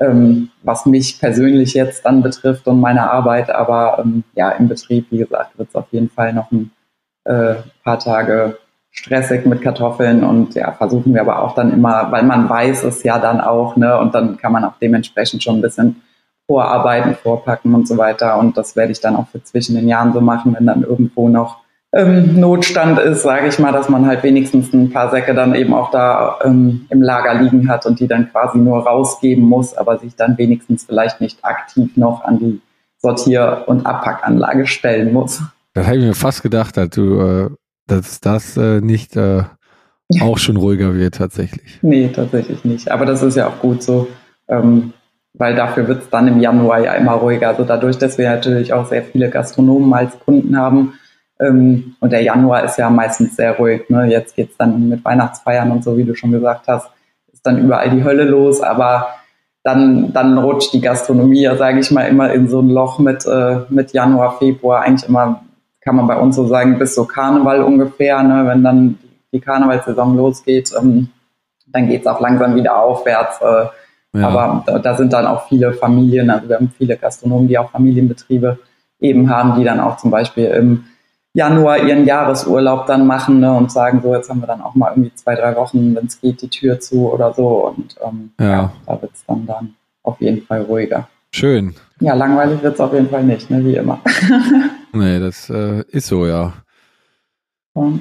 ähm, 0.00 0.50
was 0.62 0.86
mich 0.86 1.20
persönlich 1.20 1.74
jetzt 1.74 2.04
dann 2.04 2.22
betrifft 2.22 2.66
und 2.66 2.80
meine 2.80 3.10
Arbeit. 3.10 3.50
Aber 3.50 3.98
ähm, 4.02 4.24
ja, 4.34 4.50
im 4.50 4.68
Betrieb, 4.68 5.06
wie 5.10 5.18
gesagt, 5.18 5.58
wird 5.58 5.68
es 5.68 5.74
auf 5.74 5.86
jeden 5.90 6.10
Fall 6.10 6.32
noch 6.32 6.50
ein 6.50 6.70
äh, 7.24 7.56
paar 7.84 7.98
Tage 7.98 8.58
stressig 8.90 9.46
mit 9.46 9.62
Kartoffeln 9.62 10.24
und 10.24 10.54
ja, 10.54 10.72
versuchen 10.72 11.14
wir 11.14 11.20
aber 11.20 11.42
auch 11.42 11.54
dann 11.54 11.72
immer, 11.72 12.10
weil 12.10 12.24
man 12.24 12.48
weiß 12.48 12.84
es 12.84 13.02
ja 13.02 13.18
dann 13.18 13.40
auch, 13.40 13.76
ne, 13.76 13.98
und 13.98 14.14
dann 14.14 14.38
kann 14.38 14.50
man 14.50 14.64
auch 14.64 14.74
dementsprechend 14.80 15.42
schon 15.42 15.56
ein 15.56 15.62
bisschen 15.62 16.02
vorarbeiten, 16.46 17.14
vorpacken 17.14 17.74
und 17.74 17.86
so 17.86 17.96
weiter. 17.98 18.38
Und 18.38 18.56
das 18.56 18.74
werde 18.74 18.92
ich 18.92 19.00
dann 19.00 19.16
auch 19.16 19.28
für 19.28 19.42
zwischen 19.42 19.76
den 19.76 19.86
Jahren 19.86 20.12
so 20.12 20.20
machen, 20.20 20.56
wenn 20.58 20.66
dann 20.66 20.82
irgendwo 20.82 21.28
noch 21.28 21.58
ähm, 21.92 22.38
Notstand 22.38 22.98
ist, 22.98 23.22
sage 23.22 23.48
ich 23.48 23.58
mal, 23.58 23.72
dass 23.72 23.88
man 23.88 24.06
halt 24.06 24.22
wenigstens 24.22 24.72
ein 24.74 24.90
paar 24.90 25.10
Säcke 25.10 25.34
dann 25.34 25.54
eben 25.54 25.72
auch 25.72 25.90
da 25.90 26.38
ähm, 26.44 26.86
im 26.90 27.00
Lager 27.00 27.34
liegen 27.40 27.68
hat 27.68 27.86
und 27.86 27.98
die 28.00 28.06
dann 28.06 28.30
quasi 28.30 28.58
nur 28.58 28.86
rausgeben 28.86 29.44
muss, 29.44 29.74
aber 29.74 29.98
sich 29.98 30.14
dann 30.14 30.36
wenigstens 30.36 30.84
vielleicht 30.84 31.20
nicht 31.20 31.44
aktiv 31.44 31.96
noch 31.96 32.24
an 32.24 32.38
die 32.38 32.60
Sortier- 32.98 33.64
und 33.66 33.86
Abpackanlage 33.86 34.66
stellen 34.66 35.12
muss. 35.12 35.42
Das 35.72 35.86
habe 35.86 35.96
ich 35.96 36.04
mir 36.04 36.14
fast 36.14 36.42
gedacht, 36.42 36.76
dass 36.76 36.90
du, 36.90 37.20
äh, 37.20 37.50
dass 37.86 38.20
das 38.20 38.56
äh, 38.56 38.80
nicht 38.80 39.16
äh, 39.16 39.44
auch 40.20 40.38
schon 40.38 40.56
ruhiger 40.56 40.94
wird 40.94 41.14
tatsächlich. 41.14 41.78
Nee, 41.82 42.08
tatsächlich 42.08 42.64
nicht. 42.64 42.90
Aber 42.90 43.06
das 43.06 43.22
ist 43.22 43.36
ja 43.36 43.46
auch 43.46 43.60
gut 43.60 43.82
so, 43.82 44.08
ähm, 44.48 44.92
weil 45.34 45.54
dafür 45.54 45.86
wird 45.88 46.02
es 46.02 46.10
dann 46.10 46.28
im 46.28 46.40
Januar 46.40 46.80
ja 46.80 46.94
immer 46.94 47.12
ruhiger. 47.12 47.48
Also 47.48 47.64
dadurch, 47.64 47.96
dass 47.96 48.18
wir 48.18 48.28
natürlich 48.28 48.72
auch 48.72 48.86
sehr 48.86 49.04
viele 49.04 49.30
Gastronomen 49.30 49.92
als 49.94 50.18
Kunden 50.18 50.56
haben, 50.58 50.94
ähm, 51.40 51.96
und 52.00 52.12
der 52.12 52.22
Januar 52.22 52.64
ist 52.64 52.78
ja 52.78 52.90
meistens 52.90 53.36
sehr 53.36 53.56
ruhig. 53.56 53.88
Ne? 53.88 54.06
Jetzt 54.06 54.34
geht's 54.34 54.56
dann 54.56 54.88
mit 54.88 55.04
Weihnachtsfeiern 55.04 55.70
und 55.70 55.84
so, 55.84 55.96
wie 55.96 56.04
du 56.04 56.14
schon 56.14 56.32
gesagt 56.32 56.66
hast, 56.68 56.90
ist 57.32 57.46
dann 57.46 57.58
überall 57.58 57.90
die 57.90 58.04
Hölle 58.04 58.24
los, 58.24 58.60
aber 58.60 59.08
dann, 59.62 60.12
dann 60.12 60.38
rutscht 60.38 60.72
die 60.72 60.80
Gastronomie 60.80 61.42
ja, 61.42 61.56
sage 61.56 61.80
ich 61.80 61.90
mal, 61.90 62.04
immer 62.04 62.32
in 62.32 62.48
so 62.48 62.60
ein 62.60 62.70
Loch 62.70 62.98
mit, 62.98 63.26
äh, 63.26 63.60
mit 63.68 63.92
Januar, 63.92 64.38
Februar, 64.38 64.82
eigentlich 64.82 65.08
immer, 65.08 65.42
kann 65.80 65.96
man 65.96 66.06
bei 66.06 66.16
uns 66.16 66.36
so 66.36 66.46
sagen, 66.46 66.78
bis 66.78 66.94
so 66.94 67.04
Karneval 67.04 67.62
ungefähr, 67.62 68.22
ne? 68.22 68.46
wenn 68.46 68.64
dann 68.64 68.98
die 69.32 69.40
Karnevalsaison 69.40 70.16
losgeht, 70.16 70.72
ähm, 70.78 71.08
dann 71.66 71.88
geht's 71.88 72.06
auch 72.06 72.20
langsam 72.20 72.54
wieder 72.54 72.76
aufwärts. 72.82 73.40
Äh, 73.40 73.66
ja. 74.18 74.28
Aber 74.28 74.64
da, 74.66 74.78
da, 74.78 74.96
sind 74.96 75.12
dann 75.12 75.26
auch 75.26 75.48
viele 75.48 75.72
Familien, 75.74 76.30
also 76.30 76.48
wir 76.48 76.56
haben 76.56 76.72
viele 76.76 76.96
Gastronomen, 76.96 77.46
die 77.46 77.58
auch 77.58 77.70
Familienbetriebe 77.70 78.58
eben 79.00 79.30
haben, 79.30 79.58
die 79.58 79.64
dann 79.64 79.80
auch 79.80 79.98
zum 79.98 80.10
Beispiel 80.10 80.46
im 80.46 80.84
Januar 81.34 81.78
ihren 81.84 82.06
Jahresurlaub 82.06 82.86
dann 82.86 83.06
machen 83.06 83.40
ne, 83.40 83.52
und 83.52 83.70
sagen, 83.70 84.00
so 84.02 84.14
jetzt 84.14 84.30
haben 84.30 84.40
wir 84.40 84.46
dann 84.46 84.60
auch 84.60 84.74
mal 84.74 84.90
irgendwie 84.90 85.14
zwei, 85.14 85.34
drei 85.34 85.54
Wochen, 85.56 85.94
wenn 85.94 86.06
es 86.06 86.20
geht, 86.20 86.42
die 86.42 86.48
Tür 86.48 86.80
zu 86.80 87.10
oder 87.12 87.32
so. 87.34 87.66
Und 87.68 87.96
ähm, 88.04 88.32
ja. 88.40 88.46
ja 88.46 88.72
da 88.86 89.02
wird 89.02 89.12
es 89.14 89.24
dann, 89.26 89.46
dann 89.46 89.74
auf 90.02 90.20
jeden 90.20 90.42
Fall 90.42 90.62
ruhiger. 90.62 91.08
Schön. 91.32 91.74
Ja, 92.00 92.14
langweilig 92.14 92.62
wird 92.62 92.74
es 92.74 92.80
auf 92.80 92.92
jeden 92.92 93.10
Fall 93.10 93.24
nicht, 93.24 93.50
ne, 93.50 93.64
wie 93.64 93.76
immer. 93.76 94.00
nee, 94.92 95.20
das 95.20 95.50
äh, 95.50 95.84
ist 95.88 96.06
so, 96.06 96.26
ja. 96.26 96.54
ja. 97.76 97.92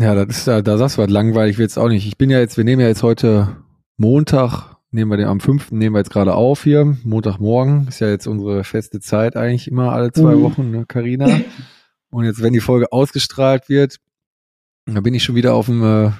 Ja, 0.00 0.14
das 0.14 0.38
ist, 0.38 0.48
da, 0.48 0.62
da 0.62 0.78
sagst 0.78 0.96
du 0.96 1.02
was, 1.02 1.10
langweilig 1.10 1.58
wird 1.58 1.70
es 1.70 1.78
auch 1.78 1.88
nicht. 1.88 2.06
Ich 2.06 2.18
bin 2.18 2.30
ja 2.30 2.38
jetzt, 2.38 2.56
wir 2.56 2.64
nehmen 2.64 2.80
ja 2.80 2.88
jetzt 2.88 3.02
heute 3.02 3.56
Montag, 3.98 4.71
nehmen 4.92 5.10
wir 5.10 5.16
den 5.16 5.26
am 5.26 5.40
5. 5.40 5.72
nehmen 5.72 5.94
wir 5.94 6.00
jetzt 6.00 6.10
gerade 6.10 6.34
auf 6.34 6.62
hier, 6.62 6.96
Montagmorgen, 7.02 7.88
ist 7.88 8.00
ja 8.00 8.08
jetzt 8.08 8.26
unsere 8.26 8.62
feste 8.62 9.00
Zeit 9.00 9.36
eigentlich 9.36 9.68
immer 9.68 9.92
alle 9.92 10.12
zwei 10.12 10.36
mhm. 10.36 10.42
Wochen, 10.42 10.70
ne, 10.70 10.84
Carina. 10.86 11.28
Und 12.10 12.24
jetzt, 12.24 12.42
wenn 12.42 12.52
die 12.52 12.60
Folge 12.60 12.92
ausgestrahlt 12.92 13.68
wird, 13.68 13.96
da 14.86 15.00
bin 15.00 15.14
ich 15.14 15.24
schon 15.24 15.34
wieder 15.34 15.54
auf 15.54 15.66
dem, 15.66 15.82
äh, 15.82 16.10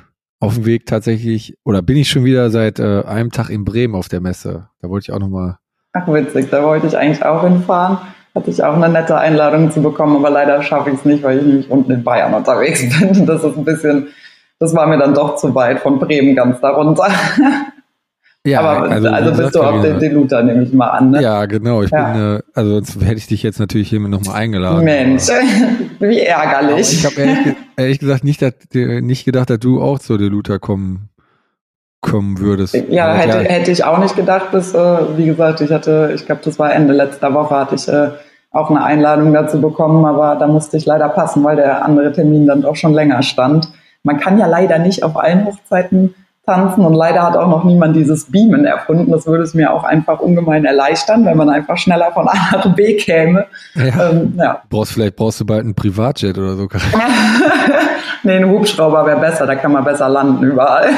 auf 0.41 0.55
dem 0.55 0.65
Weg 0.65 0.87
tatsächlich, 0.87 1.57
oder 1.65 1.83
bin 1.83 1.97
ich 1.97 2.09
schon 2.09 2.25
wieder 2.25 2.51
seit 2.51 2.79
äh, 2.79 3.03
einem 3.03 3.31
Tag 3.31 3.51
in 3.51 3.65
Bremen 3.65 3.95
auf 3.95 4.09
der 4.09 4.21
Messe. 4.21 4.69
Da 4.81 4.89
wollte 4.89 5.05
ich 5.05 5.13
auch 5.13 5.21
nochmal. 5.21 5.59
Ach 5.93 6.09
witzig, 6.09 6.49
da 6.51 6.63
wollte 6.63 6.87
ich 6.87 6.97
eigentlich 6.97 7.25
auch 7.25 7.43
hinfahren. 7.43 7.99
Hatte 8.35 8.51
ich 8.51 8.65
auch 8.65 8.75
eine 8.75 8.89
nette 8.89 9.19
Einladung 9.19 9.71
zu 9.71 9.83
bekommen, 9.83 10.17
aber 10.17 10.31
leider 10.31 10.63
schaffe 10.63 10.89
ich 10.89 10.97
es 10.97 11.05
nicht, 11.05 11.23
weil 11.23 11.39
ich 11.39 11.45
nämlich 11.45 11.71
unten 11.71 11.93
in 11.93 12.03
Bayern 12.03 12.33
unterwegs 12.33 12.81
bin. 12.99 13.27
Das 13.27 13.45
ist 13.45 13.59
ein 13.59 13.65
bisschen, 13.65 14.09
das 14.59 14.75
war 14.75 14.87
mir 14.87 14.97
dann 14.97 15.13
doch 15.13 15.37
zu 15.37 15.55
weit 15.55 15.81
von 15.81 15.99
Bremen 15.99 16.35
ganz 16.35 16.59
darunter. 16.61 17.09
Ja, 18.45 18.61
aber 18.61 18.91
also, 18.91 19.09
also 19.09 19.43
bist 19.43 19.55
du 19.55 19.63
auf 19.63 19.83
den 19.83 20.01
Deluta, 20.01 20.43
nehme 20.43 20.65
ich 20.65 20.73
mal 20.73 20.89
an. 20.89 21.11
Ne? 21.11 21.23
Ja, 21.23 21.47
genau. 21.47 21.83
Ich 21.83 21.91
ja. 21.91 22.13
bin, 22.13 22.37
äh, 22.37 22.41
also 22.55 22.75
sonst 22.75 23.01
hätte 23.01 23.15
ich 23.15 23.29
dich 23.29 23.43
jetzt 23.45 23.61
natürlich 23.61 23.89
hier 23.89 24.01
nochmal 24.01 24.35
eingeladen. 24.35 24.85
Mensch, 24.85 25.29
wie 26.01 26.21
ärgerlich. 26.21 26.71
Aber 26.71 26.81
ich 26.81 27.07
habe 27.07 27.21
ehrlich, 27.21 27.57
ehrlich, 27.77 27.99
gesagt 28.01 28.25
nicht, 28.25 28.43
dass, 28.43 28.55
nicht 28.73 29.25
gedacht, 29.25 29.49
dass 29.49 29.61
du 29.61 29.81
auch 29.81 30.01
zur 30.01 30.19
Deluta 30.19 30.59
kommen 30.59 31.09
kommen 32.01 32.41
würdest. 32.41 32.75
Ja, 32.91 33.15
hätte, 33.15 33.39
hätte 33.45 33.71
ich 33.71 33.85
auch 33.85 33.99
nicht 33.99 34.17
gedacht, 34.17 34.51
bis, 34.51 34.75
äh, 34.75 35.17
wie 35.17 35.25
gesagt, 35.25 35.61
ich 35.61 35.71
hatte, 35.71 36.11
ich 36.15 36.27
glaube, 36.27 36.41
das 36.45 36.59
war 36.59 36.75
Ende 36.75 36.93
letzter 36.93 37.33
Woche, 37.33 37.55
hatte 37.55 37.77
ich 37.77 37.87
äh, 37.87 38.11
auch 38.51 38.71
eine 38.71 38.85
Einladung 38.85 39.33
dazu 39.33 39.61
bekommen, 39.61 40.05
aber 40.05 40.35
da 40.35 40.49
musste 40.49 40.77
ich 40.77 40.85
leider 40.85 41.09
passen, 41.09 41.45
weil 41.45 41.57
der 41.57 41.85
andere 41.85 42.13
Termin 42.13 42.47
dann 42.47 42.63
doch 42.63 42.75
schon 42.75 42.93
länger 42.93 43.23
stand. 43.23 43.69
Man 44.03 44.19
kann 44.19 44.39
ja 44.39 44.47
leider 44.47 44.79
nicht 44.79 45.05
auf 45.05 45.17
allen 45.17 45.47
Hochzeiten 45.47 46.15
tanzen 46.45 46.85
und 46.85 46.95
leider 46.95 47.23
hat 47.23 47.37
auch 47.37 47.49
noch 47.49 47.65
niemand 47.65 47.95
dieses 47.95 48.25
Beamen 48.25 48.65
erfunden. 48.65 49.11
Das 49.13 49.27
würde 49.27 49.45
es 49.45 49.55
mir 49.55 49.73
auch 49.73 49.85
einfach 49.85 50.19
ungemein 50.19 50.65
erleichtern, 50.65 51.25
wenn 51.25 51.37
man 51.37 51.49
einfach 51.49 51.79
schneller 51.79 52.11
von 52.13 52.27
A 52.29 52.35
nach 52.53 52.75
B 52.75 52.97
käme. 52.97 53.47
Ja. 53.75 54.11
Ähm, 54.11 54.35
ja. 54.37 54.63
Brauchst, 54.69 54.93
vielleicht 54.93 55.17
brauchst 55.17 55.41
du 55.41 55.47
bald 55.47 55.61
einen 55.65 55.75
Privatjet 55.75 56.37
oder 56.39 56.57
so. 56.57 56.69
nee, 58.25 58.37
ein 58.37 58.49
Hubschrauber 58.49 59.07
wäre 59.07 59.21
besser, 59.21 59.47
da 59.47 59.55
kann 59.55 59.73
man 59.73 59.85
besser 59.85 60.09
landen 60.09 60.43
überall. 60.43 60.89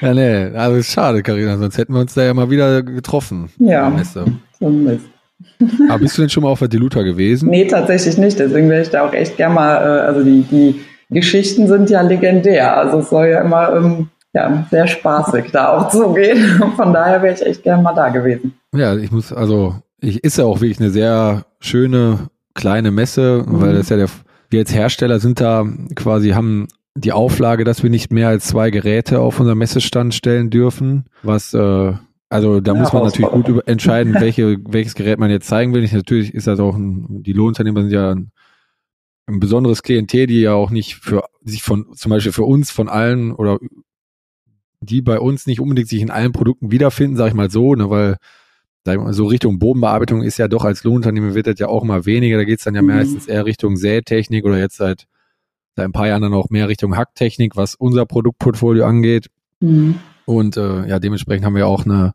ja, 0.00 0.14
nee, 0.14 0.56
also 0.56 0.82
schade, 0.82 1.22
Karina, 1.22 1.58
sonst 1.58 1.76
hätten 1.76 1.92
wir 1.94 2.00
uns 2.00 2.14
da 2.14 2.22
ja 2.22 2.34
mal 2.34 2.50
wieder 2.50 2.82
getroffen. 2.82 3.50
Ja, 3.58 3.90
Mist. 3.90 4.16
Aber 5.88 5.98
bist 5.98 6.16
du 6.16 6.22
denn 6.22 6.30
schon 6.30 6.42
mal 6.42 6.50
auf 6.50 6.58
der 6.58 6.68
Deluta 6.68 7.02
gewesen? 7.02 7.48
Nee, 7.48 7.66
tatsächlich 7.66 8.18
nicht. 8.18 8.38
Deswegen 8.38 8.68
wäre 8.68 8.82
ich 8.82 8.90
da 8.90 9.02
auch 9.06 9.12
echt 9.12 9.36
gerne 9.36 9.54
mal, 9.54 9.76
äh, 9.76 10.00
also 10.02 10.22
die, 10.22 10.42
die 10.42 10.80
Geschichten 11.10 11.66
sind 11.66 11.90
ja 11.90 12.02
legendär. 12.02 12.76
Also 12.76 12.98
es 12.98 13.10
soll 13.10 13.28
ja 13.28 13.40
immer 13.40 13.74
ähm, 13.74 14.08
ja, 14.32 14.66
sehr 14.70 14.86
spaßig 14.86 15.50
da 15.52 15.76
auch 15.76 15.88
zugehen. 15.88 16.62
Von 16.76 16.92
daher 16.92 17.22
wäre 17.22 17.34
ich 17.34 17.44
echt 17.44 17.62
gerne 17.62 17.82
mal 17.82 17.94
da 17.94 18.08
gewesen. 18.08 18.54
Ja, 18.74 18.96
ich 18.96 19.10
muss, 19.10 19.32
also 19.32 19.74
ich 20.00 20.22
ist 20.22 20.38
ja 20.38 20.44
auch 20.44 20.60
wirklich 20.60 20.80
eine 20.80 20.90
sehr 20.90 21.44
schöne 21.60 22.28
kleine 22.54 22.90
Messe, 22.90 23.44
mhm. 23.46 23.60
weil 23.60 23.74
das 23.74 23.88
ja 23.88 23.96
der, 23.96 24.08
wir 24.50 24.60
als 24.60 24.74
Hersteller 24.74 25.18
sind 25.20 25.40
da 25.40 25.64
quasi, 25.94 26.30
haben 26.30 26.68
die 26.94 27.12
Auflage, 27.12 27.64
dass 27.64 27.82
wir 27.82 27.90
nicht 27.90 28.12
mehr 28.12 28.28
als 28.28 28.46
zwei 28.46 28.70
Geräte 28.70 29.20
auf 29.20 29.40
unser 29.40 29.54
Messestand 29.54 30.14
stellen 30.14 30.50
dürfen, 30.50 31.04
was 31.22 31.54
äh, 31.54 31.92
also 32.28 32.60
da 32.60 32.74
ja, 32.74 32.78
muss 32.78 32.92
man 32.92 33.02
natürlich 33.04 33.30
gut 33.30 33.48
über, 33.48 33.66
entscheiden, 33.66 34.14
welche, 34.20 34.58
welches 34.68 34.94
Gerät 34.94 35.18
man 35.18 35.30
jetzt 35.30 35.48
zeigen 35.48 35.74
will. 35.74 35.82
Ich, 35.82 35.92
natürlich 35.92 36.32
ist 36.32 36.46
das 36.46 36.60
auch 36.60 36.76
ein, 36.76 37.22
die 37.22 37.32
Lohnunternehmer 37.32 37.82
sind 37.82 37.92
ja 37.92 38.12
ein, 38.12 38.30
ein, 39.30 39.40
besonderes 39.40 39.82
Klientel, 39.82 40.26
die 40.26 40.40
ja 40.40 40.54
auch 40.54 40.70
nicht 40.70 40.96
für 40.96 41.24
sich 41.42 41.62
von, 41.62 41.94
zum 41.94 42.10
Beispiel 42.10 42.32
für 42.32 42.44
uns, 42.44 42.70
von 42.70 42.88
allen 42.88 43.32
oder 43.32 43.58
die 44.80 45.02
bei 45.02 45.18
uns 45.18 45.46
nicht 45.46 45.60
unbedingt 45.60 45.88
sich 45.88 46.00
in 46.00 46.10
allen 46.10 46.32
Produkten 46.32 46.70
wiederfinden, 46.70 47.16
sag 47.16 47.28
ich 47.28 47.34
mal 47.34 47.50
so, 47.50 47.74
ne, 47.74 47.90
weil 47.90 48.16
mal, 48.86 49.12
so 49.12 49.26
Richtung 49.26 49.58
Bodenbearbeitung 49.58 50.22
ist 50.22 50.38
ja 50.38 50.48
doch 50.48 50.64
als 50.64 50.84
Lohnunternehmer 50.84 51.34
wird 51.34 51.46
das 51.46 51.58
ja 51.58 51.68
auch 51.68 51.84
mal 51.84 52.06
weniger. 52.06 52.38
Da 52.38 52.44
geht's 52.44 52.64
dann 52.64 52.74
ja 52.74 52.82
mhm. 52.82 52.88
meistens 52.88 53.26
eher 53.26 53.44
Richtung 53.44 53.76
Sätechnik 53.76 54.44
oder 54.44 54.58
jetzt 54.58 54.76
seit, 54.76 55.06
seit 55.76 55.84
ein 55.84 55.92
paar 55.92 56.08
Jahren 56.08 56.22
dann 56.22 56.34
auch 56.34 56.50
mehr 56.50 56.68
Richtung 56.68 56.96
Hacktechnik, 56.96 57.56
was 57.56 57.74
unser 57.74 58.06
Produktportfolio 58.06 58.84
angeht. 58.84 59.28
Mhm. 59.60 59.96
Und 60.24 60.56
äh, 60.56 60.86
ja, 60.86 60.98
dementsprechend 60.98 61.44
haben 61.44 61.56
wir 61.56 61.66
auch 61.66 61.84
eine, 61.84 62.12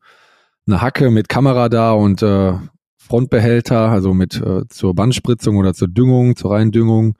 eine 0.67 0.81
Hacke 0.81 1.11
mit 1.11 1.29
Kamera 1.29 1.69
da 1.69 1.91
und 1.91 2.21
äh, 2.23 2.53
Frontbehälter, 3.07 3.89
also 3.89 4.13
mit 4.13 4.41
äh, 4.41 4.67
zur 4.69 4.95
Bandspritzung 4.95 5.57
oder 5.57 5.73
zur 5.73 5.87
Düngung, 5.87 6.35
zur 6.35 6.51
Reindüngung. 6.51 7.17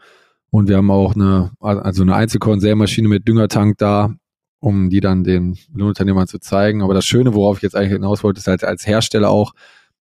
Und 0.50 0.70
wir 0.70 0.78
haben 0.78 0.92
auch 0.92 1.16
eine, 1.16 1.52
also 1.60 2.04
eine 2.04 2.16
Einzelkorn-Sämaschine 2.16 3.08
mit 3.08 3.28
Düngertank 3.28 3.78
da, 3.78 4.14
um 4.60 4.90
die 4.90 5.02
dann 5.02 5.24
den 5.24 5.58
Lohnunternehmern 5.74 6.28
zu 6.28 6.40
zeigen. 6.40 6.82
Aber 6.82 6.94
das 6.94 7.06
Schöne, 7.06 7.34
worauf 7.34 7.58
ich 7.58 7.64
jetzt 7.64 7.76
eigentlich 7.76 7.94
hinaus 7.94 8.24
wollte, 8.24 8.40
ist 8.40 8.48
halt 8.48 8.64
als 8.64 8.88
Hersteller 8.88 9.30
auch, 9.30 9.54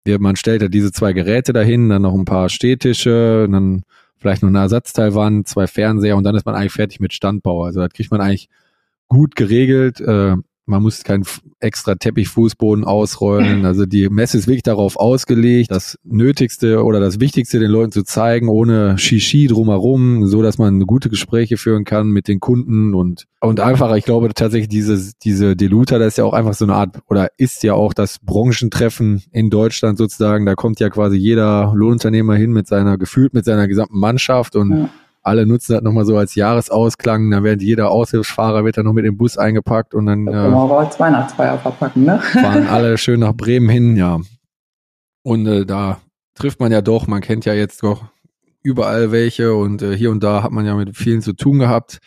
man 0.06 0.36
stellt 0.36 0.60
ja 0.60 0.68
diese 0.68 0.92
zwei 0.92 1.14
Geräte 1.14 1.52
dahin, 1.54 1.88
dann 1.88 2.02
noch 2.02 2.14
ein 2.14 2.26
paar 2.26 2.50
Stehtische, 2.50 3.48
dann 3.50 3.84
vielleicht 4.18 4.42
noch 4.42 4.50
eine 4.50 4.58
Ersatzteilwand, 4.58 5.48
zwei 5.48 5.66
Fernseher 5.66 6.16
und 6.16 6.24
dann 6.24 6.36
ist 6.36 6.46
man 6.46 6.54
eigentlich 6.54 6.72
fertig 6.72 7.00
mit 7.00 7.14
Standbau. 7.14 7.64
Also 7.64 7.80
da 7.80 7.88
kriegt 7.88 8.10
man 8.10 8.20
eigentlich 8.20 8.48
gut 9.08 9.34
geregelt. 9.36 10.00
Äh, 10.00 10.36
man 10.66 10.82
muss 10.82 11.04
keinen 11.04 11.24
extra 11.60 11.94
Teppichfußboden 11.94 12.84
ausrollen. 12.84 13.64
Also 13.74 13.86
die 13.86 14.08
Messe 14.08 14.38
ist 14.38 14.46
wirklich 14.46 14.62
darauf 14.62 14.96
ausgelegt, 14.96 15.70
das 15.70 15.98
Nötigste 16.04 16.84
oder 16.84 17.00
das 17.00 17.18
Wichtigste 17.18 17.58
den 17.58 17.70
Leuten 17.70 17.92
zu 17.92 18.04
zeigen, 18.04 18.48
ohne 18.48 18.98
Shishi 18.98 19.46
drumherum, 19.46 20.26
so 20.26 20.42
dass 20.42 20.58
man 20.58 20.80
gute 20.80 21.08
Gespräche 21.08 21.56
führen 21.56 21.84
kann 21.84 22.08
mit 22.08 22.28
den 22.28 22.40
Kunden 22.40 22.94
und 22.94 23.24
und 23.40 23.60
einfach, 23.60 23.94
ich 23.96 24.04
glaube 24.04 24.32
tatsächlich 24.34 24.68
diese 24.68 25.12
diese 25.22 25.56
Deluta, 25.56 25.98
das 25.98 26.08
ist 26.08 26.18
ja 26.18 26.24
auch 26.24 26.34
einfach 26.34 26.54
so 26.54 26.64
eine 26.64 26.74
Art 26.74 27.00
oder 27.08 27.28
ist 27.36 27.62
ja 27.62 27.74
auch 27.74 27.94
das 27.94 28.18
Branchentreffen 28.20 29.22
in 29.32 29.50
Deutschland 29.50 29.98
sozusagen. 29.98 30.46
Da 30.46 30.54
kommt 30.54 30.80
ja 30.80 30.90
quasi 30.90 31.16
jeder 31.16 31.72
Lohnunternehmer 31.74 32.36
hin 32.36 32.52
mit 32.52 32.66
seiner 32.66 32.98
gefühlt 32.98 33.34
mit 33.34 33.44
seiner 33.44 33.66
gesamten 33.66 33.98
Mannschaft 33.98 34.56
und 34.56 34.70
ja 34.70 34.90
alle 35.24 35.46
nutzen 35.46 35.72
das 35.72 35.82
nochmal 35.82 36.04
so 36.04 36.16
als 36.16 36.34
Jahresausklang. 36.34 37.30
Dann 37.30 37.42
wird 37.42 37.62
jeder 37.62 37.90
Aushilfsfahrer 37.90 38.64
wird 38.64 38.76
dann 38.76 38.84
noch 38.84 38.92
mit 38.92 39.04
dem 39.04 39.16
Bus 39.16 39.36
eingepackt 39.36 39.94
und 39.94 40.06
dann. 40.06 40.26
Da 40.26 40.32
können 40.32 40.52
wir 40.52 40.78
als 40.78 41.00
Weihnachtsfeier 41.00 41.58
verpacken, 41.58 42.04
ne? 42.04 42.20
Fahren 42.20 42.66
alle 42.66 42.98
schön 42.98 43.20
nach 43.20 43.34
Bremen 43.34 43.68
hin, 43.68 43.96
ja. 43.96 44.20
Und 45.22 45.46
äh, 45.46 45.64
da 45.64 46.00
trifft 46.34 46.60
man 46.60 46.70
ja 46.70 46.82
doch, 46.82 47.06
man 47.06 47.22
kennt 47.22 47.46
ja 47.46 47.54
jetzt 47.54 47.82
doch 47.82 48.04
überall 48.62 49.12
welche 49.12 49.54
und 49.54 49.82
äh, 49.82 49.96
hier 49.96 50.10
und 50.10 50.22
da 50.22 50.42
hat 50.42 50.52
man 50.52 50.66
ja 50.66 50.74
mit 50.74 50.96
vielen 50.96 51.22
zu 51.22 51.32
tun 51.32 51.58
gehabt. 51.58 51.98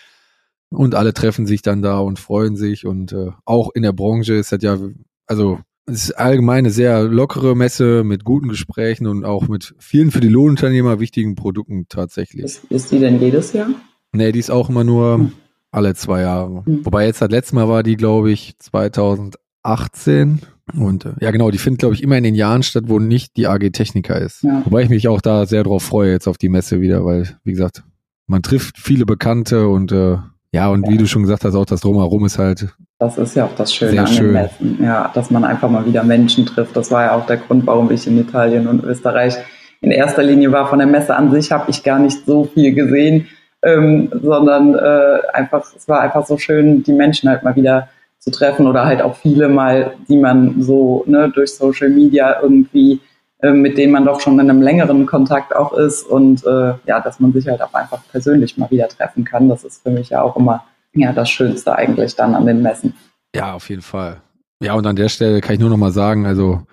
Und 0.70 0.96
alle 0.96 1.14
treffen 1.14 1.48
sich 1.48 1.62
dann 1.62 1.82
da 1.82 2.00
und 2.00 2.20
freuen 2.20 2.56
sich. 2.58 2.86
Und 2.86 3.14
äh, 3.14 3.32
auch 3.46 3.72
in 3.74 3.84
der 3.84 3.94
Branche 3.94 4.34
ist 4.34 4.52
das 4.52 4.62
ja, 4.62 4.78
also 5.26 5.60
es 5.90 6.10
ist 6.10 6.12
allgemein 6.12 6.60
eine 6.60 6.70
sehr 6.70 7.04
lockere 7.04 7.56
Messe 7.56 8.04
mit 8.04 8.26
guten 8.26 8.50
Gesprächen 8.50 9.08
und 9.08 9.24
auch 9.24 9.48
mit 9.48 9.74
vielen 9.80 10.12
für 10.12 10.20
die 10.20 10.28
Lohnunternehmer 10.28 11.00
wichtigen 11.00 11.36
Produkten 11.36 11.86
tatsächlich. 11.88 12.44
Ist, 12.44 12.66
ist 12.66 12.92
die 12.92 13.00
denn 13.00 13.22
jedes 13.22 13.54
Jahr? 13.54 13.70
Nee, 14.12 14.34
die 14.34 14.40
ist 14.40 14.52
auch 14.52 14.70
immer 14.70 14.84
nur 14.84 15.18
hm. 15.18 15.32
alle 15.72 15.96
zwei 15.96 16.22
Jahre. 16.22 16.66
Hm. 16.66 16.86
Wobei 16.86 17.06
jetzt 17.06 17.22
das 17.22 17.30
letzte 17.30 17.56
Mal 17.56 17.70
war 17.70 17.84
die, 17.84 17.96
glaube 17.96 18.32
ich, 18.32 18.58
2018. 18.60 20.42
Und 20.78 21.06
äh, 21.06 21.14
ja, 21.22 21.32
genau, 21.32 21.52
die 21.52 21.58
findet, 21.58 21.80
glaube 21.80 21.96
ich, 21.96 22.04
immer 22.04 22.18
in 22.18 22.26
den 22.26 22.36
Jahren 22.36 22.64
statt, 22.64 22.84
wo 22.88 23.00
nicht 23.00 23.38
die 23.38 23.48
AG 23.48 23.72
Techniker 23.72 24.20
ist. 24.20 24.44
Ja. 24.44 24.64
Wobei 24.66 24.84
ich 24.84 24.90
mich 24.90 25.08
auch 25.08 25.22
da 25.22 25.46
sehr 25.46 25.64
drauf 25.64 25.84
freue, 25.84 26.12
jetzt 26.12 26.28
auf 26.28 26.38
die 26.38 26.50
Messe 26.50 26.82
wieder, 26.82 27.06
weil, 27.06 27.38
wie 27.46 27.52
gesagt, 27.52 27.84
man 28.26 28.44
trifft 28.44 28.78
viele 28.78 29.06
Bekannte 29.06 29.70
und 29.70 29.94
äh, 29.94 30.18
ja, 30.52 30.70
und 30.70 30.86
ja. 30.86 30.92
wie 30.92 30.98
du 30.98 31.08
schon 31.08 31.24
gesagt 31.24 31.44
hast, 31.44 31.56
auch 31.56 31.66
das 31.66 31.82
Drumherum 31.82 32.26
ist 32.26 32.38
halt 32.40 32.74
das 33.00 33.18
ist 33.18 33.36
ja 33.36 33.46
auch 33.46 33.56
das 33.56 33.74
Schöne 33.74 33.92
Sehr 33.92 34.06
an 34.06 34.16
den 34.16 34.34
Messen. 34.34 34.80
Ja, 34.82 35.12
dass 35.14 35.30
man 35.30 35.44
einfach 35.44 35.70
mal 35.70 35.86
wieder 35.86 36.04
Menschen 36.04 36.48
trifft. 36.48 36.76
Das 36.76 36.90
war 36.90 37.04
ja 37.04 37.12
auch 37.16 37.28
der 37.28 37.38
Grund, 37.38 37.68
warum 37.68 37.92
ich 37.92 38.08
in 38.08 38.18
Italien 38.18 38.68
und 38.68 38.84
Österreich 38.84 39.36
in 39.82 39.92
erster 39.92 40.24
Linie 40.24 40.52
war. 40.52 40.68
Von 40.68 40.80
der 40.80 40.88
Messe 40.88 41.16
an 41.16 41.32
sich 41.32 41.52
habe 41.52 41.70
ich 41.70 41.84
gar 41.84 42.00
nicht 42.00 42.26
so 42.26 42.46
viel 42.46 42.74
gesehen, 42.74 43.28
ähm, 43.62 44.10
sondern 44.24 44.74
äh, 44.74 45.20
einfach, 45.32 45.64
es 45.76 45.88
war 45.88 46.02
einfach 46.02 46.26
so 46.26 46.40
schön, 46.40 46.82
die 46.82 46.94
Menschen 46.94 47.30
halt 47.30 47.44
mal 47.44 47.56
wieder 47.56 47.90
zu 48.18 48.32
treffen 48.32 48.66
oder 48.66 48.86
halt 48.86 49.04
auch 49.04 49.16
viele 49.16 49.48
mal, 49.48 49.94
die 50.10 50.18
man 50.18 50.62
so 50.64 51.04
ne, 51.06 51.32
durch 51.34 51.54
Social 51.54 51.90
Media 51.90 52.42
irgendwie, 52.42 53.00
mit 53.42 53.78
denen 53.78 53.94
man 53.94 54.06
doch 54.06 54.20
schon 54.20 54.40
in 54.40 54.50
einem 54.50 54.62
längeren 54.62 55.06
Kontakt 55.06 55.56
auch 55.56 55.74
ist 55.74 56.04
und 56.04 56.46
äh, 56.46 56.74
ja, 56.86 57.00
dass 57.00 57.20
man 57.20 57.34
sich 57.34 57.48
halt 57.48 57.62
auch 57.62 57.74
einfach 57.74 58.02
persönlich 58.12 58.58
mal 58.58 58.72
wieder 58.72 58.88
treffen 58.88 59.24
kann. 59.24 59.48
Das 59.48 59.64
ist 59.64 59.84
für 59.84 59.92
mich 59.92 60.10
ja 60.10 60.22
auch 60.22 60.36
immer 60.36 60.64
ja 60.94 61.14
das 61.14 61.30
Schönste 61.30 61.76
eigentlich 61.76 62.16
dann 62.16 62.34
an 62.34 62.46
den 62.46 62.62
Messen. 62.62 62.96
Ja, 63.36 63.54
auf 63.54 63.70
jeden 63.70 63.84
Fall. 63.84 64.22
Ja, 64.62 64.74
und 64.74 64.88
an 64.88 64.96
der 64.96 65.10
Stelle 65.10 65.42
kann 65.42 65.54
ich 65.54 65.60
nur 65.60 65.70
noch 65.70 65.78
mal 65.78 65.92
sagen, 65.92 66.26
also 66.26 66.64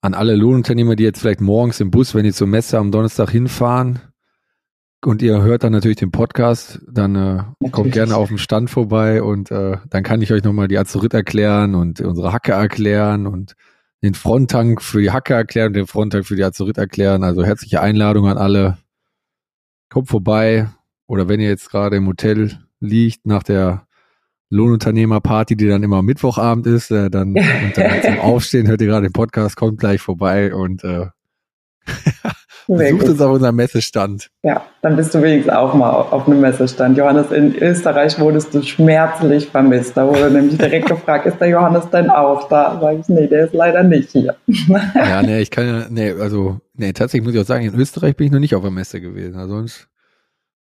an 0.00 0.14
alle 0.14 0.34
Lohnunternehmer, 0.34 0.96
die 0.96 1.04
jetzt 1.04 1.20
vielleicht 1.20 1.40
morgens 1.40 1.80
im 1.80 1.90
Bus, 1.90 2.14
wenn 2.14 2.24
die 2.24 2.32
zur 2.32 2.46
Messe 2.46 2.78
am 2.78 2.90
Donnerstag 2.90 3.30
hinfahren 3.30 4.00
und 5.04 5.22
ihr 5.22 5.42
hört 5.42 5.64
dann 5.64 5.72
natürlich 5.72 5.98
den 5.98 6.10
Podcast, 6.10 6.80
dann 6.90 7.14
äh, 7.14 7.68
kommt 7.70 7.92
gerne 7.92 8.16
auf 8.16 8.28
dem 8.28 8.38
Stand 8.38 8.70
vorbei 8.70 9.22
und 9.22 9.50
äh, 9.50 9.76
dann 9.90 10.02
kann 10.02 10.22
ich 10.22 10.32
euch 10.32 10.42
nochmal 10.42 10.68
die 10.68 10.78
Azurit 10.78 11.14
erklären 11.14 11.74
und 11.74 12.00
unsere 12.00 12.32
Hacke 12.32 12.52
erklären 12.52 13.26
und 13.26 13.54
den 14.02 14.14
Fronttank 14.14 14.82
für 14.82 15.00
die 15.00 15.10
Hacke 15.10 15.34
erklären 15.34 15.68
und 15.68 15.74
den 15.74 15.86
Fronttank 15.86 16.26
für 16.26 16.36
die 16.36 16.44
Azurit 16.44 16.78
erklären. 16.78 17.24
Also 17.24 17.44
herzliche 17.44 17.80
Einladung 17.80 18.28
an 18.28 18.38
alle. 18.38 18.78
Kommt 19.88 20.08
vorbei 20.08 20.68
oder 21.06 21.28
wenn 21.28 21.40
ihr 21.40 21.48
jetzt 21.48 21.70
gerade 21.70 21.96
im 21.96 22.06
Hotel 22.06 22.58
liegt 22.80 23.26
nach 23.26 23.42
der 23.42 23.86
Lohnunternehmerparty, 24.50 25.56
die 25.56 25.68
dann 25.68 25.82
immer 25.82 26.02
Mittwochabend 26.02 26.66
ist, 26.66 26.90
äh, 26.90 27.10
dann, 27.10 27.28
und 27.34 27.72
dann 27.76 28.02
zum 28.02 28.20
Aufstehen 28.20 28.66
hört 28.68 28.80
ihr 28.80 28.86
gerade 28.86 29.08
den 29.08 29.12
Podcast, 29.12 29.56
kommt 29.56 29.78
gleich 29.78 30.00
vorbei 30.00 30.54
und 30.54 30.84
äh, 30.84 31.06
besucht 32.68 33.08
uns 33.08 33.20
auf 33.20 33.32
unserem 33.32 33.56
Messestand. 33.56 34.30
Ja, 34.42 34.62
dann 34.82 34.96
bist 34.96 35.14
du 35.14 35.22
wenigstens 35.22 35.54
auch 35.54 35.74
mal 35.74 35.90
auf 35.90 36.26
einem 36.26 36.40
Messestand. 36.40 36.98
Johannes, 36.98 37.32
in 37.32 37.54
Österreich 37.56 38.18
wurdest 38.20 38.54
du 38.54 38.62
schmerzlich 38.62 39.46
vermisst. 39.46 39.96
Da 39.96 40.06
wurde 40.06 40.30
nämlich 40.30 40.58
direkt 40.58 40.86
gefragt, 40.88 41.26
ist 41.26 41.38
der 41.40 41.48
Johannes 41.48 41.88
denn 41.90 42.10
auch 42.10 42.48
da? 42.48 42.78
Sag 42.80 42.98
ich, 42.98 43.08
nee, 43.08 43.26
der 43.26 43.46
ist 43.46 43.54
leider 43.54 43.82
nicht 43.82 44.10
hier. 44.10 44.36
ja, 44.94 45.22
nee, 45.22 45.40
ich 45.40 45.50
kann 45.50 45.66
ja, 45.66 45.86
nee, 45.88 46.12
also, 46.12 46.60
nee, 46.74 46.92
tatsächlich 46.92 47.26
muss 47.26 47.34
ich 47.34 47.40
auch 47.40 47.46
sagen, 47.46 47.64
in 47.64 47.74
Österreich 47.74 48.16
bin 48.16 48.26
ich 48.26 48.32
noch 48.32 48.40
nicht 48.40 48.54
auf 48.54 48.62
der 48.62 48.70
Messe 48.70 49.00
gewesen. 49.00 49.38
Also 49.38 49.54
sonst 49.56 49.88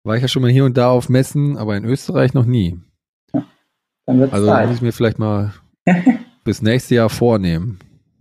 war 0.03 0.15
ich 0.15 0.21
ja 0.21 0.27
schon 0.27 0.43
mal 0.43 0.51
hier 0.51 0.65
und 0.65 0.77
da 0.77 0.89
auf 0.89 1.09
Messen, 1.09 1.57
aber 1.57 1.75
in 1.75 1.85
Österreich 1.85 2.33
noch 2.33 2.45
nie. 2.45 2.79
Ja, 3.33 3.43
dann 4.05 4.19
wird's 4.19 4.33
also 4.33 4.47
Zeit. 4.47 4.67
muss 4.67 4.75
ich 4.77 4.81
mir 4.83 4.93
vielleicht 4.93 5.17
mal 5.17 5.53
bis 6.43 6.61
nächste 6.61 6.95
Jahr 6.95 7.09
vornehmen, 7.09 7.79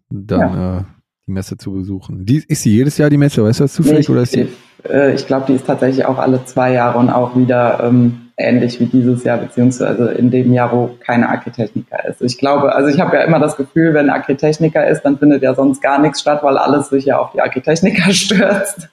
dann 0.09 0.41
ja. 0.41 0.79
äh, 0.79 0.85
die 1.27 1.33
Messe 1.33 1.57
zu 1.57 1.73
besuchen. 1.73 2.27
Die, 2.27 2.45
ist 2.47 2.63
sie 2.63 2.75
jedes 2.75 2.99
Jahr 2.99 3.11
die 3.11 3.17
Messe, 3.17 3.43
weißt 3.43 3.61
du 3.61 3.65
das 3.65 3.75
zufällig? 3.75 3.97
Nee, 3.97 4.01
ich, 4.01 4.11
oder 4.11 4.23
ist 4.23 4.35
die? 4.35 4.49
Äh, 4.89 5.15
ich 5.15 5.27
glaube, 5.27 5.47
die 5.47 5.55
ist 5.55 5.67
tatsächlich 5.67 6.05
auch 6.05 6.19
alle 6.19 6.45
zwei 6.45 6.73
Jahre 6.73 6.99
und 6.99 7.11
auch 7.11 7.37
wieder 7.37 7.81
ähm, 7.83 8.25
ähnlich 8.37 8.81
wie 8.81 8.87
dieses 8.87 9.25
Jahr, 9.25 9.39
beziehungsweise 9.39 10.11
in 10.13 10.31
dem 10.31 10.53
Jahr, 10.53 10.73
wo 10.73 10.91
keine 11.01 11.29
Architechniker 11.29 12.05
ist. 12.09 12.21
Ich 12.21 12.39
glaube, 12.39 12.75
also 12.75 12.89
ich 12.89 13.01
habe 13.01 13.17
ja 13.17 13.23
immer 13.23 13.39
das 13.39 13.57
Gefühl, 13.57 13.95
wenn 13.95 14.11
Architechniker 14.11 14.87
ist, 14.87 15.03
dann 15.03 15.19
findet 15.19 15.43
ja 15.43 15.55
sonst 15.55 15.81
gar 15.81 16.01
nichts 16.01 16.21
statt, 16.21 16.43
weil 16.43 16.59
alles 16.59 16.89
sich 16.89 17.07
ja 17.07 17.19
auf 17.19 17.33
die 17.33 17.41
Architechniker 17.41 18.11
stürzt. 18.13 18.89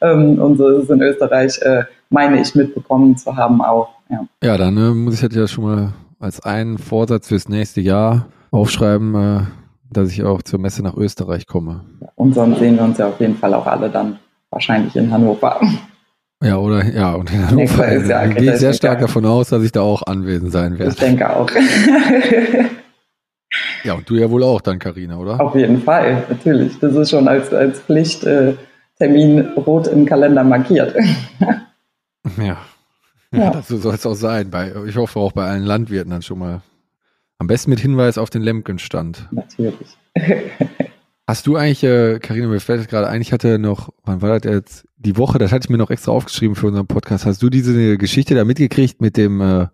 Ähm, 0.00 0.38
und 0.40 0.56
so 0.56 0.68
ist 0.68 0.84
es 0.84 0.90
in 0.90 1.02
Österreich, 1.02 1.60
äh, 1.62 1.84
meine 2.10 2.40
ich, 2.40 2.54
mitbekommen 2.54 3.16
zu 3.16 3.36
haben 3.36 3.62
auch. 3.62 3.90
Ja, 4.10 4.26
ja 4.42 4.56
dann 4.56 4.76
äh, 4.76 4.90
muss 4.90 5.14
ich 5.14 5.22
halt 5.22 5.34
ja 5.34 5.46
schon 5.46 5.64
mal 5.64 5.92
als 6.18 6.40
einen 6.40 6.78
Vorsatz 6.78 7.28
fürs 7.28 7.48
nächste 7.48 7.80
Jahr 7.80 8.26
aufschreiben, 8.50 9.14
äh, 9.14 9.40
dass 9.90 10.10
ich 10.10 10.24
auch 10.24 10.42
zur 10.42 10.58
Messe 10.58 10.82
nach 10.82 10.96
Österreich 10.96 11.46
komme. 11.46 11.84
Und 12.14 12.34
sonst 12.34 12.58
sehen 12.58 12.76
wir 12.76 12.84
uns 12.84 12.98
ja 12.98 13.08
auf 13.08 13.20
jeden 13.20 13.36
Fall 13.36 13.54
auch 13.54 13.66
alle 13.66 13.90
dann 13.90 14.18
wahrscheinlich 14.50 14.94
in 14.96 15.10
Hannover. 15.10 15.60
Ja, 16.42 16.58
oder 16.58 16.84
ja, 16.84 17.14
und 17.14 17.32
in 17.32 17.48
Hannover 17.48 17.88
ist 17.88 18.08
ja, 18.08 18.26
gehe 18.26 18.52
ich 18.52 18.60
sehr 18.60 18.74
stark 18.74 19.00
davon 19.00 19.24
aus, 19.24 19.48
dass 19.48 19.62
ich 19.62 19.72
da 19.72 19.80
auch 19.80 20.02
anwesend 20.02 20.52
sein 20.52 20.78
werde. 20.78 20.92
Ich 20.92 20.98
denke 20.98 21.34
auch. 21.34 21.50
ja, 23.84 23.94
und 23.94 24.08
du 24.08 24.16
ja 24.16 24.30
wohl 24.30 24.42
auch 24.42 24.60
dann, 24.60 24.78
Karina, 24.78 25.16
oder? 25.16 25.40
Auf 25.40 25.54
jeden 25.54 25.80
Fall, 25.82 26.24
natürlich. 26.28 26.78
Das 26.78 26.94
ist 26.94 27.10
schon 27.10 27.28
als, 27.28 27.54
als 27.54 27.80
Pflichttermin 27.80 29.38
äh, 29.38 29.58
rot 29.58 29.88
im 29.88 30.04
Kalender 30.04 30.44
markiert. 30.44 30.94
ja. 32.36 32.58
Ja, 33.32 33.62
so 33.66 33.78
soll 33.78 33.94
es 33.94 34.06
auch 34.06 34.14
sein. 34.14 34.50
Bei, 34.50 34.72
ich 34.86 34.96
hoffe 34.96 35.18
auch 35.18 35.32
bei 35.32 35.46
allen 35.46 35.64
Landwirten 35.64 36.10
dann 36.10 36.22
schon 36.22 36.38
mal. 36.38 36.62
Am 37.38 37.46
besten 37.46 37.70
mit 37.70 37.80
Hinweis 37.80 38.18
auf 38.18 38.30
den 38.30 38.42
Lemkenstand. 38.42 39.28
Natürlich. 39.30 39.98
Hast 41.28 41.46
du 41.46 41.56
eigentlich, 41.56 41.82
äh, 41.82 42.20
Karina, 42.20 42.46
mir 42.46 42.60
fällt 42.60 42.88
gerade 42.88 43.08
ein, 43.08 43.20
ich 43.20 43.32
hatte 43.32 43.58
noch, 43.58 43.92
wann 44.04 44.22
war 44.22 44.38
das 44.38 44.50
jetzt? 44.50 44.88
Die 44.96 45.16
Woche, 45.16 45.38
das 45.38 45.50
hatte 45.50 45.66
ich 45.66 45.70
mir 45.70 45.76
noch 45.76 45.90
extra 45.90 46.12
aufgeschrieben 46.12 46.54
für 46.54 46.68
unseren 46.68 46.86
Podcast. 46.86 47.26
Hast 47.26 47.42
du 47.42 47.50
diese 47.50 47.98
Geschichte 47.98 48.34
da 48.34 48.44
mitgekriegt 48.44 49.00
mit 49.00 49.16
dem, 49.16 49.40
äh, 49.40 49.66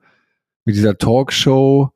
mit 0.65 0.77
dieser 0.77 0.97
Talkshow, 0.97 1.91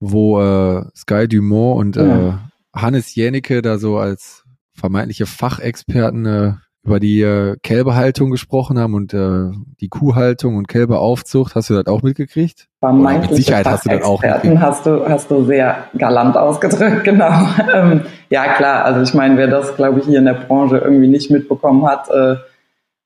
wo 0.00 0.40
äh, 0.40 0.84
Sky 0.96 1.28
Dumont 1.28 1.78
und 1.78 1.96
ja. 1.96 2.28
äh, 2.28 2.32
Hannes 2.74 3.14
Jänicke 3.14 3.60
da 3.60 3.78
so 3.78 3.98
als 3.98 4.44
vermeintliche 4.72 5.26
Fachexperten 5.26 6.26
äh, 6.26 6.52
über 6.86 7.00
die 7.00 7.20
äh, 7.20 7.56
Kälberhaltung 7.62 8.30
gesprochen 8.30 8.78
haben 8.78 8.94
und 8.94 9.12
äh, 9.12 9.50
die 9.80 9.88
Kuhhaltung 9.88 10.56
und 10.56 10.68
Kälberaufzucht. 10.68 11.54
Hast 11.54 11.70
du 11.70 11.74
das 11.74 11.86
auch 11.86 12.02
mitgekriegt? 12.02 12.68
Mit 12.80 13.34
Sicherheit 13.34 13.66
hast 13.66 13.86
du 13.86 13.90
das 13.90 14.02
auch 14.02 14.22
mitgekriegt. 14.22 14.60
Hast 14.60 14.86
du, 14.86 15.08
hast 15.08 15.30
du 15.30 15.44
sehr 15.44 15.88
galant 15.98 16.36
ausgedrückt, 16.36 17.04
genau. 17.04 17.32
Ähm, 17.74 18.02
ja, 18.30 18.54
klar. 18.54 18.84
Also 18.84 19.02
ich 19.02 19.14
meine, 19.14 19.36
wer 19.36 19.48
das, 19.48 19.74
glaube 19.76 20.00
ich, 20.00 20.06
hier 20.06 20.20
in 20.20 20.26
der 20.26 20.34
Branche 20.34 20.78
irgendwie 20.78 21.08
nicht 21.08 21.30
mitbekommen 21.30 21.86
hat, 21.86 22.08
äh, 22.10 22.36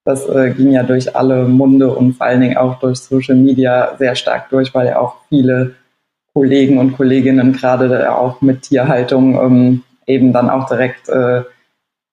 das 0.05 0.29
äh, 0.29 0.51
ging 0.51 0.73
ja 0.73 0.83
durch 0.83 1.17
alle 1.17 1.45
Munde 1.45 1.91
und 1.91 2.15
vor 2.15 2.27
allen 2.27 2.41
Dingen 2.41 2.57
auch 2.57 2.79
durch 2.81 2.99
Social 2.99 3.37
Media 3.37 3.97
sehr 3.99 4.15
stark 4.15 4.51
durch, 4.51 4.75
weil 4.75 4.89
ja 4.89 4.99
auch 4.99 5.17
viele 5.29 5.75
Kollegen 6.33 6.79
und 6.79 6.97
Kolleginnen 6.97 7.53
gerade 7.53 8.15
auch 8.15 8.41
mit 8.41 8.63
Tierhaltung 8.63 9.35
ähm, 9.35 9.83
eben 10.07 10.33
dann 10.33 10.51
auch 10.51 10.69
direkt 10.69 11.09
äh, 11.09 11.43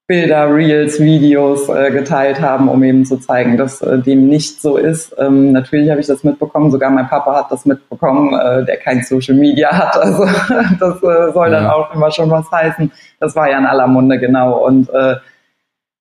Bilder, 0.08 0.55
Reels, 0.55 1.01
Videos 1.01 1.68
äh, 1.68 1.91
geteilt 1.91 2.39
haben, 2.39 2.70
um 2.70 2.82
eben 2.82 3.03
zu 3.03 3.18
zeigen, 3.18 3.58
dass 3.58 3.82
äh, 3.82 3.99
dem 3.99 4.30
nicht 4.30 4.62
so 4.62 4.78
ist. 4.78 5.14
Ähm, 5.20 5.51
natürlich 5.51 5.89
habe 5.89 5.99
ich 5.99 6.08
das 6.08 6.24
mitbekommen, 6.24 6.72
sogar 6.72 6.89
mein 6.89 7.10
Papa 7.10 7.36
hat 7.36 7.51
das 7.51 7.66
mitbekommen, 7.66 8.34
äh, 8.34 8.64
der 8.64 8.78
kein 8.78 9.03
Social 9.03 9.36
Media 9.36 9.70
hat. 9.70 9.97
Also 10.08 10.26
das 10.80 10.97
äh, 11.03 11.34
soll 11.34 11.51
ja. 11.51 11.60
dann 11.60 11.68
auch 11.68 11.93
immer 11.93 12.10
schon 12.12 12.32
was 12.32 12.49
heißen. 12.49 12.89
Das 13.20 13.36
war 13.36 13.49
ja 13.49 13.58
in 13.58 13.66
aller 13.66 13.88
Munde 13.88 14.18
genau. 14.18 14.66
Und 14.66 14.89
äh, 14.91 15.16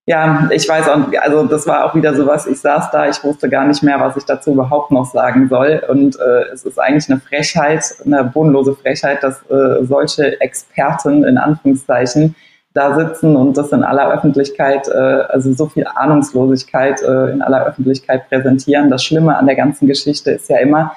ja, 0.07 0.49
ich 0.53 0.69
weiß 0.69 0.89
auch, 0.89 1.01
also 1.21 1.43
das 1.45 1.67
war 1.67 1.85
auch 1.85 1.97
wieder 1.97 2.15
so 2.15 2.29
was, 2.29 2.47
ich 2.47 2.61
saß 2.61 2.93
da, 2.93 3.09
ich 3.09 3.25
wusste 3.25 3.49
gar 3.49 3.67
nicht 3.67 3.83
mehr, 3.83 3.99
was 3.99 4.17
ich 4.17 4.25
dazu 4.25 4.53
überhaupt 4.53 4.93
noch 4.93 5.07
sagen 5.07 5.49
soll. 5.49 5.83
Und 5.89 6.17
äh, 6.21 6.53
es 6.53 6.65
ist 6.65 6.79
eigentlich 6.79 7.11
eine 7.11 7.19
Frechheit, 7.19 7.83
eine 8.05 8.23
bodenlose 8.23 8.77
Frechheit, 8.77 9.25
dass 9.25 9.43
äh, 9.51 9.85
solche 9.85 10.41
Experten 10.41 11.25
in 11.25 11.39
Anführungszeichen 11.39 12.37
da 12.77 12.95
sitzen 12.95 13.37
und 13.37 13.57
das 13.57 13.73
in 13.73 13.83
aller 13.83 14.13
Öffentlichkeit, 14.13 14.89
äh, 14.89 14.93
also 14.93 15.53
so 15.53 15.67
viel 15.67 15.87
Ahnungslosigkeit 15.87 17.03
äh, 17.03 17.31
in 17.31 17.43
aller 17.43 17.67
Öffentlichkeit 17.67 18.29
präsentieren. 18.29 18.91
Das 18.91 19.03
Schlimme 19.03 19.37
an 19.37 19.47
der 19.47 19.57
ganzen 19.57 19.87
Geschichte 19.87 20.33
ist 20.33 20.49
ja 20.51 20.59
immer, 20.59 20.93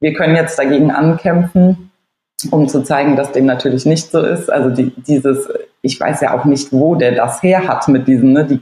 wir 0.00 0.14
können 0.14 0.36
jetzt 0.36 0.58
dagegen 0.58 0.90
ankämpfen, 0.90 1.90
um 2.50 2.68
zu 2.68 2.82
zeigen, 2.82 3.16
dass 3.16 3.32
dem 3.32 3.46
natürlich 3.46 3.86
nicht 3.86 4.10
so 4.10 4.20
ist. 4.20 4.50
Also 4.50 4.70
die, 4.70 4.92
dieses, 4.96 5.48
ich 5.82 5.98
weiß 5.98 6.20
ja 6.20 6.34
auch 6.34 6.44
nicht, 6.44 6.72
wo 6.72 6.94
der 6.94 7.12
das 7.12 7.42
her 7.42 7.66
hat 7.66 7.88
mit 7.88 8.06
diesem, 8.06 8.32
ne, 8.32 8.44
die, 8.44 8.60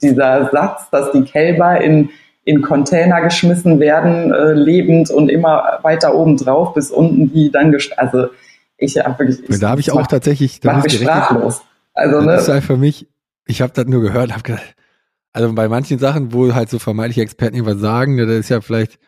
dieser 0.00 0.50
Satz, 0.52 0.90
dass 0.90 1.10
die 1.12 1.24
Kälber 1.24 1.80
in 1.80 2.10
in 2.46 2.60
Container 2.60 3.22
geschmissen 3.22 3.80
werden, 3.80 4.30
äh, 4.30 4.52
lebend 4.52 5.10
und 5.10 5.30
immer 5.30 5.78
weiter 5.80 6.14
oben 6.14 6.36
drauf 6.36 6.74
bis 6.74 6.90
unten 6.90 7.32
die 7.32 7.50
dann 7.50 7.74
also 7.96 8.26
ich 8.76 8.98
habe 8.98 9.18
wirklich 9.18 9.48
ich, 9.48 9.60
da 9.60 9.70
habe 9.70 9.80
ich 9.80 9.92
auch 9.92 10.06
tatsächlich 10.06 10.60
da 10.60 10.76
mich 10.76 10.92
sprachlos. 10.92 11.62
Also, 11.94 12.20
ne? 12.20 12.26
Das 12.26 12.42
ist 12.42 12.48
halt 12.48 12.64
für 12.64 12.76
mich, 12.76 13.08
ich 13.46 13.62
habe 13.62 13.72
das 13.72 13.86
nur 13.86 14.02
gehört, 14.02 14.32
habe 14.32 14.42
gedacht, 14.42 14.74
also 15.32 15.52
bei 15.52 15.68
manchen 15.68 15.98
Sachen, 15.98 16.32
wo 16.32 16.52
halt 16.54 16.70
so 16.70 16.78
vermeintliche 16.78 17.22
Experten 17.22 17.56
irgendwas 17.56 17.80
sagen, 17.80 18.14
ne, 18.14 18.26
das 18.26 18.36
ist 18.36 18.48
ja 18.50 18.60
vielleicht, 18.60 18.98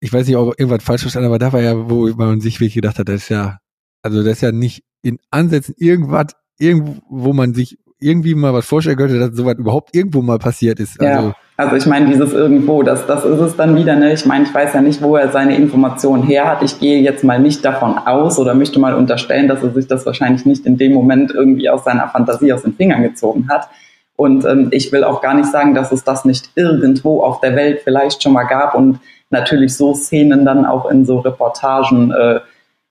ich 0.00 0.12
weiß 0.12 0.26
nicht, 0.26 0.36
ob 0.36 0.58
irgendwas 0.58 0.84
falsch 0.84 1.02
verstanden, 1.02 1.28
aber 1.28 1.38
da 1.38 1.52
war 1.52 1.60
ja, 1.60 1.88
wo 1.88 2.08
man 2.08 2.40
sich 2.40 2.60
wirklich 2.60 2.74
gedacht 2.74 2.98
hat, 2.98 3.08
das 3.08 3.22
ist 3.22 3.28
ja, 3.30 3.58
also 4.02 4.22
das 4.22 4.34
ist 4.34 4.40
ja 4.42 4.52
nicht 4.52 4.84
in 5.02 5.18
Ansätzen 5.30 5.74
irgendwas, 5.78 6.34
irgendwo, 6.58 7.00
wo 7.08 7.32
man 7.32 7.54
sich 7.54 7.78
irgendwie 8.00 8.34
mal 8.34 8.52
was 8.52 8.66
vorstellen 8.66 8.96
könnte, 8.96 9.18
dass 9.18 9.34
sowas 9.34 9.56
überhaupt 9.58 9.94
irgendwo 9.94 10.22
mal 10.22 10.38
passiert 10.38 10.80
ist. 10.80 11.00
Ja. 11.00 11.16
Also 11.16 11.34
ich 11.76 11.86
meine, 11.86 12.06
dieses 12.06 12.32
irgendwo, 12.32 12.84
das, 12.84 13.06
das 13.06 13.24
ist 13.24 13.40
es 13.40 13.56
dann 13.56 13.74
wieder. 13.74 13.96
Ne? 13.96 14.12
Ich 14.12 14.24
meine, 14.24 14.44
ich 14.44 14.54
weiß 14.54 14.74
ja 14.74 14.80
nicht, 14.80 15.02
wo 15.02 15.16
er 15.16 15.30
seine 15.30 15.56
Informationen 15.56 16.22
her 16.22 16.46
hat. 16.46 16.62
Ich 16.62 16.78
gehe 16.78 17.00
jetzt 17.00 17.24
mal 17.24 17.40
nicht 17.40 17.64
davon 17.64 17.98
aus 17.98 18.38
oder 18.38 18.54
möchte 18.54 18.78
mal 18.78 18.94
unterstellen, 18.94 19.48
dass 19.48 19.64
er 19.64 19.70
sich 19.70 19.88
das 19.88 20.06
wahrscheinlich 20.06 20.46
nicht 20.46 20.66
in 20.66 20.78
dem 20.78 20.92
Moment 20.92 21.32
irgendwie 21.32 21.68
aus 21.68 21.82
seiner 21.82 22.06
Fantasie 22.08 22.52
aus 22.52 22.62
den 22.62 22.74
Fingern 22.74 23.02
gezogen 23.02 23.48
hat. 23.50 23.68
Und 24.14 24.44
ähm, 24.44 24.68
ich 24.70 24.92
will 24.92 25.02
auch 25.02 25.20
gar 25.20 25.34
nicht 25.34 25.50
sagen, 25.50 25.74
dass 25.74 25.90
es 25.90 26.04
das 26.04 26.24
nicht 26.24 26.50
irgendwo 26.54 27.22
auf 27.22 27.40
der 27.40 27.56
Welt 27.56 27.80
vielleicht 27.82 28.22
schon 28.22 28.32
mal 28.32 28.44
gab 28.44 28.74
und 28.74 29.00
natürlich 29.30 29.76
so 29.76 29.94
Szenen 29.94 30.44
dann 30.44 30.64
auch 30.64 30.88
in 30.88 31.04
so 31.04 31.18
Reportagen 31.18 32.12
äh, 32.12 32.40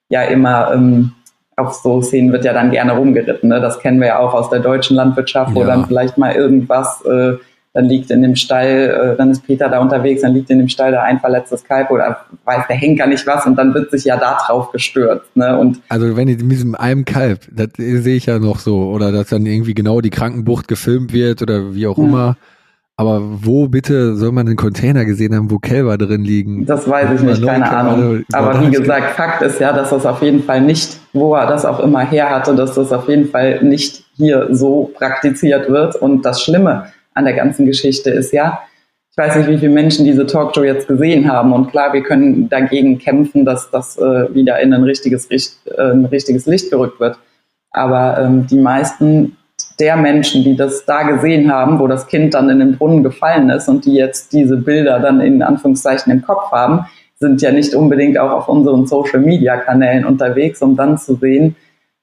ja 0.09 0.23
immer 0.23 0.73
ähm, 0.73 1.13
auf 1.55 1.73
so 1.73 2.01
Szenen 2.01 2.31
wird 2.31 2.45
ja 2.45 2.53
dann 2.53 2.71
gerne 2.71 2.97
rumgeritten. 2.97 3.49
Ne? 3.49 3.61
Das 3.61 3.79
kennen 3.79 3.99
wir 3.99 4.07
ja 4.07 4.19
auch 4.19 4.33
aus 4.33 4.49
der 4.49 4.59
deutschen 4.59 4.95
Landwirtschaft, 4.95 5.55
wo 5.55 5.61
ja. 5.61 5.67
dann 5.67 5.85
vielleicht 5.85 6.17
mal 6.17 6.33
irgendwas 6.33 7.03
äh, 7.05 7.37
dann 7.73 7.85
liegt 7.85 8.09
in 8.09 8.21
dem 8.21 8.35
Stall, 8.35 9.13
äh, 9.13 9.17
dann 9.17 9.29
ist 9.29 9.45
Peter 9.45 9.69
da 9.69 9.79
unterwegs, 9.79 10.21
dann 10.21 10.33
liegt 10.33 10.49
in 10.49 10.57
dem 10.57 10.67
Stall 10.67 10.91
da 10.91 11.03
ein 11.03 11.19
verletztes 11.19 11.63
Kalb 11.63 11.91
oder 11.91 12.25
weiß 12.43 12.63
der 12.67 12.75
Henker 12.75 13.05
nicht 13.07 13.27
was 13.27 13.45
und 13.45 13.55
dann 13.55 13.73
wird 13.73 13.91
sich 13.91 14.05
ja 14.05 14.17
da 14.17 14.37
drauf 14.45 14.71
gestürzt. 14.71 15.35
Ne? 15.35 15.57
Und 15.57 15.79
also 15.89 16.17
wenn 16.17 16.27
ich 16.27 16.41
mit 16.41 16.51
diesem 16.51 16.75
einem 16.75 17.05
Kalb, 17.05 17.41
das 17.51 17.69
sehe 17.77 18.15
ich 18.15 18.25
ja 18.25 18.39
noch 18.39 18.59
so, 18.59 18.89
oder 18.89 19.11
dass 19.11 19.27
dann 19.29 19.45
irgendwie 19.45 19.75
genau 19.75 20.01
die 20.01 20.09
Krankenbucht 20.09 20.67
gefilmt 20.67 21.13
wird 21.13 21.41
oder 21.41 21.75
wie 21.75 21.87
auch 21.87 21.97
ja. 21.97 22.03
immer. 22.03 22.37
Aber 22.99 23.21
wo 23.21 23.67
bitte 23.67 24.15
soll 24.15 24.31
man 24.31 24.47
einen 24.47 24.55
Container 24.55 25.05
gesehen 25.05 25.35
haben, 25.35 25.51
wo 25.51 25.59
Kälber 25.59 25.99
drin 25.99 26.23
liegen? 26.23 26.65
Das 26.65 26.89
weiß 26.89 27.11
ich 27.13 27.21
nicht, 27.21 27.45
keine 27.45 27.69
Ahnung. 27.69 28.23
Aber 28.33 28.59
wie 28.59 28.71
gesagt, 28.71 29.11
Fakt 29.11 29.43
ist 29.43 29.59
ja, 29.59 29.71
dass 29.71 29.91
das 29.91 30.07
auf 30.07 30.23
jeden 30.23 30.41
Fall 30.41 30.61
nicht, 30.61 30.97
wo 31.13 31.35
er 31.35 31.45
das 31.45 31.63
auch 31.63 31.79
immer 31.79 31.99
her 31.99 32.31
hatte, 32.31 32.55
dass 32.55 32.73
das 32.73 32.91
auf 32.91 33.07
jeden 33.07 33.29
Fall 33.29 33.63
nicht 33.63 34.03
hier 34.15 34.47
so 34.49 34.89
praktiziert 34.95 35.69
wird. 35.69 35.95
Und 35.95 36.23
das 36.23 36.41
Schlimme 36.41 36.85
an 37.17 37.25
der 37.25 37.33
ganzen 37.33 37.65
Geschichte 37.65 38.09
ist 38.11 38.31
ja, 38.31 38.61
ich 39.11 39.17
weiß 39.17 39.35
nicht, 39.37 39.49
wie 39.49 39.57
viele 39.57 39.71
Menschen 39.71 40.05
diese 40.05 40.27
Talkshow 40.27 40.63
jetzt 40.63 40.87
gesehen 40.87 41.31
haben. 41.31 41.51
Und 41.51 41.71
klar, 41.71 41.91
wir 41.91 42.03
können 42.03 42.49
dagegen 42.49 42.99
kämpfen, 42.99 43.45
dass 43.45 43.71
das 43.71 43.97
äh, 43.97 44.33
wieder 44.33 44.59
in 44.59 44.73
ein 44.73 44.83
richtiges, 44.83 45.27
äh, 45.31 45.47
ein 45.75 46.05
richtiges 46.05 46.45
Licht 46.45 46.69
gerückt 46.69 46.99
wird. 46.99 47.17
Aber 47.71 48.19
ähm, 48.19 48.45
die 48.45 48.59
meisten 48.59 49.35
der 49.79 49.97
Menschen, 49.97 50.43
die 50.43 50.55
das 50.55 50.85
da 50.85 51.03
gesehen 51.03 51.51
haben, 51.51 51.79
wo 51.79 51.87
das 51.87 52.07
Kind 52.07 52.35
dann 52.35 52.49
in 52.49 52.59
den 52.59 52.77
Brunnen 52.77 53.03
gefallen 53.03 53.49
ist 53.49 53.67
und 53.67 53.85
die 53.85 53.95
jetzt 53.95 54.33
diese 54.33 54.57
Bilder 54.57 54.99
dann 54.99 55.19
in 55.19 55.41
Anführungszeichen 55.41 56.11
im 56.11 56.21
Kopf 56.21 56.51
haben, 56.51 56.85
sind 57.19 57.41
ja 57.41 57.51
nicht 57.51 57.73
unbedingt 57.73 58.19
auch 58.19 58.31
auf 58.31 58.47
unseren 58.47 58.85
Social-Media-Kanälen 58.85 60.05
unterwegs, 60.05 60.61
um 60.61 60.75
dann 60.75 60.97
zu 60.97 61.15
sehen, 61.15 61.55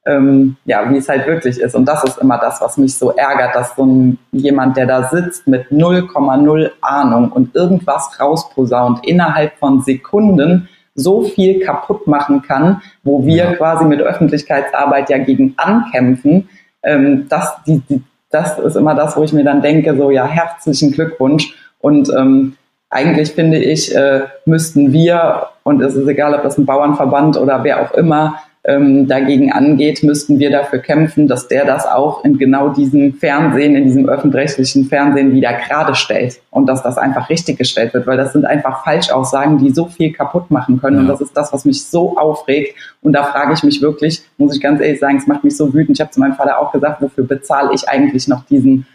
ähm, 0.05 0.55
ja, 0.65 0.89
wie 0.89 0.97
es 0.97 1.09
halt 1.09 1.25
wirklich 1.25 1.59
ist. 1.59 1.75
Und 1.75 1.85
das 1.85 2.03
ist 2.03 2.19
immer 2.19 2.37
das, 2.37 2.61
was 2.61 2.77
mich 2.77 2.95
so 2.95 3.11
ärgert, 3.11 3.55
dass 3.55 3.75
so 3.75 3.85
ein, 3.85 4.19
jemand, 4.31 4.77
der 4.77 4.85
da 4.85 5.09
sitzt 5.09 5.47
mit 5.47 5.71
0,0 5.71 6.71
Ahnung 6.81 7.31
und 7.31 7.55
irgendwas 7.55 8.19
rausposaunt, 8.19 9.05
innerhalb 9.05 9.57
von 9.57 9.81
Sekunden 9.81 10.69
so 10.93 11.23
viel 11.23 11.59
kaputt 11.59 12.07
machen 12.07 12.41
kann, 12.41 12.81
wo 13.03 13.25
wir 13.25 13.35
ja. 13.35 13.53
quasi 13.53 13.85
mit 13.85 13.99
Öffentlichkeitsarbeit 13.99 15.09
ja 15.09 15.17
gegen 15.17 15.55
ankämpfen. 15.57 16.49
Ähm, 16.83 17.25
das, 17.27 17.55
die, 17.65 17.79
die, 17.89 18.01
das 18.29 18.59
ist 18.59 18.75
immer 18.75 18.95
das, 18.95 19.17
wo 19.17 19.23
ich 19.23 19.33
mir 19.33 19.43
dann 19.43 19.61
denke, 19.61 19.97
so 19.97 20.11
ja, 20.11 20.25
herzlichen 20.25 20.91
Glückwunsch. 20.91 21.55
Und 21.79 22.09
ähm, 22.15 22.55
eigentlich 22.89 23.31
finde 23.31 23.57
ich, 23.57 23.93
äh, 23.93 24.21
müssten 24.45 24.93
wir, 24.93 25.47
und 25.63 25.81
es 25.81 25.95
ist 25.95 26.07
egal, 26.07 26.33
ob 26.33 26.43
das 26.43 26.57
ein 26.57 26.65
Bauernverband 26.65 27.37
oder 27.37 27.63
wer 27.63 27.81
auch 27.81 27.91
immer, 27.93 28.35
ähm, 28.67 29.07
dagegen 29.07 29.51
angeht, 29.51 30.01
müssten 30.01 30.39
wir 30.39 30.49
dafür 30.49 30.79
kämpfen, 30.79 31.27
dass 31.27 31.47
der 31.47 31.65
das 31.65 31.85
auch 31.85 32.25
in 32.25 32.37
genau 32.37 32.69
diesem 32.69 33.13
Fernsehen, 33.13 33.75
in 33.75 33.83
diesem 33.83 34.09
öffentlich-rechtlichen 34.09 34.85
Fernsehen 34.85 35.33
wieder 35.33 35.53
gerade 35.53 35.93
stellt 35.93 36.41
und 36.49 36.67
dass 36.67 36.81
das 36.81 36.97
einfach 36.97 37.29
richtig 37.29 37.57
gestellt 37.57 37.93
wird, 37.93 38.07
weil 38.07 38.17
das 38.17 38.33
sind 38.33 38.45
einfach 38.45 38.83
Falschaussagen, 38.83 39.59
die 39.59 39.71
so 39.71 39.85
viel 39.85 40.11
kaputt 40.11 40.49
machen 40.49 40.81
können. 40.81 40.95
Ja. 40.95 41.01
Und 41.03 41.07
das 41.07 41.21
ist 41.21 41.37
das, 41.37 41.53
was 41.53 41.65
mich 41.65 41.85
so 41.85 42.17
aufregt. 42.17 42.75
Und 43.01 43.13
da 43.13 43.23
frage 43.23 43.53
ich 43.53 43.63
mich 43.63 43.81
wirklich, 43.81 44.23
muss 44.37 44.55
ich 44.55 44.61
ganz 44.61 44.81
ehrlich 44.81 44.99
sagen, 44.99 45.17
es 45.17 45.27
macht 45.27 45.43
mich 45.43 45.55
so 45.55 45.71
wütend. 45.73 45.97
Ich 45.97 46.01
habe 46.01 46.11
zu 46.11 46.19
meinem 46.19 46.33
Vater 46.33 46.59
auch 46.59 46.71
gesagt, 46.71 47.01
wofür 47.01 47.25
bezahle 47.25 47.69
ich 47.73 47.87
eigentlich 47.87 48.27
noch 48.27 48.45
diesen 48.45 48.87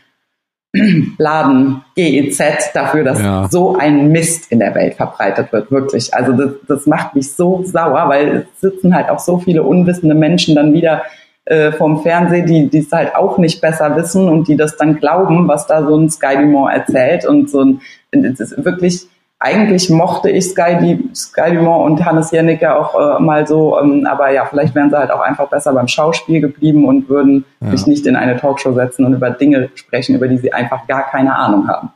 Laden 1.18 1.82
GEZ 1.96 2.72
dafür, 2.72 3.02
dass 3.02 3.20
ja. 3.20 3.48
so 3.50 3.76
ein 3.76 4.12
Mist 4.12 4.52
in 4.52 4.60
der 4.60 4.74
Welt 4.74 4.94
verbreitet 4.94 5.52
wird, 5.52 5.70
wirklich. 5.70 6.14
Also 6.14 6.32
das, 6.32 6.52
das 6.68 6.86
macht 6.86 7.16
mich 7.16 7.32
so 7.32 7.62
sauer, 7.64 8.08
weil 8.08 8.46
es 8.54 8.60
sitzen 8.60 8.94
halt 8.94 9.10
auch 9.10 9.18
so 9.18 9.38
viele 9.38 9.64
unwissende 9.64 10.14
Menschen 10.14 10.54
dann 10.54 10.72
wieder 10.72 11.02
äh, 11.46 11.72
vom 11.72 12.02
Fernsehen, 12.02 12.70
die 12.70 12.78
es 12.78 12.92
halt 12.92 13.16
auch 13.16 13.36
nicht 13.38 13.60
besser 13.60 13.96
wissen 13.96 14.28
und 14.28 14.46
die 14.46 14.56
das 14.56 14.76
dann 14.76 14.96
glauben, 14.96 15.48
was 15.48 15.66
da 15.66 15.84
so 15.84 15.96
ein 15.96 16.08
Sky 16.08 16.36
Dumont 16.36 16.72
erzählt 16.72 17.26
und 17.26 17.50
so 17.50 17.62
ein, 17.62 17.80
es 18.12 18.38
ist 18.38 18.64
wirklich 18.64 19.08
eigentlich 19.42 19.88
mochte 19.88 20.30
ich 20.30 20.50
Sky, 20.50 20.76
die, 20.80 21.14
Sky 21.14 21.54
Dumont 21.54 21.90
und 21.90 22.04
Hannes 22.04 22.30
Jennecke 22.30 22.76
auch 22.76 22.94
äh, 22.94 23.20
mal 23.20 23.46
so, 23.46 23.80
ähm, 23.80 24.06
aber 24.06 24.30
ja, 24.30 24.44
vielleicht 24.44 24.74
wären 24.74 24.90
sie 24.90 24.98
halt 24.98 25.10
auch 25.10 25.20
einfach 25.20 25.48
besser 25.48 25.72
beim 25.72 25.88
Schauspiel 25.88 26.42
geblieben 26.42 26.84
und 26.84 27.08
würden 27.08 27.46
ja. 27.60 27.70
sich 27.70 27.86
nicht 27.86 28.06
in 28.06 28.16
eine 28.16 28.36
Talkshow 28.36 28.74
setzen 28.74 29.06
und 29.06 29.14
über 29.14 29.30
Dinge 29.30 29.70
sprechen, 29.74 30.14
über 30.14 30.28
die 30.28 30.36
sie 30.36 30.52
einfach 30.52 30.86
gar 30.86 31.10
keine 31.10 31.34
Ahnung 31.34 31.66
haben. 31.68 31.88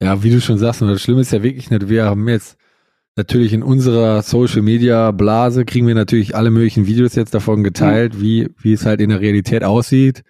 Ja, 0.00 0.22
wie 0.22 0.30
du 0.30 0.40
schon 0.40 0.58
sagst, 0.58 0.80
und 0.80 0.88
das 0.88 1.02
Schlimme 1.02 1.22
ist 1.22 1.32
ja 1.32 1.42
wirklich 1.42 1.70
nicht, 1.70 1.88
wir 1.88 2.04
haben 2.04 2.28
jetzt 2.28 2.56
natürlich 3.16 3.52
in 3.52 3.64
unserer 3.64 4.22
Social 4.22 4.62
Media 4.62 5.10
Blase 5.10 5.64
kriegen 5.64 5.88
wir 5.88 5.94
natürlich 5.96 6.36
alle 6.36 6.50
möglichen 6.50 6.86
Videos 6.86 7.16
jetzt 7.16 7.34
davon 7.34 7.64
geteilt, 7.64 8.14
mhm. 8.14 8.20
wie, 8.20 8.48
wie 8.58 8.74
es 8.74 8.86
halt 8.86 9.00
in 9.00 9.10
der 9.10 9.20
Realität 9.20 9.64
aussieht. 9.64 10.22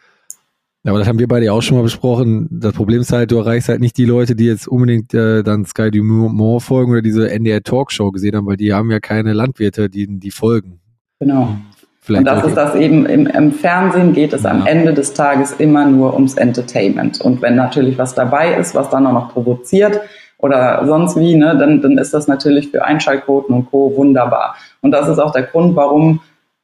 Aber 0.86 0.98
das 0.98 1.08
haben 1.08 1.18
wir 1.18 1.26
beide 1.26 1.52
auch 1.52 1.62
schon 1.62 1.76
mal 1.76 1.82
besprochen. 1.82 2.48
Das 2.50 2.72
Problem 2.72 3.00
ist 3.00 3.12
halt, 3.12 3.32
du 3.32 3.38
erreichst 3.38 3.68
halt 3.68 3.80
nicht 3.80 3.96
die 3.96 4.04
Leute, 4.04 4.36
die 4.36 4.46
jetzt 4.46 4.68
unbedingt 4.68 5.12
äh, 5.14 5.42
dann 5.42 5.64
Sky 5.64 5.90
Dumont 5.90 6.62
folgen 6.62 6.92
oder 6.92 7.02
diese 7.02 7.30
NDR 7.30 7.62
Talkshow 7.62 8.12
gesehen 8.12 8.36
haben, 8.36 8.46
weil 8.46 8.56
die 8.56 8.72
haben 8.72 8.90
ja 8.90 9.00
keine 9.00 9.32
Landwirte, 9.32 9.90
die 9.90 10.06
die 10.06 10.30
folgen. 10.30 10.80
Genau. 11.18 11.56
Vielleicht 12.00 12.20
und 12.20 12.24
das 12.26 12.44
ist 12.44 12.56
das 12.56 12.76
eben, 12.76 13.04
im, 13.04 13.26
im 13.26 13.50
Fernsehen 13.50 14.12
geht 14.12 14.32
es 14.32 14.44
ja. 14.44 14.50
am 14.50 14.64
Ende 14.64 14.94
des 14.94 15.12
Tages 15.12 15.52
immer 15.58 15.86
nur 15.86 16.14
ums 16.14 16.34
Entertainment. 16.34 17.20
Und 17.20 17.42
wenn 17.42 17.56
natürlich 17.56 17.98
was 17.98 18.14
dabei 18.14 18.54
ist, 18.54 18.76
was 18.76 18.88
dann 18.88 19.08
auch 19.08 19.12
noch 19.12 19.32
provoziert 19.32 20.00
oder 20.38 20.86
sonst 20.86 21.16
wie, 21.16 21.34
ne, 21.34 21.56
dann, 21.58 21.82
dann 21.82 21.98
ist 21.98 22.14
das 22.14 22.28
natürlich 22.28 22.70
für 22.70 22.84
Einschaltquoten 22.84 23.52
und 23.52 23.70
Co. 23.72 23.92
wunderbar. 23.96 24.54
Und 24.82 24.92
das 24.92 25.08
ist 25.08 25.18
auch 25.18 25.32
der 25.32 25.42
Grund, 25.42 25.74
warum 25.74 26.20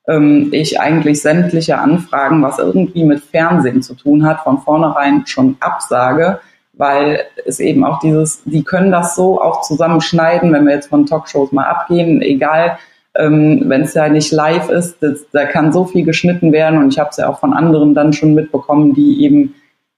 ähm, 0.09 0.48
ich 0.53 0.80
eigentlich 0.80 1.22
sämtliche 1.22 1.78
Anfragen, 1.78 2.42
was 2.42 2.59
irgendwie 2.59 3.05
mit 3.05 3.20
Fernsehen 3.20 3.82
zu 3.82 3.94
tun 3.94 4.26
hat, 4.26 4.40
von 4.40 4.59
vornherein 4.59 5.26
schon 5.26 5.57
absage, 5.61 6.40
weil 6.72 7.20
es 7.46 7.61
eben 7.61 7.84
auch 7.84 8.00
dieses, 8.00 8.42
die 8.44 8.64
können 8.64 8.90
das 8.90 9.14
so 9.14 9.40
auch 9.40 9.62
zusammenschneiden, 9.62 10.53
wenn 10.53 10.66
wir 10.66 10.74
jetzt 10.74 10.88
von 10.88 11.07
Talkshows 11.07 11.53
mal 11.53 11.66
abgehen, 11.66 12.22
egal, 12.22 12.78
ähm, 13.14 13.64
wenn 13.66 13.82
es 13.82 13.94
ja 13.94 14.09
nicht 14.09 14.32
live 14.32 14.70
ist, 14.70 15.03
das, 15.03 15.26
da 15.32 15.44
kann 15.44 15.72
so 15.72 15.84
viel 15.84 16.05
geschnitten 16.05 16.50
werden 16.50 16.78
und 16.78 16.92
ich 16.92 16.98
habe 16.98 17.11
es 17.11 17.18
ja 17.18 17.28
auch 17.28 17.38
von 17.38 17.53
anderen 17.53 17.94
dann 17.94 18.12
schon 18.12 18.34
mitbekommen, 18.34 18.94
die 18.94 19.22
eben 19.22 19.55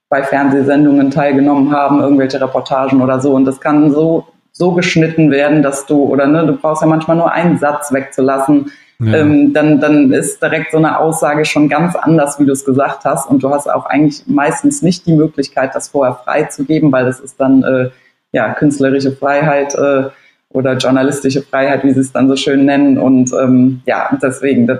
bei 0.09 0.21
Fernsehsendungen 0.21 1.11
teilgenommen 1.11 1.71
haben, 1.71 2.01
irgendwelche 2.01 2.39
Reportagen 2.41 3.01
oder 3.01 3.21
so 3.21 3.33
und 3.33 3.45
das 3.45 3.61
kann 3.61 3.91
so 3.91 4.27
so 4.57 4.71
geschnitten 4.71 5.31
werden, 5.31 5.61
dass 5.63 5.85
du 5.85 6.03
oder 6.03 6.27
ne, 6.27 6.45
du 6.45 6.53
brauchst 6.53 6.81
ja 6.81 6.87
manchmal 6.87 7.17
nur 7.17 7.29
einen 7.29 7.57
Satz 7.57 7.91
wegzulassen, 7.91 8.71
ja. 8.99 9.13
ähm, 9.13 9.53
dann, 9.53 9.79
dann 9.79 10.11
ist 10.11 10.41
direkt 10.41 10.71
so 10.71 10.77
eine 10.77 10.99
Aussage 10.99 11.45
schon 11.45 11.69
ganz 11.69 11.95
anders, 11.95 12.39
wie 12.39 12.45
du 12.45 12.51
es 12.51 12.65
gesagt 12.65 13.05
hast. 13.05 13.29
Und 13.29 13.43
du 13.43 13.49
hast 13.49 13.67
auch 13.67 13.85
eigentlich 13.85 14.23
meistens 14.27 14.81
nicht 14.81 15.05
die 15.05 15.13
Möglichkeit, 15.13 15.75
das 15.75 15.89
vorher 15.89 16.15
freizugeben, 16.15 16.91
weil 16.91 17.05
das 17.05 17.19
ist 17.19 17.39
dann 17.39 17.63
äh, 17.63 17.89
ja 18.31 18.53
künstlerische 18.53 19.11
Freiheit 19.11 19.75
äh, 19.75 20.09
oder 20.49 20.77
journalistische 20.77 21.41
Freiheit, 21.41 21.83
wie 21.83 21.91
sie 21.91 21.99
es 21.99 22.11
dann 22.11 22.29
so 22.29 22.35
schön 22.35 22.65
nennen. 22.65 22.97
Und 22.97 23.33
ähm, 23.33 23.81
ja, 23.85 24.17
deswegen, 24.21 24.67
das, 24.67 24.79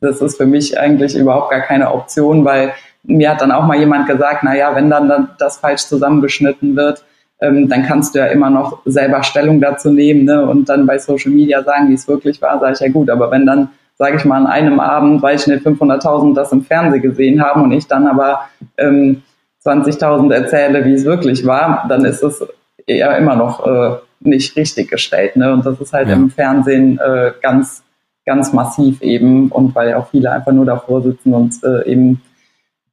das 0.00 0.20
ist 0.20 0.36
für 0.36 0.46
mich 0.46 0.78
eigentlich 0.78 1.16
überhaupt 1.16 1.50
gar 1.50 1.60
keine 1.60 1.92
Option, 1.92 2.44
weil 2.44 2.72
mir 3.04 3.30
hat 3.30 3.40
dann 3.40 3.52
auch 3.52 3.64
mal 3.64 3.78
jemand 3.78 4.08
gesagt, 4.08 4.42
na 4.42 4.56
ja, 4.56 4.74
wenn 4.74 4.90
dann 4.90 5.28
das 5.38 5.58
falsch 5.58 5.86
zusammengeschnitten 5.86 6.74
wird, 6.74 7.04
ähm, 7.40 7.68
dann 7.68 7.82
kannst 7.84 8.14
du 8.14 8.18
ja 8.18 8.26
immer 8.26 8.50
noch 8.50 8.80
selber 8.84 9.22
Stellung 9.22 9.60
dazu 9.60 9.90
nehmen 9.90 10.24
ne? 10.24 10.46
und 10.46 10.68
dann 10.68 10.86
bei 10.86 10.98
Social 10.98 11.32
Media 11.32 11.62
sagen, 11.62 11.88
wie 11.90 11.94
es 11.94 12.08
wirklich 12.08 12.40
war, 12.40 12.58
sage 12.60 12.72
ich 12.74 12.80
ja 12.80 12.88
gut. 12.88 13.10
Aber 13.10 13.30
wenn 13.30 13.44
dann, 13.44 13.68
sage 13.96 14.16
ich 14.16 14.24
mal, 14.24 14.38
an 14.38 14.46
einem 14.46 14.80
Abend, 14.80 15.22
weil 15.22 15.36
ich 15.36 15.46
nicht 15.46 15.66
500.000 15.66 16.34
das 16.34 16.52
im 16.52 16.62
Fernsehen 16.62 17.02
gesehen 17.02 17.42
haben 17.42 17.62
und 17.62 17.72
ich 17.72 17.86
dann 17.86 18.06
aber 18.06 18.48
ähm, 18.78 19.22
20.000 19.64 20.32
erzähle, 20.32 20.84
wie 20.84 20.94
es 20.94 21.04
wirklich 21.04 21.44
war, 21.44 21.84
dann 21.88 22.04
ist 22.04 22.22
es 22.22 22.46
eher 22.86 23.16
immer 23.18 23.36
noch 23.36 23.66
äh, 23.66 23.96
nicht 24.20 24.56
richtig 24.56 24.90
gestellt. 24.90 25.36
Ne? 25.36 25.52
Und 25.52 25.66
das 25.66 25.80
ist 25.80 25.92
halt 25.92 26.08
ja. 26.08 26.14
im 26.14 26.30
Fernsehen 26.30 26.98
äh, 26.98 27.32
ganz, 27.42 27.82
ganz 28.24 28.52
massiv 28.52 29.02
eben 29.02 29.48
und 29.48 29.74
weil 29.74 29.90
ja 29.90 29.98
auch 29.98 30.08
viele 30.08 30.30
einfach 30.30 30.52
nur 30.52 30.64
davor 30.64 31.02
sitzen 31.02 31.34
und 31.34 31.54
äh, 31.64 31.90
eben 31.90 32.22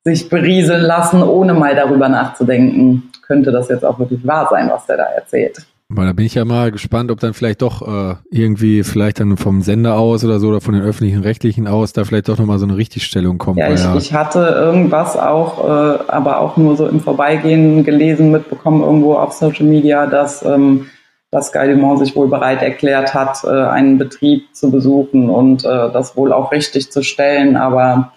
sich 0.04 0.28
berieseln 0.28 0.82
lassen, 0.82 1.24
ohne 1.24 1.54
mal 1.54 1.76
darüber 1.76 2.10
nachzudenken, 2.10 3.13
könnte 3.26 3.52
das 3.52 3.70
jetzt 3.70 3.86
auch 3.86 4.00
wirklich 4.00 4.26
wahr 4.26 4.48
sein, 4.50 4.70
was 4.70 4.86
der 4.86 4.98
da 4.98 5.04
erzählt. 5.04 5.66
Weil 5.90 6.08
da 6.08 6.14
bin 6.14 6.26
ich 6.26 6.34
ja 6.34 6.46
mal 6.46 6.72
gespannt, 6.72 7.12
ob 7.12 7.20
dann 7.20 7.34
vielleicht 7.34 7.62
doch 7.62 7.82
äh, 7.88 8.16
irgendwie 8.32 8.84
vielleicht 8.84 9.20
dann 9.20 9.38
vom 9.38 9.62
Sender 9.62 9.98
aus 9.98 10.24
oder 10.24 10.40
so 10.40 10.48
oder 10.48 10.62
von 10.62 10.74
den 10.74 10.84
öffentlichen 10.84 11.22
Rechtlichen 11.22 11.68
aus 11.68 11.94
da 11.94 12.04
vielleicht 12.04 12.30
doch 12.30 12.38
nochmal 12.38 12.58
so 12.58 12.66
eine 12.66 12.78
Richtigstellung 12.78 13.38
kommt. 13.38 13.60
Ja, 13.60 13.72
ich, 13.72 13.86
ich 13.96 14.14
hatte 14.14 14.40
irgendwas 14.40 15.18
auch, 15.18 15.64
äh, 15.64 16.00
aber 16.08 16.40
auch 16.40 16.58
nur 16.58 16.76
so 16.78 16.88
im 16.88 17.00
Vorbeigehen 17.00 17.84
gelesen, 17.84 18.32
mitbekommen 18.32 18.82
irgendwo 18.82 19.16
auf 19.16 19.34
Social 19.34 19.66
Media, 19.66 20.08
dass, 20.08 20.44
ähm, 20.44 20.88
dass 21.30 21.48
Sky 21.50 21.68
Dumont 21.68 22.00
sich 22.00 22.16
wohl 22.16 22.28
bereit 22.28 22.62
erklärt 22.62 23.14
hat, 23.14 23.44
äh, 23.44 23.50
einen 23.50 23.98
Betrieb 23.98 24.56
zu 24.56 24.72
besuchen 24.72 25.30
und 25.30 25.64
äh, 25.64 25.92
das 25.92 26.16
wohl 26.18 26.34
auch 26.34 26.52
richtig 26.52 26.92
zu 26.92 27.04
stellen, 27.04 27.56
aber 27.56 28.14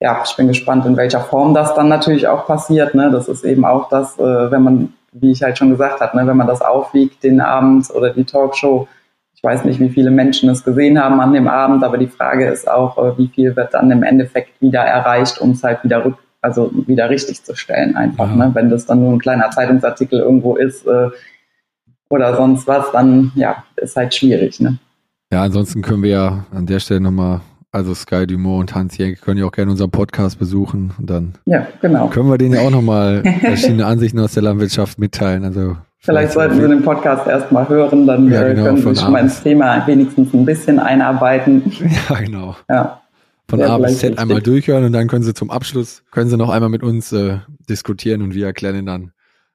ja, 0.00 0.22
ich 0.24 0.36
bin 0.36 0.48
gespannt, 0.48 0.86
in 0.86 0.96
welcher 0.96 1.20
Form 1.20 1.54
das 1.54 1.74
dann 1.74 1.88
natürlich 1.88 2.28
auch 2.28 2.46
passiert. 2.46 2.94
Ne? 2.94 3.10
Das 3.10 3.28
ist 3.28 3.44
eben 3.44 3.64
auch 3.64 3.88
das, 3.88 4.18
äh, 4.18 4.50
wenn 4.50 4.62
man, 4.62 4.92
wie 5.12 5.32
ich 5.32 5.42
halt 5.42 5.58
schon 5.58 5.70
gesagt 5.70 6.00
habe, 6.00 6.16
ne, 6.16 6.26
wenn 6.26 6.36
man 6.36 6.46
das 6.46 6.62
aufwiegt, 6.62 7.24
den 7.24 7.40
Abend 7.40 7.90
oder 7.90 8.10
die 8.10 8.24
Talkshow. 8.24 8.86
Ich 9.34 9.42
weiß 9.42 9.64
nicht, 9.64 9.80
wie 9.80 9.88
viele 9.88 10.10
Menschen 10.10 10.50
es 10.50 10.64
gesehen 10.64 11.02
haben 11.02 11.20
an 11.20 11.32
dem 11.32 11.48
Abend, 11.48 11.82
aber 11.84 11.98
die 11.98 12.08
Frage 12.08 12.46
ist 12.46 12.68
auch, 12.68 12.98
äh, 12.98 13.18
wie 13.18 13.28
viel 13.28 13.56
wird 13.56 13.74
dann 13.74 13.90
im 13.90 14.02
Endeffekt 14.02 14.60
wieder 14.60 14.80
erreicht, 14.80 15.40
um 15.40 15.52
es 15.52 15.64
halt 15.64 15.82
wieder 15.82 16.04
rück, 16.04 16.18
also 16.40 16.70
wieder 16.86 17.10
richtig 17.10 17.42
zu 17.42 17.56
stellen 17.56 17.96
einfach. 17.96 18.28
Ja. 18.28 18.36
Ne? 18.36 18.50
Wenn 18.54 18.70
das 18.70 18.86
dann 18.86 19.00
nur 19.00 19.12
ein 19.12 19.18
kleiner 19.18 19.50
Zeitungsartikel 19.50 20.20
irgendwo 20.20 20.56
ist 20.56 20.86
äh, 20.86 21.08
oder 22.08 22.36
sonst 22.36 22.68
was, 22.68 22.92
dann 22.92 23.32
ja, 23.34 23.64
ist 23.76 23.96
halt 23.96 24.14
schwierig. 24.14 24.60
Ne? 24.60 24.78
Ja, 25.32 25.42
ansonsten 25.42 25.82
können 25.82 26.02
wir 26.04 26.10
ja 26.10 26.44
an 26.54 26.66
der 26.66 26.78
Stelle 26.78 27.00
nochmal 27.00 27.40
also 27.70 27.94
Sky 27.94 28.26
Dumont 28.26 28.70
und 28.70 28.74
Hans 28.74 28.96
Jenke 28.96 29.20
können 29.20 29.38
ja 29.38 29.46
auch 29.46 29.52
gerne 29.52 29.70
unseren 29.70 29.90
Podcast 29.90 30.38
besuchen 30.38 30.92
und 30.98 31.08
dann 31.08 31.34
ja, 31.44 31.66
genau. 31.80 32.08
können 32.08 32.30
wir 32.30 32.38
denen 32.38 32.54
ja 32.54 32.62
auch 32.62 32.70
nochmal 32.70 33.22
verschiedene 33.40 33.86
Ansichten 33.86 34.18
aus 34.18 34.32
der 34.32 34.42
Landwirtschaft 34.42 34.98
mitteilen. 34.98 35.44
Also 35.44 35.76
Vielleicht 36.00 36.32
sollten 36.32 36.60
Sie 36.60 36.68
den 36.68 36.82
Podcast 36.82 37.26
erstmal 37.26 37.68
hören, 37.68 38.06
dann 38.06 38.30
ja, 38.30 38.46
äh, 38.46 38.54
genau, 38.54 38.66
können 38.66 38.76
Sie 38.78 38.94
sich 38.94 39.08
mal 39.08 39.18
ins 39.18 39.42
Thema 39.42 39.86
wenigstens 39.86 40.32
ein 40.32 40.44
bisschen 40.44 40.78
einarbeiten. 40.78 41.72
Ja, 42.08 42.20
genau. 42.20 42.56
Ja. 42.68 43.02
Von 43.50 43.62
A 43.62 43.78
bis 43.78 43.98
Z 43.98 44.18
einmal 44.18 44.42
durchhören 44.42 44.84
und 44.84 44.92
dann 44.92 45.08
können 45.08 45.24
Sie 45.24 45.34
zum 45.34 45.50
Abschluss, 45.50 46.02
können 46.10 46.28
Sie 46.28 46.36
noch 46.36 46.50
einmal 46.50 46.68
mit 46.68 46.82
uns 46.82 47.12
äh, 47.12 47.38
diskutieren 47.68 48.22
und 48.22 48.34
wir 48.34 48.46
erklären 48.46 48.76
Ihnen 48.76 48.86
dann, 48.86 49.12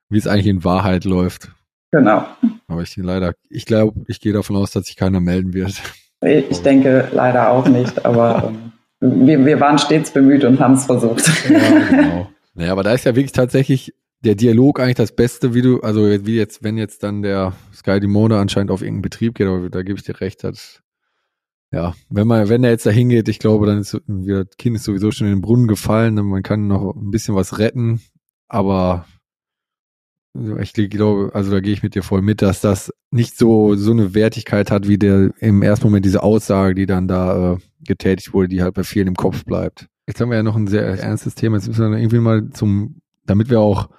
wie 0.09 0.18
es 0.18 0.28
eigentlich 0.28 0.47
in 0.47 0.64
Wahrheit 0.64 1.05
läuft. 1.05 1.51
Genau. 1.91 2.26
Aber 2.68 2.82
ich 2.82 2.97
leider, 2.97 3.34
ich 3.49 3.66
glaube, 3.66 4.01
ich 4.07 4.20
gehe 4.20 4.34
davon 4.34 4.55
aus, 4.55 4.72
dass 4.72 4.88
sich 4.88 4.95
keiner 4.95 5.20
melden 5.20 5.53
wird. 5.53 5.82
Ich 6.26 6.61
denke 6.61 7.09
leider 7.11 7.51
auch 7.51 7.67
nicht, 7.67 8.05
aber 8.05 8.53
ähm, 9.01 9.28
wir, 9.28 9.45
wir 9.45 9.59
waren 9.59 9.78
stets 9.78 10.11
bemüht 10.11 10.43
und 10.43 10.59
haben 10.59 10.74
es 10.74 10.86
versucht. 10.86 11.30
Ja, 11.49 11.59
genau. 11.89 12.30
Naja, 12.55 12.71
aber 12.71 12.84
da 12.84 12.93
ist 12.93 13.05
ja 13.05 13.15
wirklich 13.15 13.32
tatsächlich 13.32 13.93
der 14.24 14.36
Dialog 14.36 14.80
eigentlich 14.80 14.95
das 14.95 15.15
Beste, 15.15 15.53
wie 15.53 15.61
du, 15.61 15.82
also 15.82 16.01
wie 16.26 16.38
jetzt, 16.38 16.63
wenn 16.63 16.78
jetzt 16.78 17.03
dann 17.03 17.21
der 17.21 17.53
Sky 17.74 17.99
Dimona 17.99 18.39
anscheinend 18.39 18.71
auf 18.71 18.82
irgendeinen 18.82 19.01
Betrieb 19.01 19.36
geht, 19.36 19.47
aber 19.47 19.69
da 19.69 19.82
gebe 19.82 19.97
ich 19.97 20.05
dir 20.05 20.21
recht, 20.21 20.43
hat, 20.43 20.82
ja, 21.71 21.93
wenn 22.09 22.28
man, 22.28 22.47
wenn 22.47 22.63
er 22.63 22.69
jetzt 22.69 22.86
da 22.86 22.91
hingeht, 22.91 23.28
ich 23.28 23.39
glaube, 23.39 23.65
dann 23.65 23.80
ist 23.80 23.93
das 24.07 24.57
Kind 24.57 24.76
ist 24.78 24.84
sowieso 24.86 25.11
schon 25.11 25.28
in 25.28 25.34
den 25.34 25.41
Brunnen 25.41 25.67
gefallen, 25.67 26.13
man 26.13 26.43
kann 26.43 26.67
noch 26.67 26.95
ein 26.95 27.11
bisschen 27.11 27.36
was 27.36 27.59
retten, 27.59 28.01
aber 28.47 29.05
ich 30.59 30.73
glaube, 30.89 31.31
also 31.34 31.51
da 31.51 31.59
gehe 31.59 31.73
ich 31.73 31.84
mit 31.84 31.95
dir 31.95 32.03
voll 32.03 32.21
mit, 32.21 32.41
dass 32.41 32.61
das 32.61 32.91
nicht 33.11 33.38
so 33.38 33.75
so 33.75 33.91
eine 33.91 34.13
Wertigkeit 34.13 34.71
hat, 34.71 34.88
wie 34.88 34.97
der 34.97 35.31
im 35.39 35.61
ersten 35.61 35.88
Moment 35.88 36.05
diese 36.05 36.23
Aussage, 36.23 36.75
die 36.75 36.86
dann 36.86 37.07
da 37.07 37.53
äh, 37.53 37.57
getätigt 37.86 38.34
wurde, 38.34 38.47
die 38.47 38.63
halt 38.63 38.73
bei 38.73 38.84
vielen 38.84 39.07
im 39.07 39.15
Kopf 39.15 39.45
bleibt. 39.45 39.88
Jetzt 40.07 40.19
haben 40.19 40.29
wir 40.29 40.38
ja 40.38 40.43
noch 40.43 40.55
ein 40.55 40.67
sehr 40.67 40.86
ernstes 40.86 41.36
Thema. 41.36 41.57
Jetzt 41.57 41.67
müssen 41.67 41.91
wir 41.91 41.97
irgendwie 41.97 42.19
mal 42.19 42.49
zum, 42.49 43.01
damit 43.25 43.49
wir 43.49 43.59
auch 43.59 43.89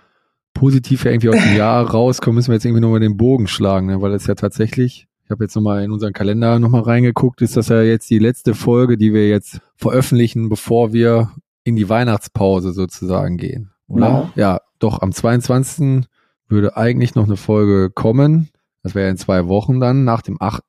positiv 0.53 1.05
ja 1.05 1.13
irgendwie 1.13 1.31
aus 1.31 1.43
dem 1.43 1.57
Jahr 1.57 1.89
rauskommen, 1.91 2.37
müssen 2.37 2.49
wir 2.49 2.55
jetzt 2.55 2.65
irgendwie 2.65 2.83
nochmal 2.83 3.01
den 3.01 3.17
Bogen 3.17 3.47
schlagen, 3.47 3.87
ne? 3.87 4.01
weil 4.03 4.13
es 4.13 4.27
ja 4.27 4.35
tatsächlich 4.35 5.09
ich 5.25 5.31
habe 5.31 5.45
jetzt 5.45 5.57
nochmal 5.57 5.83
in 5.83 5.91
unseren 5.91 6.13
Kalender 6.13 6.59
nochmal 6.59 6.83
reingeguckt, 6.83 7.41
ist 7.41 7.57
das 7.57 7.69
ja 7.69 7.81
jetzt 7.83 8.11
die 8.11 8.19
letzte 8.19 8.55
Folge, 8.55 8.99
die 8.99 9.15
wir 9.15 9.29
jetzt 9.29 9.61
veröffentlichen, 9.77 10.51
bevor 10.51 10.93
wir 10.93 11.31
in 11.65 11.77
die 11.77 11.89
Weihnachtspause 11.89 12.73
sozusagen 12.73 13.39
gehen, 13.39 13.71
oder? 13.89 14.31
Ja, 14.37 14.53
ja 14.53 14.61
doch, 14.81 15.01
am 15.01 15.13
22. 15.13 16.05
würde 16.49 16.77
eigentlich 16.77 17.15
noch 17.15 17.25
eine 17.25 17.37
Folge 17.37 17.91
kommen. 17.91 18.49
Das 18.83 18.95
wäre 18.95 19.11
in 19.11 19.17
zwei 19.17 19.49
Wochen 19.49 19.81
dann, 19.81 20.05
nach 20.05 20.23
dem 20.23 20.37
8. 20.41 20.63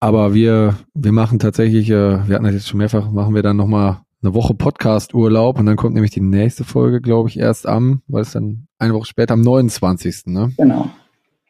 Aber 0.00 0.34
wir, 0.34 0.74
wir 0.94 1.12
machen 1.12 1.38
tatsächlich, 1.38 1.88
äh, 1.90 2.26
wir 2.26 2.34
hatten 2.34 2.44
das 2.44 2.54
jetzt 2.54 2.68
schon 2.68 2.78
mehrfach, 2.78 3.10
machen 3.10 3.34
wir 3.34 3.42
dann 3.42 3.56
nochmal 3.56 4.00
eine 4.22 4.34
Woche 4.34 4.54
Podcast-Urlaub 4.54 5.58
und 5.58 5.66
dann 5.66 5.76
kommt 5.76 5.94
nämlich 5.94 6.12
die 6.12 6.20
nächste 6.20 6.64
Folge, 6.64 7.00
glaube 7.00 7.28
ich, 7.28 7.38
erst 7.38 7.66
am, 7.66 8.02
weil 8.06 8.22
es 8.22 8.32
dann 8.32 8.66
eine 8.78 8.94
Woche 8.94 9.06
später 9.06 9.34
am 9.34 9.42
29. 9.42 10.26
Ne? 10.26 10.52
Genau. 10.56 10.90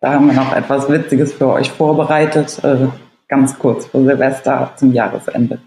Da 0.01 0.15
haben 0.15 0.27
wir 0.27 0.35
noch 0.35 0.53
etwas 0.55 0.89
Witziges 0.91 1.33
für 1.33 1.49
euch 1.49 1.71
vorbereitet, 1.71 2.63
äh, 2.65 2.89
ganz 3.29 3.59
kurz 3.59 3.87
vor 3.87 4.05
Silvester 4.05 4.73
zum 4.77 4.93
Jahresende. 4.93 5.61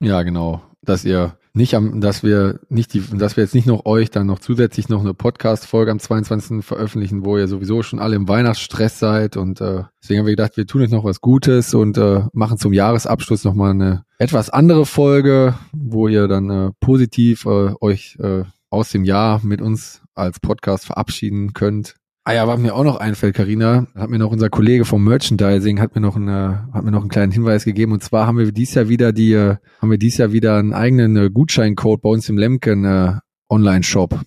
Ja, 0.00 0.22
genau. 0.22 0.60
Dass 0.82 1.04
ihr 1.04 1.36
nicht 1.56 1.74
am, 1.74 2.00
dass 2.02 2.22
wir 2.22 2.60
nicht 2.68 2.92
die, 2.92 3.02
dass 3.16 3.36
wir 3.36 3.44
jetzt 3.44 3.54
nicht 3.54 3.66
noch 3.66 3.86
euch 3.86 4.10
dann 4.10 4.26
noch 4.26 4.38
zusätzlich 4.38 4.90
noch 4.90 5.00
eine 5.00 5.14
Podcast-Folge 5.14 5.90
am 5.90 5.98
22. 5.98 6.62
veröffentlichen, 6.62 7.24
wo 7.24 7.38
ihr 7.38 7.48
sowieso 7.48 7.82
schon 7.82 7.98
alle 7.98 8.14
im 8.14 8.28
Weihnachtsstress 8.28 8.98
seid 8.98 9.38
und 9.38 9.62
äh, 9.62 9.84
deswegen 10.02 10.20
haben 10.20 10.26
wir 10.26 10.36
gedacht, 10.36 10.58
wir 10.58 10.66
tun 10.66 10.82
euch 10.82 10.90
noch 10.90 11.04
was 11.04 11.22
Gutes 11.22 11.72
und 11.72 11.96
äh, 11.96 12.24
machen 12.34 12.58
zum 12.58 12.74
Jahresabschluss 12.74 13.44
nochmal 13.44 13.70
eine 13.70 14.04
etwas 14.18 14.50
andere 14.50 14.84
Folge, 14.84 15.54
wo 15.72 16.08
ihr 16.08 16.28
dann 16.28 16.50
äh, 16.50 16.70
positiv 16.78 17.46
äh, 17.46 17.72
euch 17.80 18.18
äh, 18.20 18.44
aus 18.68 18.90
dem 18.90 19.04
Jahr 19.04 19.40
mit 19.42 19.62
uns 19.62 20.02
als 20.14 20.40
Podcast 20.40 20.84
verabschieden 20.84 21.54
könnt. 21.54 21.96
Ah 22.28 22.34
ja, 22.34 22.48
was 22.48 22.58
mir 22.58 22.74
auch 22.74 22.82
noch 22.82 22.96
einfällt, 22.96 23.36
Karina, 23.36 23.86
hat 23.94 24.10
mir 24.10 24.18
noch 24.18 24.32
unser 24.32 24.50
Kollege 24.50 24.84
vom 24.84 25.04
Merchandising 25.04 25.78
hat 25.78 25.94
mir 25.94 26.00
noch 26.00 26.16
eine, 26.16 26.66
hat 26.72 26.82
mir 26.82 26.90
noch 26.90 27.02
einen 27.02 27.08
kleinen 27.08 27.30
Hinweis 27.30 27.64
gegeben. 27.64 27.92
Und 27.92 28.02
zwar 28.02 28.26
haben 28.26 28.36
wir 28.36 28.50
dies 28.50 28.74
Jahr 28.74 28.88
wieder 28.88 29.12
die, 29.12 29.32
äh, 29.32 29.58
haben 29.80 29.90
wir 29.92 29.96
dies 29.96 30.16
Jahr 30.16 30.32
wieder 30.32 30.58
einen 30.58 30.72
eigenen 30.72 31.16
äh, 31.16 31.30
Gutscheincode 31.30 32.02
bei 32.02 32.08
uns 32.08 32.28
im 32.28 32.36
Lemken 32.36 32.84
äh, 32.84 33.12
Online-Shop. 33.48 34.18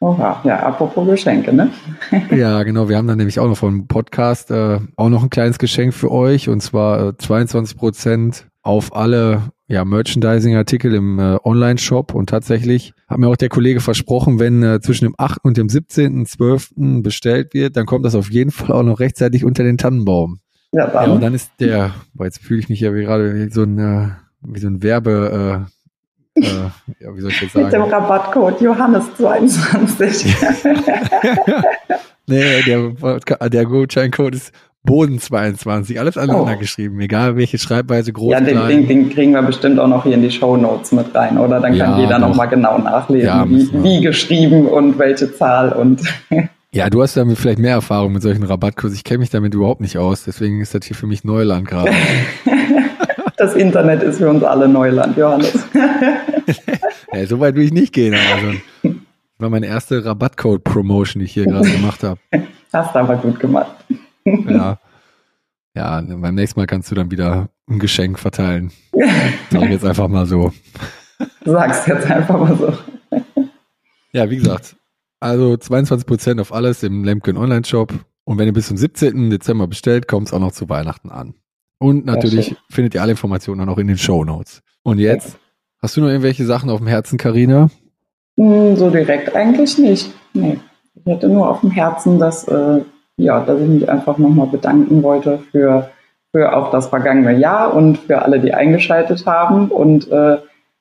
Oha, 0.00 0.40
ja, 0.44 0.60
apropos 0.60 1.06
Geschenke, 1.06 1.52
ne? 1.52 1.68
ja, 2.30 2.62
genau. 2.62 2.88
Wir 2.88 2.96
haben 2.96 3.06
dann 3.06 3.18
nämlich 3.18 3.38
auch 3.38 3.48
noch 3.48 3.58
vom 3.58 3.86
Podcast 3.86 4.50
äh, 4.50 4.80
auch 4.96 5.10
noch 5.10 5.22
ein 5.22 5.28
kleines 5.28 5.58
Geschenk 5.58 5.92
für 5.92 6.10
euch 6.10 6.48
und 6.48 6.62
zwar 6.62 7.08
äh, 7.08 7.16
22 7.18 7.76
Prozent 7.76 8.46
auf 8.62 8.96
alle 8.96 9.42
ja, 9.72 9.86
Merchandising-Artikel 9.86 10.94
im 10.94 11.18
äh, 11.18 11.38
Online-Shop 11.42 12.14
und 12.14 12.28
tatsächlich 12.28 12.92
hat 13.08 13.16
mir 13.18 13.28
auch 13.28 13.36
der 13.36 13.48
Kollege 13.48 13.80
versprochen, 13.80 14.38
wenn 14.38 14.62
äh, 14.62 14.82
zwischen 14.82 15.06
dem 15.06 15.14
8. 15.16 15.38
und 15.44 15.56
dem 15.56 15.68
17.12. 15.68 17.02
bestellt 17.02 17.54
wird, 17.54 17.78
dann 17.78 17.86
kommt 17.86 18.04
das 18.04 18.14
auf 18.14 18.30
jeden 18.30 18.50
Fall 18.50 18.72
auch 18.72 18.82
noch 18.82 19.00
rechtzeitig 19.00 19.46
unter 19.46 19.64
den 19.64 19.78
Tannenbaum. 19.78 20.40
Ja, 20.72 20.88
dann. 20.88 21.06
ja 21.06 21.14
und 21.14 21.22
dann 21.22 21.32
ist 21.32 21.52
der, 21.58 21.94
boah, 22.12 22.26
jetzt 22.26 22.42
fühle 22.42 22.60
ich 22.60 22.68
mich 22.68 22.80
ja 22.80 22.94
wie 22.94 23.04
gerade 23.04 23.34
wie 23.34 23.50
so 23.50 23.62
ein, 23.62 23.78
äh, 23.78 24.08
wie 24.42 24.60
so 24.60 24.68
ein 24.68 24.82
Werbe, 24.82 25.66
äh, 26.36 26.42
äh, 26.42 26.70
ja, 27.00 27.16
wie 27.16 27.20
soll 27.22 27.30
ich 27.30 27.40
jetzt 27.40 27.54
sagen? 27.54 27.64
Mit 27.64 27.72
dem 27.72 27.82
Rabattcode 27.82 28.60
Johannes22. 28.60 30.34
nee, 32.26 32.62
der, 32.62 33.48
der 33.48 33.64
Gutscheincode 33.64 34.34
ist 34.34 34.52
Boden 34.84 35.20
22, 35.20 36.00
alles 36.00 36.18
aneinander 36.18 36.54
oh. 36.56 36.58
geschrieben, 36.58 37.00
egal 37.00 37.36
welche 37.36 37.56
Schreibweise 37.58 38.12
groß 38.12 38.32
Ja, 38.32 38.40
den, 38.40 38.66
den, 38.66 38.88
den, 38.88 39.10
kriegen 39.10 39.32
wir 39.32 39.42
bestimmt 39.42 39.78
auch 39.78 39.86
noch 39.86 40.02
hier 40.02 40.14
in 40.14 40.22
die 40.22 40.30
Show 40.30 40.56
Notes 40.56 40.90
mit 40.90 41.14
rein, 41.14 41.38
oder? 41.38 41.60
Dann 41.60 41.78
kann 41.78 41.92
ja, 41.92 42.00
jeder 42.00 42.18
nochmal 42.18 42.48
genau 42.48 42.78
nachlesen, 42.78 43.26
ja, 43.26 43.48
wie, 43.48 43.70
wie 43.82 44.00
geschrieben 44.00 44.66
und 44.66 44.98
welche 44.98 45.34
Zahl 45.34 45.72
und. 45.72 46.02
Ja, 46.74 46.88
du 46.88 47.02
hast 47.02 47.18
damit 47.18 47.36
vielleicht 47.36 47.58
mehr 47.58 47.74
Erfahrung 47.74 48.14
mit 48.14 48.22
solchen 48.22 48.44
Rabattkursen. 48.44 48.96
Ich 48.96 49.04
kenne 49.04 49.18
mich 49.18 49.28
damit 49.28 49.52
überhaupt 49.52 49.82
nicht 49.82 49.98
aus, 49.98 50.24
deswegen 50.24 50.62
ist 50.62 50.74
das 50.74 50.86
hier 50.86 50.96
für 50.96 51.06
mich 51.06 51.22
Neuland 51.22 51.68
gerade. 51.68 51.92
das 53.36 53.54
Internet 53.54 54.02
ist 54.02 54.16
für 54.16 54.30
uns 54.30 54.42
alle 54.42 54.66
Neuland, 54.66 55.14
Johannes. 55.18 55.52
ja, 57.12 57.26
so 57.26 57.40
weit 57.40 57.56
will 57.56 57.64
ich 57.64 57.74
nicht 57.74 57.92
gehen. 57.92 58.14
Also, 58.14 58.58
das 58.82 58.92
war 59.36 59.50
meine 59.50 59.66
erste 59.66 60.02
Rabattcode-Promotion, 60.02 61.20
die 61.20 61.26
ich 61.26 61.34
hier 61.34 61.44
gerade 61.44 61.68
gemacht 61.68 62.02
habe. 62.04 62.18
Hast 62.72 62.94
du 62.94 62.98
aber 63.00 63.16
gut 63.16 63.38
gemacht 63.38 63.72
ja. 64.24 64.78
Ja, 65.74 66.02
beim 66.02 66.34
nächsten 66.34 66.60
Mal 66.60 66.66
kannst 66.66 66.90
du 66.90 66.94
dann 66.94 67.10
wieder 67.10 67.48
ein 67.68 67.78
Geschenk 67.78 68.18
verteilen. 68.18 68.72
Sag 69.50 69.62
ich 69.62 69.70
jetzt 69.70 69.84
einfach 69.86 70.08
mal 70.08 70.26
so. 70.26 70.52
Sag's 71.44 71.86
jetzt 71.86 72.10
einfach 72.10 72.38
mal 72.38 72.56
so. 72.56 72.74
Ja, 74.12 74.28
wie 74.28 74.36
gesagt, 74.36 74.76
also 75.20 75.54
22% 75.54 76.40
auf 76.40 76.52
alles 76.52 76.82
im 76.82 77.04
Lemken 77.04 77.38
Online 77.38 77.64
Shop. 77.64 77.92
Und 78.24 78.38
wenn 78.38 78.46
ihr 78.46 78.52
bis 78.52 78.68
zum 78.68 78.76
17. 78.76 79.30
Dezember 79.30 79.66
bestellt, 79.66 80.08
kommt 80.08 80.28
es 80.28 80.34
auch 80.34 80.40
noch 80.40 80.52
zu 80.52 80.68
Weihnachten 80.68 81.10
an. 81.10 81.34
Und 81.78 82.04
natürlich 82.04 82.54
findet 82.70 82.94
ihr 82.94 83.02
alle 83.02 83.12
Informationen 83.12 83.60
auch 83.62 83.66
noch 83.66 83.78
in 83.78 83.88
den 83.88 83.98
Show 83.98 84.24
Notes. 84.24 84.62
Und 84.82 84.98
jetzt, 84.98 85.38
hast 85.80 85.96
du 85.96 86.00
noch 86.00 86.08
irgendwelche 86.08 86.44
Sachen 86.44 86.70
auf 86.70 86.78
dem 86.78 86.86
Herzen, 86.86 87.18
Karina? 87.18 87.70
Hm, 88.36 88.76
so 88.76 88.90
direkt 88.90 89.34
eigentlich 89.34 89.78
nicht. 89.78 90.12
Nee. 90.34 90.60
Ich 90.94 91.06
hätte 91.06 91.28
nur 91.28 91.48
auf 91.48 91.60
dem 91.60 91.70
Herzen, 91.70 92.18
dass 92.18 92.46
äh, 92.46 92.82
ja, 93.16 93.40
dass 93.40 93.60
ich 93.60 93.68
mich 93.68 93.88
einfach 93.88 94.18
nochmal 94.18 94.46
bedanken 94.46 95.02
wollte 95.02 95.38
für, 95.50 95.90
für 96.32 96.56
auch 96.56 96.70
das 96.70 96.88
vergangene 96.88 97.32
Jahr 97.38 97.74
und 97.74 97.98
für 97.98 98.22
alle, 98.22 98.40
die 98.40 98.54
eingeschaltet 98.54 99.26
haben. 99.26 99.68
Und 99.68 100.10
äh, 100.10 100.38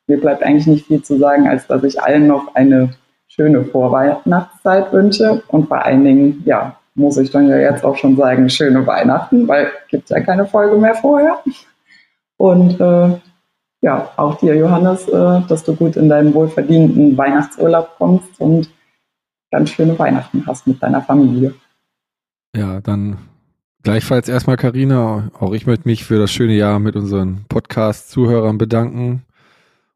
mir 0.07 0.19
bleibt 0.19 0.43
eigentlich 0.43 0.67
nicht 0.67 0.87
viel 0.87 1.01
zu 1.03 1.17
sagen, 1.17 1.47
als 1.47 1.67
dass 1.67 1.83
ich 1.83 2.01
allen 2.01 2.27
noch 2.27 2.55
eine 2.55 2.91
schöne 3.27 3.63
Vorweihnachtszeit 3.63 4.91
wünsche 4.91 5.41
und 5.47 5.67
vor 5.67 5.85
allen 5.85 6.03
Dingen, 6.03 6.43
ja, 6.45 6.75
muss 6.95 7.17
ich 7.17 7.31
dann 7.31 7.47
ja 7.47 7.57
jetzt 7.57 7.85
auch 7.85 7.95
schon 7.95 8.17
sagen, 8.17 8.49
schöne 8.49 8.85
Weihnachten, 8.85 9.47
weil 9.47 9.71
gibt 9.87 10.09
ja 10.09 10.19
keine 10.19 10.45
Folge 10.45 10.75
mehr 10.77 10.95
vorher. 10.95 11.39
Und 12.37 12.79
äh, 12.81 13.17
ja, 13.81 14.09
auch 14.17 14.35
dir, 14.35 14.55
Johannes, 14.55 15.07
äh, 15.07 15.41
dass 15.47 15.63
du 15.63 15.75
gut 15.75 15.95
in 15.95 16.09
deinen 16.09 16.33
wohlverdienten 16.33 17.17
Weihnachtsurlaub 17.17 17.97
kommst 17.97 18.39
und 18.39 18.69
ganz 19.51 19.69
schöne 19.69 19.97
Weihnachten 19.97 20.43
hast 20.45 20.67
mit 20.67 20.81
deiner 20.81 21.01
Familie. 21.01 21.53
Ja, 22.55 22.81
dann 22.81 23.17
gleichfalls 23.83 24.27
erstmal 24.27 24.57
Karina. 24.57 25.31
Auch 25.39 25.53
ich 25.53 25.65
möchte 25.65 25.87
mich 25.87 26.03
für 26.03 26.19
das 26.19 26.31
schöne 26.31 26.55
Jahr 26.55 26.79
mit 26.79 26.95
unseren 26.95 27.45
Podcast-Zuhörern 27.47 28.57
bedanken. 28.57 29.23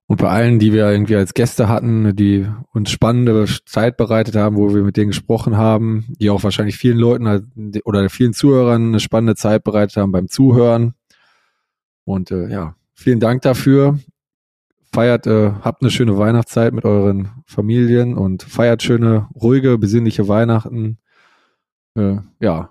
Und 0.07 0.21
bei 0.21 0.29
allen, 0.29 0.59
die 0.59 0.71
wir 0.71 0.89
irgendwie 0.89 1.15
als 1.15 1.33
Gäste 1.33 1.67
hatten, 1.67 2.15
die 2.15 2.47
uns 2.71 2.91
spannende 2.91 3.45
Zeit 3.65 3.97
bereitet 3.97 4.35
haben, 4.35 4.55
wo 4.55 4.73
wir 4.73 4.83
mit 4.83 4.97
denen 4.97 5.09
gesprochen 5.09 5.57
haben, 5.57 6.05
die 6.19 6.29
auch 6.29 6.43
wahrscheinlich 6.43 6.77
vielen 6.77 6.99
Leuten 6.99 7.51
oder 7.83 8.07
vielen 8.09 8.33
Zuhörern 8.33 8.89
eine 8.89 8.99
spannende 8.99 9.35
Zeit 9.35 9.63
bereitet 9.63 9.97
haben 9.97 10.11
beim 10.11 10.27
Zuhören. 10.29 10.93
Und 12.05 12.29
äh, 12.29 12.47
ja, 12.49 12.75
vielen 12.93 13.19
Dank 13.19 13.41
dafür. 13.41 13.99
Feiert, 14.93 15.25
äh, 15.27 15.51
habt 15.61 15.81
eine 15.81 15.91
schöne 15.91 16.17
Weihnachtszeit 16.17 16.71
mit 16.71 16.85
euren 16.85 17.31
Familien 17.47 18.15
und 18.15 18.43
feiert 18.43 18.83
schöne, 18.83 19.27
ruhige, 19.35 19.77
besinnliche 19.79 20.27
Weihnachten 20.27 20.99
äh, 21.95 22.17
ja, 22.39 22.69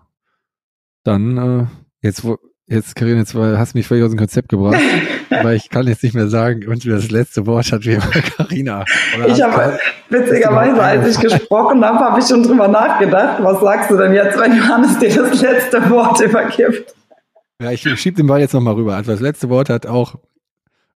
dann 1.05 1.37
äh, 1.37 1.67
jetzt, 2.01 2.25
wo, 2.25 2.39
jetzt, 2.67 2.97
Karin, 2.97 3.19
jetzt 3.19 3.35
hast 3.35 3.75
du 3.75 3.79
mich 3.79 3.87
völlig 3.87 4.05
aus 4.05 4.11
dem 4.11 4.19
Konzept 4.19 4.49
gebracht, 4.49 4.81
weil 5.31 5.57
ich 5.57 5.69
kann 5.69 5.87
jetzt 5.87 6.03
nicht 6.03 6.15
mehr 6.15 6.29
sagen, 6.29 6.67
und 6.67 6.87
das 6.87 7.11
letzte 7.11 7.47
Wort 7.47 7.73
hat 7.73 7.85
wie 7.85 7.97
Karina. 8.37 8.85
Ich 9.27 9.43
habe 9.43 9.79
witzigerweise, 10.11 10.83
als 10.83 11.17
ich 11.17 11.21
gesprochen 11.21 11.85
habe, 11.85 11.99
habe 11.99 12.21
ich 12.21 12.27
schon 12.27 12.43
drüber 12.43 12.69
nachgedacht. 12.69 13.43
Was 13.43 13.61
sagst 13.61 13.91
du 13.91 13.97
denn 13.97 14.15
jetzt, 14.15 14.39
wenn 14.39 14.57
Johannes 14.57 14.99
dir 14.99 15.15
das 15.15 15.41
letzte 15.41 15.91
Wort 15.91 16.21
übergibt? 16.21 16.95
Ja, 17.61 17.71
ich 17.71 17.83
schieb 18.01 18.17
den 18.17 18.27
Ball 18.27 18.41
jetzt 18.41 18.53
nochmal 18.53 18.75
rüber. 18.75 18.97
Also 18.97 19.13
das 19.13 19.21
letzte 19.21 19.49
Wort 19.49 19.71
hat 19.71 19.87
auch 19.87 20.17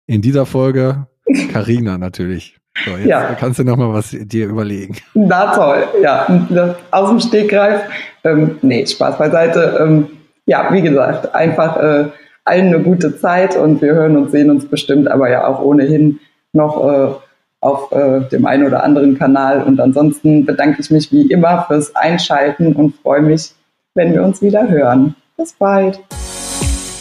in 0.06 0.22
dieser 0.22 0.46
Folge 0.46 1.08
Karina 1.52 1.98
natürlich. 1.98 2.58
So, 2.86 2.92
jetzt 2.92 3.08
ja. 3.08 3.36
kannst 3.40 3.60
du 3.60 3.64
noch 3.64 3.78
mal 3.78 3.94
was 3.94 4.12
dir 4.12 4.48
überlegen. 4.48 4.98
Na 5.14 5.54
toll, 5.54 5.88
ja. 6.02 6.28
Aus 6.92 7.10
dem 7.10 7.20
Stegreif. 7.20 7.82
Ähm, 8.24 8.58
nee, 8.62 8.86
Spaß 8.86 9.18
beiseite. 9.18 9.78
Ähm, 9.80 10.08
ja, 10.46 10.72
wie 10.72 10.82
gesagt, 10.82 11.34
einfach 11.34 11.78
äh, 11.78 12.06
allen 12.46 12.68
eine 12.68 12.80
gute 12.82 13.18
Zeit 13.18 13.56
und 13.56 13.82
wir 13.82 13.94
hören 13.94 14.18
und 14.18 14.32
sehen 14.32 14.50
uns 14.50 14.66
bestimmt, 14.66 15.10
aber 15.10 15.30
ja 15.30 15.46
auch 15.48 15.62
ohnehin 15.62 16.20
noch 16.54 16.84
äh, 16.84 17.14
auf 17.60 17.92
äh, 17.92 18.22
dem 18.30 18.46
einen 18.46 18.66
oder 18.66 18.84
anderen 18.84 19.18
Kanal. 19.18 19.64
Und 19.64 19.80
ansonsten 19.80 20.46
bedanke 20.46 20.82
ich 20.82 20.92
mich 20.92 21.12
wie 21.12 21.30
immer 21.30 21.66
fürs 21.68 21.96
Einschalten 21.96 22.74
und 22.74 22.96
freue 22.96 23.22
mich, 23.22 23.52
wenn 23.96 24.14
wir 24.14 24.24
uns 24.24 24.42
wieder 24.42 24.70
hören. 24.70 25.16
Bis 25.36 25.54
bald. 25.54 26.00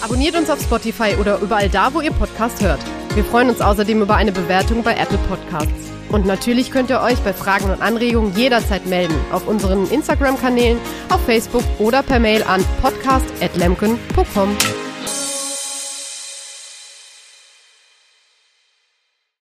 Abonniert 0.02 0.36
uns 0.36 0.50
auf 0.50 0.60
Spotify 0.60 1.14
oder 1.20 1.38
überall 1.40 1.68
da, 1.68 1.92
wo 1.92 2.00
ihr 2.00 2.12
Podcast 2.12 2.62
hört. 2.62 2.80
Wir 3.16 3.24
freuen 3.24 3.48
uns 3.48 3.62
außerdem 3.62 4.02
über 4.02 4.16
eine 4.16 4.30
Bewertung 4.30 4.82
bei 4.82 4.92
Apple 4.92 5.16
Podcasts. 5.26 5.90
Und 6.10 6.26
natürlich 6.26 6.70
könnt 6.70 6.90
ihr 6.90 7.00
euch 7.00 7.18
bei 7.20 7.32
Fragen 7.32 7.70
und 7.70 7.80
Anregungen 7.80 8.36
jederzeit 8.36 8.84
melden 8.84 9.14
auf 9.32 9.48
unseren 9.48 9.90
Instagram-Kanälen, 9.90 10.76
auf 11.08 11.24
Facebook 11.24 11.64
oder 11.78 12.02
per 12.02 12.20
Mail 12.20 12.42
an 12.42 12.62
podcast.lemken.com. 12.82 14.85